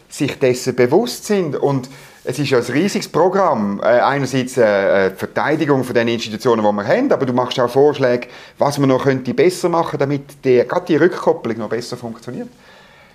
sich 0.08 0.38
dessen 0.38 0.74
bewusst 0.74 1.26
sind 1.26 1.56
und 1.56 1.88
es 2.24 2.38
ist 2.38 2.50
ja 2.50 2.58
ein 2.58 2.64
riesiges 2.64 3.08
Programm. 3.08 3.80
Äh, 3.82 4.00
einerseits 4.00 4.58
eine 4.58 4.66
äh, 4.66 5.10
Verteidigung 5.12 5.82
von 5.84 5.94
den 5.94 6.08
Institutionen, 6.08 6.62
die 6.62 6.72
wir 6.72 6.86
haben, 6.86 7.10
aber 7.10 7.24
du 7.24 7.32
machst 7.32 7.58
auch 7.58 7.70
Vorschläge, 7.70 8.28
was 8.58 8.78
man 8.78 8.90
noch 8.90 9.04
könnte 9.04 9.32
besser 9.32 9.68
machen 9.68 9.98
damit 9.98 10.44
die, 10.44 10.64
gerade 10.68 10.86
die 10.86 10.96
Rückkopplung 10.96 11.56
noch 11.56 11.70
besser 11.70 11.96
funktioniert. 11.96 12.48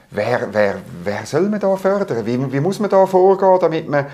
Wer, 0.09 0.47
wer, 0.51 0.75
wer 1.03 1.25
soll 1.25 1.49
man 1.49 1.59
da 1.59 1.75
fördern? 1.75 2.25
Wie, 2.25 2.53
wie 2.53 2.59
muss 2.59 2.79
man 2.79 2.89
da 2.89 3.05
vorgehen, 3.05 3.59
damit 3.59 3.89
man 3.89 4.05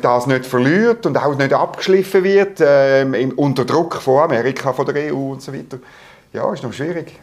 das 0.00 0.26
nicht 0.26 0.46
verliert 0.46 1.06
und 1.06 1.16
auch 1.16 1.36
nicht 1.36 1.52
abgeschliffen 1.52 2.24
wird 2.24 2.58
ähm, 2.60 3.32
unter 3.36 3.64
Druck 3.64 3.96
von 3.96 4.24
Amerika, 4.24 4.72
von 4.72 4.86
der 4.86 5.12
EU 5.12 5.32
und 5.32 5.42
so 5.42 5.52
weiter? 5.52 5.78
Ja, 6.32 6.52
ist 6.52 6.62
noch 6.62 6.72
schwierig. 6.72 7.18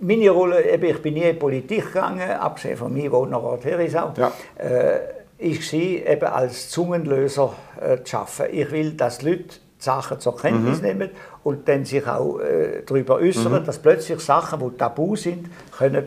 Meine 0.00 0.30
Rolle, 0.30 0.60
ich 0.60 1.02
bin 1.02 1.14
nie 1.14 1.22
in 1.22 1.32
die 1.34 1.38
Politik 1.38 1.92
gegangen, 1.92 2.30
abgesehen 2.30 2.76
von 2.76 2.92
mir, 2.92 3.10
wo 3.10 3.24
noch 3.24 3.58
Herisau. 3.62 4.12
Ja. 4.16 4.32
Äh, 4.56 5.00
ich 5.38 5.72
war 5.72 5.80
eben 5.80 6.26
als 6.26 6.70
Zungenlöser 6.70 7.52
äh, 7.80 8.02
zu 8.02 8.18
arbeiten. 8.18 8.56
Ich 8.56 8.70
will, 8.70 8.92
dass 8.92 9.18
die 9.18 9.30
Leute 9.30 9.56
Sachen 9.78 10.18
zur 10.18 10.36
Kenntnis 10.36 10.78
mhm. 10.78 10.86
nehmen 10.86 11.10
und 11.42 11.68
dann 11.68 11.84
sich 11.84 12.06
auch 12.06 12.38
äh, 12.40 12.82
darüber 12.86 13.16
äußern, 13.16 13.52
mhm. 13.52 13.64
dass 13.64 13.78
plötzlich 13.78 14.20
Sachen, 14.20 14.60
die 14.60 14.76
tabu 14.76 15.16
sind, 15.16 15.48
können 15.76 16.04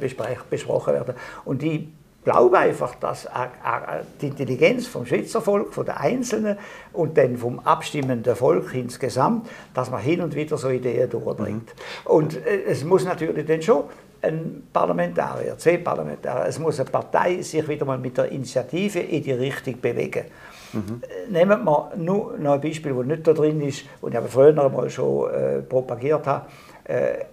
besprochen 0.50 0.93
werden. 0.93 1.15
Und 1.46 1.63
ich 1.63 1.88
glaube 2.28 2.58
einfach, 2.58 2.96
dass 2.96 3.24
äh, 3.26 3.30
äh, 3.30 4.04
die 4.20 4.28
Intelligenz 4.28 4.86
vom 4.86 5.06
Schweizer 5.06 5.42
Volk, 5.42 5.74
von 5.74 5.86
der 5.86 6.02
Einzelnen 6.02 6.58
und 6.92 7.18
dann 7.18 7.38
vom 7.38 7.60
abstimmenden 7.60 8.36
Volk 8.36 8.74
insgesamt, 8.74 9.48
dass 9.74 9.90
man 9.90 10.02
hin 10.02 10.20
und 10.22 10.36
wieder 10.36 10.58
so 10.58 10.70
Ideen 10.70 11.10
durchbringt. 11.10 11.74
Mhm. 11.74 12.12
Und 12.12 12.46
äh, 12.46 12.63
es 12.68 12.84
muss 12.84 13.06
natürlich 13.06 13.46
dann 13.46 13.62
schon 13.62 13.86
ein 14.22 14.63
Parlamentarier, 14.74 15.58
zehn 15.58 15.82
Parlamentarier, 15.82 16.48
es 16.50 16.60
muss 16.60 16.82
eine 16.82 16.90
Partei 16.90 17.42
sich 17.42 17.66
wieder 17.66 17.86
mal 17.86 17.98
mit 17.98 18.18
der 18.18 18.30
Initiative 18.30 19.00
in 19.00 19.24
die 19.24 19.32
Richtung 19.32 19.80
bewegen. 19.80 20.26
Mhm. 20.74 21.02
Nehmen 21.30 21.63
wir 21.63 21.94
nur 21.96 22.38
noch 22.38 22.54
ein 22.56 22.62
Beispiel, 22.62 22.94
das 22.94 23.06
nicht 23.06 23.26
da 23.26 23.32
drin 23.32 23.62
ist, 23.62 23.86
und 24.02 24.12
ich 24.12 24.18
habe 24.18 24.28
früher 24.28 24.52
mal 24.52 24.90
schon 24.90 25.34
äh, 25.34 25.62
propagiert 25.62 26.28
habe. 26.28 26.46
Äh, 26.84 27.24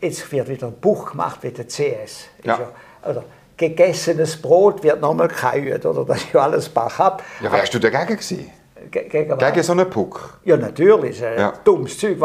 jetzt 0.00 0.32
wird 0.32 0.48
wieder 0.48 0.66
ein 0.66 0.74
Buch 0.80 1.12
gemacht 1.12 1.38
wie 1.42 1.50
der 1.50 1.68
CS. 1.68 2.26
Ja. 2.42 2.58
Ja, 2.58 3.08
oder 3.08 3.24
gegessenes 3.62 4.36
Brot 4.40 4.82
wird 4.82 5.00
nochmal 5.00 5.28
geheilt, 5.28 5.86
oder 5.86 6.04
das 6.04 6.18
ist 6.18 6.32
ja 6.32 6.40
alles 6.40 6.68
Bach 6.68 6.98
ab. 6.98 7.22
Ja, 7.42 7.50
wärst 7.50 7.74
du 7.74 7.78
dagegen 7.78 8.16
gewesen? 8.16 8.50
Ge 8.90 9.08
gegen, 9.08 9.38
gegen 9.38 9.62
so 9.62 9.72
einen 9.72 9.88
Puck? 9.88 10.38
Ja, 10.44 10.56
natürlich. 10.56 11.22
Äh, 11.22 11.38
ja. 11.38 11.52
Dummes 11.64 11.96
Zeug. 11.98 12.18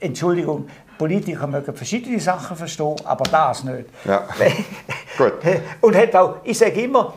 Entschuldigung, 0.00 0.68
Politiker 0.98 1.46
mögen 1.46 1.74
verschiedene 1.74 2.20
Sachen 2.20 2.56
verstehen, 2.56 2.96
aber 3.04 3.24
das 3.24 3.64
nicht. 3.64 3.86
Ja. 4.04 4.26
Gut. 5.16 5.34
Und 5.80 5.96
hat 5.96 6.14
auch, 6.14 6.36
ich 6.44 6.58
sage 6.58 6.82
immer, 6.82 7.14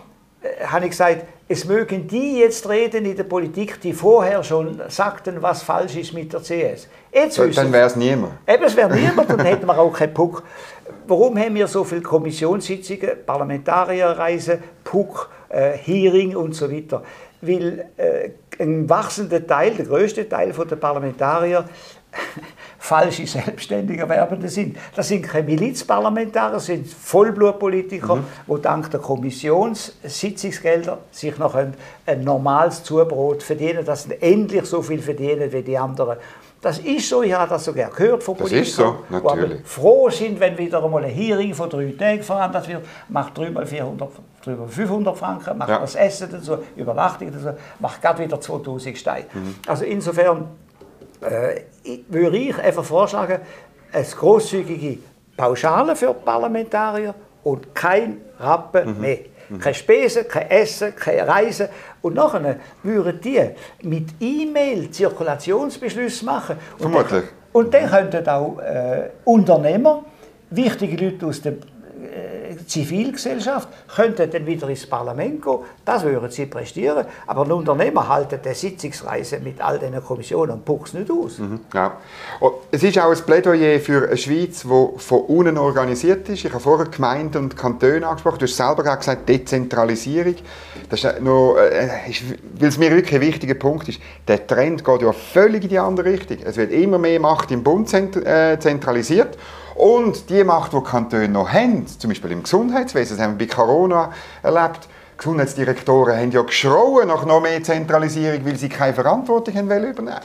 habe 0.65 0.85
ich 0.85 0.91
gesagt, 0.91 1.25
es 1.47 1.65
mögen 1.65 2.07
die 2.07 2.39
jetzt 2.39 2.67
reden 2.67 3.05
in 3.05 3.15
der 3.15 3.23
Politik, 3.23 3.79
die 3.81 3.93
vorher 3.93 4.43
schon 4.43 4.81
sagten, 4.87 5.41
was 5.41 5.61
falsch 5.61 5.95
ist 5.95 6.13
mit 6.13 6.33
der 6.33 6.41
CS. 6.41 6.87
Jetzt 7.13 7.37
dann 7.37 7.71
wäre 7.71 7.87
es 7.87 7.95
niemand. 7.95 8.33
Eben, 8.47 8.63
es 8.63 8.75
wäre 8.75 8.93
niemand, 8.93 9.29
dann 9.29 9.39
hätten 9.41 9.67
wir 9.67 9.77
auch 9.77 9.93
keinen 9.93 10.13
Puck. 10.13 10.43
Warum 11.07 11.37
haben 11.37 11.55
wir 11.55 11.67
so 11.67 11.83
viele 11.83 12.01
Kommissionssitzungen, 12.01 13.25
Parlamentarierreisen, 13.25 14.63
Puck, 14.83 15.29
äh, 15.49 15.73
Hearing 15.77 16.35
und 16.35 16.53
so 16.53 16.71
weiter? 16.71 17.03
Weil 17.41 17.85
äh, 17.97 18.29
ein 18.59 18.89
wachsender 18.89 19.45
Teil, 19.45 19.75
der 19.75 19.85
größte 19.85 20.27
Teil 20.27 20.51
der 20.51 20.75
Parlamentarier 20.75 21.65
falsche 22.79 23.27
Selbstständige 23.27 24.07
Werbende 24.07 24.47
sind. 24.47 24.77
Das 24.95 25.07
sind 25.07 25.23
keine 25.23 25.45
Milizparlamentarier, 25.45 26.53
das 26.53 26.67
sind 26.67 26.87
Vollblutpolitiker, 26.87 28.15
mhm. 28.15 28.25
die 28.47 28.61
dank 28.61 28.91
der 28.91 28.99
Kommissionssitzungsgelder 28.99 30.99
sich 31.11 31.37
noch 31.37 31.55
ein, 31.55 31.73
ein 32.05 32.23
normales 32.23 32.83
Zubrot 32.83 33.43
verdienen, 33.43 33.85
dass 33.85 34.03
sie 34.03 34.21
endlich 34.21 34.65
so 34.65 34.81
viel 34.81 35.01
verdienen 35.01 35.51
wie 35.51 35.61
die 35.61 35.77
anderen. 35.77 36.17
Das 36.61 36.79
ist 36.79 37.09
so, 37.09 37.21
ich 37.21 37.33
habe 37.33 37.49
das 37.49 37.63
sogar 37.63 37.91
gehört 37.91 38.23
von 38.23 38.35
Politikern, 38.35 38.63
das 38.63 38.69
ist 38.69 38.75
so, 38.75 38.95
natürlich. 39.09 39.61
die 39.61 39.67
froh 39.67 40.09
sind, 40.09 40.39
wenn 40.39 40.57
wieder 40.57 40.83
einmal 40.83 41.03
ein 41.03 41.11
Hearing 41.11 41.53
von 41.53 41.69
drei 41.69 41.91
Tagen 41.91 42.23
verhandelt 42.23 42.67
wird, 42.67 42.81
macht 43.07 43.37
dreimal 43.37 43.67
400, 43.67 44.09
drüber 44.45 44.67
500 44.67 45.17
Franken, 45.17 45.57
macht 45.57 45.69
ja. 45.69 45.79
das 45.79 45.95
Essen 45.95 46.29
dazu, 46.31 46.57
Übernachtung 46.75 47.31
dazu, 47.31 47.57
macht 47.79 48.01
gerade 48.01 48.23
wieder 48.23 48.39
2000 48.39 48.97
Steine. 48.97 49.25
Mhm. 49.33 49.55
Also 49.67 49.85
insofern 49.85 50.47
äh, 51.21 51.61
würde 52.07 52.37
ich 52.37 52.57
einfach 52.57 52.83
vorschlagen, 52.83 53.39
eine 53.91 54.05
großzügige 54.05 54.99
Pauschale 55.35 55.95
für 55.95 56.13
Parlamentarier 56.13 57.13
und 57.43 57.73
kein 57.73 58.21
Rappen 58.39 58.95
mhm. 58.95 59.01
mehr. 59.01 59.17
Mhm. 59.49 59.59
Keine 59.59 59.75
Spesen, 59.75 60.27
kein 60.27 60.49
Essen, 60.49 60.95
keine 60.95 61.27
Reisen. 61.27 61.69
Und 62.01 62.15
nachher 62.15 62.57
würden 62.83 63.19
die 63.21 63.41
mit 63.83 64.09
E-Mail 64.19 64.89
Zirkulationsbeschlüsse 64.89 66.25
machen. 66.25 66.57
Und 66.79 66.91
Vermutlich. 66.91 67.23
Dann, 67.23 67.29
und 67.53 67.73
dann 67.73 67.89
könnten 67.89 68.27
auch 68.27 68.59
äh, 68.59 69.09
Unternehmer, 69.23 70.03
wichtige 70.49 71.05
Leute 71.05 71.27
aus 71.27 71.41
dem 71.41 71.59
Zivilgesellschaft 72.65 73.69
könnten 73.95 74.29
dann 74.29 74.45
wieder 74.45 74.69
ins 74.69 74.87
Parlament 74.87 75.43
gehen. 75.43 75.59
Das 75.83 76.03
würden 76.03 76.29
sie 76.31 76.45
prestieren. 76.45 77.05
Aber 77.27 77.43
ein 77.43 77.51
Unternehmer 77.51 78.07
halten 78.07 78.39
die 78.43 78.53
Sitzungsreise 78.53 79.39
mit 79.39 79.61
all 79.61 79.79
diesen 79.79 80.03
Kommissionen 80.03 80.51
und 80.51 80.65
Pucks 80.65 80.93
nicht 80.93 81.09
aus. 81.11 81.39
Mhm, 81.39 81.61
ja. 81.73 81.97
Es 82.71 82.83
ist 82.83 82.97
auch 82.99 83.11
ein 83.11 83.25
Plädoyer 83.25 83.79
für 83.79 84.07
eine 84.07 84.17
Schweiz, 84.17 84.61
die 84.61 84.67
von 84.97 85.21
unten 85.27 85.57
organisiert 85.57 86.27
ist. 86.29 86.45
Ich 86.45 86.51
habe 86.51 86.59
vorher 86.59 86.87
Gemeinden 86.87 87.37
und 87.37 87.57
Kantone 87.57 88.07
angesprochen. 88.07 88.39
Du 88.39 88.45
hast 88.45 88.57
selber 88.57 88.83
gesagt, 88.83 89.27
Dezentralisierung. 89.27 90.35
Das 90.89 91.03
ist 91.03 91.21
nur, 91.21 91.59
äh, 91.61 91.89
weil 92.57 92.69
es 92.69 92.77
mir 92.77 92.91
wirklich 92.91 93.15
ein 93.15 93.21
wichtiger 93.21 93.55
Punkt 93.55 93.89
ist. 93.89 93.99
Der 94.27 94.45
Trend 94.45 94.83
geht 94.83 95.01
ja 95.01 95.11
völlig 95.11 95.63
in 95.63 95.69
die 95.69 95.79
andere 95.79 96.11
Richtung. 96.11 96.37
Es 96.43 96.57
wird 96.57 96.71
immer 96.71 96.97
mehr 96.97 97.19
Macht 97.19 97.51
im 97.51 97.63
Bund 97.63 97.91
äh, 97.93 98.57
zentralisiert. 98.59 99.37
Und 99.75 100.29
die 100.29 100.41
Macht, 100.45 100.71
die 100.71 100.81
Kantone 100.81 101.27
noch 101.27 101.51
haben, 101.51 101.85
zum 101.85 102.09
Beispiel 102.09 102.31
im 102.31 102.44
Gesundheitswesen, 102.45 103.17
das 103.17 103.25
haben 103.25 103.39
wir 103.39 103.47
bei 103.47 103.53
Corona 103.53 104.13
erlebt, 104.43 104.87
Gesundheitsdirektoren 105.17 106.17
haben 106.17 106.31
ja 106.31 106.41
geschrauen 106.41 107.07
nach 107.07 107.25
noch 107.25 107.41
mehr 107.41 107.63
Zentralisierung, 107.63 108.45
weil 108.45 108.55
sie 108.55 108.69
keine 108.69 108.93
Verantwortung 108.93 109.55
haben 109.55 109.65
übernehmen 109.65 110.19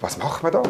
Was 0.00 0.18
macht 0.18 0.42
man 0.42 0.52
da? 0.52 0.62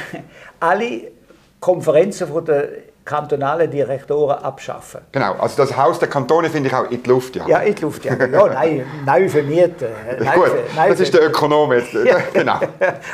Alle 0.60 1.12
Konferenzen 1.60 2.28
von 2.28 2.44
der 2.44 2.68
kantonale 3.06 3.68
Direktoren 3.68 4.38
abschaffen. 4.38 5.00
Genau, 5.12 5.34
also 5.34 5.56
das 5.56 5.76
Haus 5.76 5.98
der 5.98 6.08
Kantone 6.08 6.50
finde 6.50 6.68
ich 6.68 6.74
auch 6.74 6.90
in 6.90 7.02
die 7.02 7.08
Luft 7.08 7.36
jagen. 7.36 7.48
Ja, 7.48 7.60
in 7.60 7.74
die 7.74 7.82
Luft 7.82 8.04
jagen, 8.04 8.32
ja, 8.32 8.46
nein, 8.52 8.84
neu 9.06 9.28
vermieten. 9.28 9.88
Neu, 10.18 10.32
Gut, 10.32 10.52
neu 10.74 10.88
das 10.88 11.00
ist 11.00 11.14
der 11.14 11.24
Ökonom 11.26 11.72
jetzt, 11.72 11.96
genau. 12.34 12.58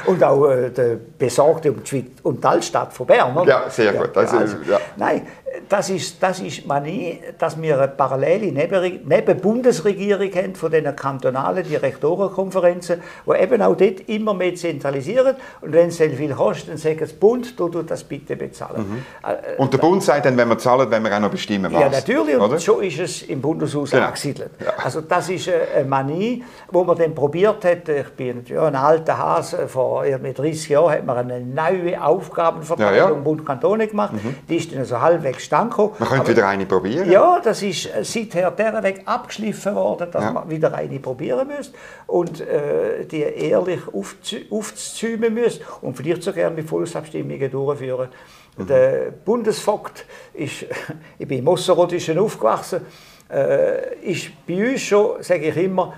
Und 0.06 0.24
auch 0.24 0.48
äh, 0.50 0.70
der 0.70 0.96
Besorgte 1.18 1.70
um 1.70 1.82
die, 1.84 2.10
um 2.22 2.40
die 2.40 2.46
Altstadt 2.46 2.92
von 2.92 3.06
Bern, 3.06 3.36
oder? 3.36 3.48
Ja, 3.48 3.70
sehr 3.70 3.92
gut. 3.92 4.16
Also, 4.16 4.36
also, 4.36 4.56
ja. 4.68 4.78
Nein, 4.96 5.26
das 5.68 5.90
ist, 5.90 6.22
das 6.22 6.40
ist 6.40 6.66
Manie, 6.66 7.20
dass 7.38 7.60
wir 7.60 7.78
eine 7.78 7.88
parallele 7.88 8.52
neben, 8.52 9.00
neben 9.06 9.40
Bundesregierung 9.40 10.30
haben 10.34 10.54
von 10.54 10.70
den 10.70 10.94
kantonalen 10.96 11.64
Direktorenkonferenzen, 11.64 13.02
die 13.26 13.42
eben 13.42 13.62
auch 13.62 13.76
dort 13.76 14.00
immer 14.08 14.34
mehr 14.34 14.54
zentralisieren. 14.54 15.36
Und 15.60 15.72
wenn 15.72 15.88
es 15.88 15.98
dann 15.98 16.12
viel 16.12 16.32
kostet, 16.32 16.70
dann 16.70 16.76
sagt 16.78 17.00
das 17.02 17.12
Bund, 17.12 17.58
du, 17.58 17.68
du 17.68 17.82
das 17.82 18.04
bitte 18.04 18.36
bezahlen. 18.36 19.04
Mhm. 19.22 19.28
Äh, 19.28 19.60
und 19.60 19.72
der 19.72 19.78
Bund 19.78 20.02
sagt 20.02 20.24
dann, 20.26 20.36
wenn 20.36 20.48
wir 20.48 20.58
zahlen, 20.58 20.90
wenn 20.90 21.02
wir 21.02 21.14
auch 21.14 21.20
noch 21.20 21.30
bestimmen, 21.30 21.72
was. 21.72 21.80
Ja, 21.80 21.88
natürlich. 21.88 22.36
Und 22.36 22.42
oder? 22.42 22.58
so 22.58 22.80
ist 22.80 22.98
es 22.98 23.22
im 23.22 23.40
Bundeshaus 23.40 23.90
genau. 23.90 24.06
angesiedelt. 24.06 24.52
Ja. 24.64 24.72
Also 24.82 25.00
das 25.02 25.28
ist 25.28 25.48
eine 25.48 25.84
Manie, 25.84 26.44
wo 26.70 26.84
man 26.84 26.96
dann 26.96 27.14
probiert 27.14 27.64
hat, 27.64 27.88
ich 27.88 28.08
bin 28.10 28.44
ja, 28.46 28.66
ein 28.66 28.76
alter 28.76 29.18
Hase, 29.18 29.68
vor 29.68 30.04
30 30.04 30.68
Jahren 30.68 30.92
hat 30.92 31.04
man 31.04 31.30
eine 31.30 31.40
neue 31.40 32.00
Aufgabenverteilung 32.12 32.96
ja, 32.96 33.10
ja. 33.10 33.20
Bund-Kantone 33.20 33.88
gemacht. 33.88 34.12
Mhm. 34.12 34.36
Die 34.48 34.56
ist 34.56 34.74
dann 34.74 34.84
so 34.84 35.00
halbwegs 35.00 35.52
angekommen. 35.52 35.94
Man 35.98 36.08
könnte 36.08 36.30
wieder 36.32 36.48
eine 36.48 36.66
probieren. 36.66 37.10
Ja, 37.10 37.40
das 37.42 37.62
ist 37.62 37.86
äh, 37.86 38.04
seither 38.04 38.50
der 38.50 38.82
Weg 38.82 39.02
abgeschliffen 39.04 39.74
worden, 39.74 40.10
dass 40.10 40.22
ja. 40.22 40.32
man 40.32 40.48
wieder 40.48 40.74
eine 40.74 40.98
probieren 40.98 41.48
müsste 41.48 41.74
und 42.06 42.40
äh, 42.40 43.04
die 43.04 43.22
ehrlich 43.22 43.80
aufzuzäumen 43.92 45.34
müsste 45.34 45.64
und 45.80 45.96
vielleicht 45.96 46.22
sogar 46.22 46.50
mit 46.50 46.68
Volksabstimmungen 46.68 47.50
durchführen. 47.50 48.08
Mhm. 48.56 48.66
Der 48.66 49.10
Bundesvogt 49.24 50.04
ist, 50.34 50.66
ich 51.18 51.28
bin 51.28 51.38
im 51.38 51.48
Osserotischen 51.48 52.18
aufgewachsen, 52.18 52.82
äh, 53.30 53.96
ist 54.02 54.30
bei 54.46 54.72
uns 54.72 54.82
schon, 54.82 55.22
sage 55.22 55.48
ich 55.48 55.56
immer, 55.56 55.94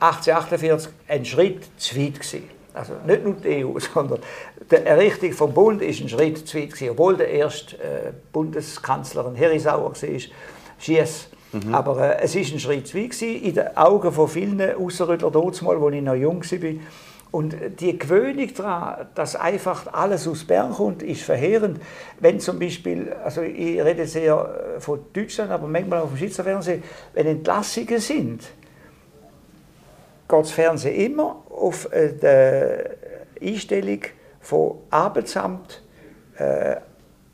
1848 0.00 0.92
ein 1.08 1.24
Schritt 1.24 1.64
zu 1.76 1.96
weit 1.96 2.14
gewesen. 2.14 2.50
Also 2.74 2.94
nicht 3.06 3.24
nur 3.24 3.34
die 3.34 3.64
EU, 3.64 3.78
sondern 3.94 4.18
die 4.70 4.76
Errichtung 4.76 5.32
vom 5.32 5.54
Bund 5.54 5.80
ist 5.80 6.00
ein 6.00 6.08
Schritt 6.08 6.46
zu 6.46 6.58
weit 6.58 6.72
gewesen, 6.72 6.90
obwohl 6.90 7.16
der 7.16 7.28
erste 7.28 7.76
äh, 7.76 8.12
Bundeskanzlerin 8.32 9.36
Herisauer 9.36 9.92
war, 9.92 10.20
Schiess. 10.78 11.28
Mhm. 11.52 11.74
Aber 11.74 12.18
äh, 12.18 12.22
es 12.22 12.34
ist 12.34 12.52
ein 12.52 12.58
Schritt 12.58 12.88
zu 12.88 12.98
weit 12.98 13.10
gewesen, 13.10 13.42
in 13.42 13.54
den 13.54 13.76
Augen 13.76 14.12
von 14.12 14.28
vielen 14.28 14.74
Ausserrüttler 14.74 15.30
damals, 15.30 15.62
als 15.62 15.94
ich 15.94 16.02
noch 16.02 16.14
jung 16.14 16.42
war. 16.42 16.74
Und 17.30 17.56
die 17.80 17.98
Gewöhnung 17.98 18.48
daran, 18.54 19.08
dass 19.16 19.34
einfach 19.34 19.92
alles 19.92 20.28
aus 20.28 20.44
Bern 20.44 20.72
kommt, 20.72 21.02
ist 21.02 21.22
verheerend. 21.22 21.80
Wenn 22.20 22.38
zum 22.38 22.60
Beispiel, 22.60 23.12
also 23.24 23.42
ich 23.42 23.82
rede 23.82 24.06
sehr 24.06 24.76
äh, 24.76 24.80
von 24.80 25.00
Deutschland, 25.12 25.50
aber 25.50 25.66
manchmal 25.66 26.00
auch 26.00 26.08
vom 26.08 26.16
Schweizer 26.16 26.44
Fernsehen, 26.44 26.82
wenn 27.12 27.26
Entlassungen 27.26 27.98
sind, 27.98 28.42
geht 30.28 30.40
das 30.40 30.50
Fernsehen 30.50 31.12
immer 31.12 31.42
auf 31.50 31.90
äh, 31.92 32.12
die 33.40 33.52
Einstellung 33.52 34.00
von 34.40 34.78
Arbeitsamt, 34.90 35.82
äh, 36.36 36.76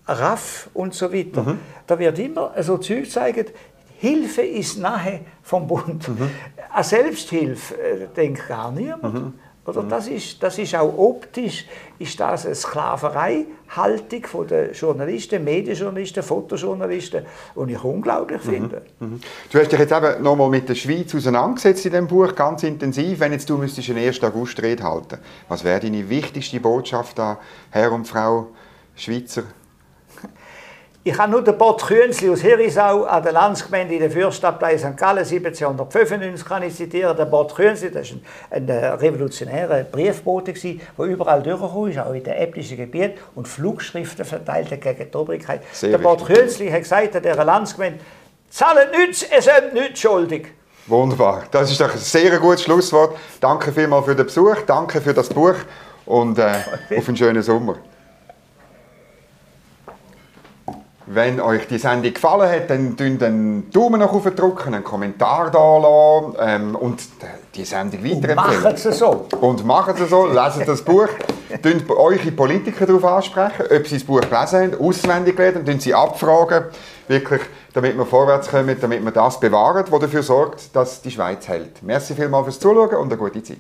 RAF 0.06 0.70
und 0.74 0.94
so 0.94 1.12
weiter. 1.12 1.42
Mhm. 1.42 1.58
Da 1.86 1.98
wird 1.98 2.18
immer 2.18 2.52
so 2.62 2.78
Zeug 2.78 3.04
gezeigt, 3.04 3.52
Hilfe 3.98 4.42
ist 4.42 4.78
nahe 4.78 5.20
vom 5.42 5.66
Bund. 5.66 6.08
Mhm. 6.08 6.30
An 6.72 6.84
Selbsthilfe 6.84 7.74
äh, 7.74 8.06
denkt 8.16 8.48
gar 8.48 8.72
niemand. 8.72 9.14
Mhm. 9.14 9.34
Oder? 9.76 9.88
Das, 9.88 10.08
ist, 10.08 10.42
das 10.42 10.58
ist 10.58 10.74
auch 10.74 10.96
optisch 10.96 11.66
ist 11.98 12.18
das 12.18 12.46
eine 12.46 12.54
Sklaverei-Haltung 12.54 14.26
von 14.26 14.46
den 14.46 14.72
Journalisten, 14.72 15.44
Medienjournalisten, 15.44 16.22
Fotojournalisten, 16.22 17.26
die 17.54 17.72
ich 17.72 17.84
unglaublich 17.84 18.42
mhm. 18.44 18.50
finde. 18.50 18.82
Mhm. 18.98 19.20
Du 19.52 19.58
hast 19.58 19.70
dich 19.70 19.78
jetzt 19.78 19.92
eben 19.92 20.22
nochmal 20.22 20.48
mit 20.48 20.68
der 20.68 20.74
Schweiz 20.74 21.14
auseinandergesetzt 21.14 21.84
in 21.84 21.92
diesem 21.92 22.06
Buch, 22.06 22.34
ganz 22.34 22.62
intensiv. 22.62 23.20
Wenn 23.20 23.32
jetzt 23.32 23.50
du 23.50 23.58
müsstest 23.58 23.90
eine 23.90 24.00
1. 24.00 24.22
August-Rede 24.22 24.82
halten 24.82 25.18
was 25.48 25.62
wäre 25.62 25.80
deine 25.80 26.08
wichtigste 26.08 26.58
Botschaft 26.58 27.20
an 27.20 27.36
Herr 27.70 27.92
und 27.92 28.06
Frau 28.06 28.48
Schweizer 28.96 29.44
ich 31.02 31.16
habe 31.16 31.32
nur 31.32 31.42
den 31.42 31.56
Bot 31.56 31.82
Künzli 31.86 32.28
aus 32.28 32.42
Herisau 32.42 33.04
an 33.04 33.22
der 33.22 33.32
Landsgemeinde 33.32 33.94
in 33.94 34.00
der 34.00 34.10
Fürstabtei 34.10 34.76
St. 34.76 34.98
Gallen 34.98 35.24
1795 35.24 36.46
kann 36.46 36.62
ich 36.62 36.74
zitieren. 36.74 37.16
Der 37.16 37.24
Bot 37.24 37.54
Künzli, 37.54 37.90
das 37.90 38.10
war 38.10 38.18
ein, 38.50 38.70
ein 38.70 38.98
revolutionärer 38.98 39.84
Briefbote, 39.84 40.52
der 40.52 41.06
überall 41.06 41.42
durchgekommen 41.42 41.90
ist, 41.90 41.98
auch 41.98 42.12
in 42.12 42.22
den 42.22 42.34
äbtischen 42.34 42.76
Gebieten 42.76 43.18
und 43.34 43.48
Flugschriften 43.48 44.26
verteilte 44.26 44.76
gegen 44.76 45.10
die 45.10 45.16
Obrigkeit. 45.16 45.62
Sehr 45.72 45.88
der 45.88 45.98
Bot 45.98 46.26
Künzli 46.26 46.70
hat 46.70 46.82
gesagt 46.82 47.16
an 47.16 47.22
dieser 47.22 47.44
Landsgemeinde, 47.46 48.00
zahlt 48.50 48.90
nichts, 48.94 49.22
es 49.22 49.46
sind 49.46 49.72
nichts 49.72 50.00
schuldig. 50.00 50.48
Wunderbar. 50.86 51.44
Das 51.50 51.70
ist 51.70 51.80
doch 51.80 51.92
ein 51.92 51.98
sehr 51.98 52.38
gutes 52.38 52.64
Schlusswort. 52.64 53.16
Danke 53.40 53.72
vielmals 53.72 54.04
für 54.04 54.14
den 54.14 54.26
Besuch, 54.26 54.56
danke 54.66 55.00
für 55.00 55.14
das 55.14 55.30
Buch 55.30 55.54
und 56.04 56.38
äh, 56.38 56.56
auf 56.98 57.08
einen 57.08 57.16
schönen 57.16 57.42
Sommer. 57.42 57.76
Wenn 61.12 61.40
euch 61.40 61.66
die 61.66 61.78
Sendung 61.78 62.14
gefallen 62.14 62.48
hat, 62.48 62.70
dann 62.70 62.94
drückt 62.94 63.20
einen 63.24 63.68
Daumen 63.72 63.98
nach 63.98 64.12
oben 64.12 64.32
drücken, 64.36 64.74
einen 64.74 64.84
Kommentar 64.84 65.50
da 65.50 65.76
lassen 65.78 66.36
ähm, 66.38 66.76
und 66.76 67.02
die 67.56 67.64
Sendung 67.64 68.04
weiterempfehlen. 68.04 68.38
Und 68.38 68.62
machen 68.62 68.76
Sie 68.76 68.92
so. 68.92 69.26
Und 69.40 69.66
machen 69.66 69.96
Sie 69.96 70.06
so, 70.06 70.26
lesen 70.26 70.62
das 70.64 70.82
Buch. 70.82 71.08
Tun 71.62 71.82
eure 71.88 72.30
Politiker 72.30 72.86
darauf 72.86 73.04
ansprechen, 73.04 73.64
ob 73.76 73.86
sie 73.88 73.96
das 73.96 74.04
Buch 74.04 74.20
gelesen 74.20 74.72
haben, 74.72 74.80
auswendig 74.80 75.36
lernen, 75.36 75.68
und 75.68 75.82
sie 75.82 75.92
abfragen, 75.92 76.66
wirklich, 77.08 77.40
damit 77.74 77.98
wir 77.98 78.06
vorwärts 78.06 78.48
kommen, 78.48 78.76
damit 78.80 79.04
wir 79.04 79.10
das 79.10 79.40
bewahren, 79.40 79.84
was 79.90 80.00
dafür 80.00 80.22
sorgt, 80.22 80.76
dass 80.76 81.02
die 81.02 81.10
Schweiz 81.10 81.48
hält. 81.48 81.82
Merci 81.82 82.14
vielmals 82.14 82.44
fürs 82.44 82.60
Zuschauen 82.60 82.94
und 82.94 83.08
eine 83.08 83.16
gute 83.16 83.42
Zeit. 83.42 83.58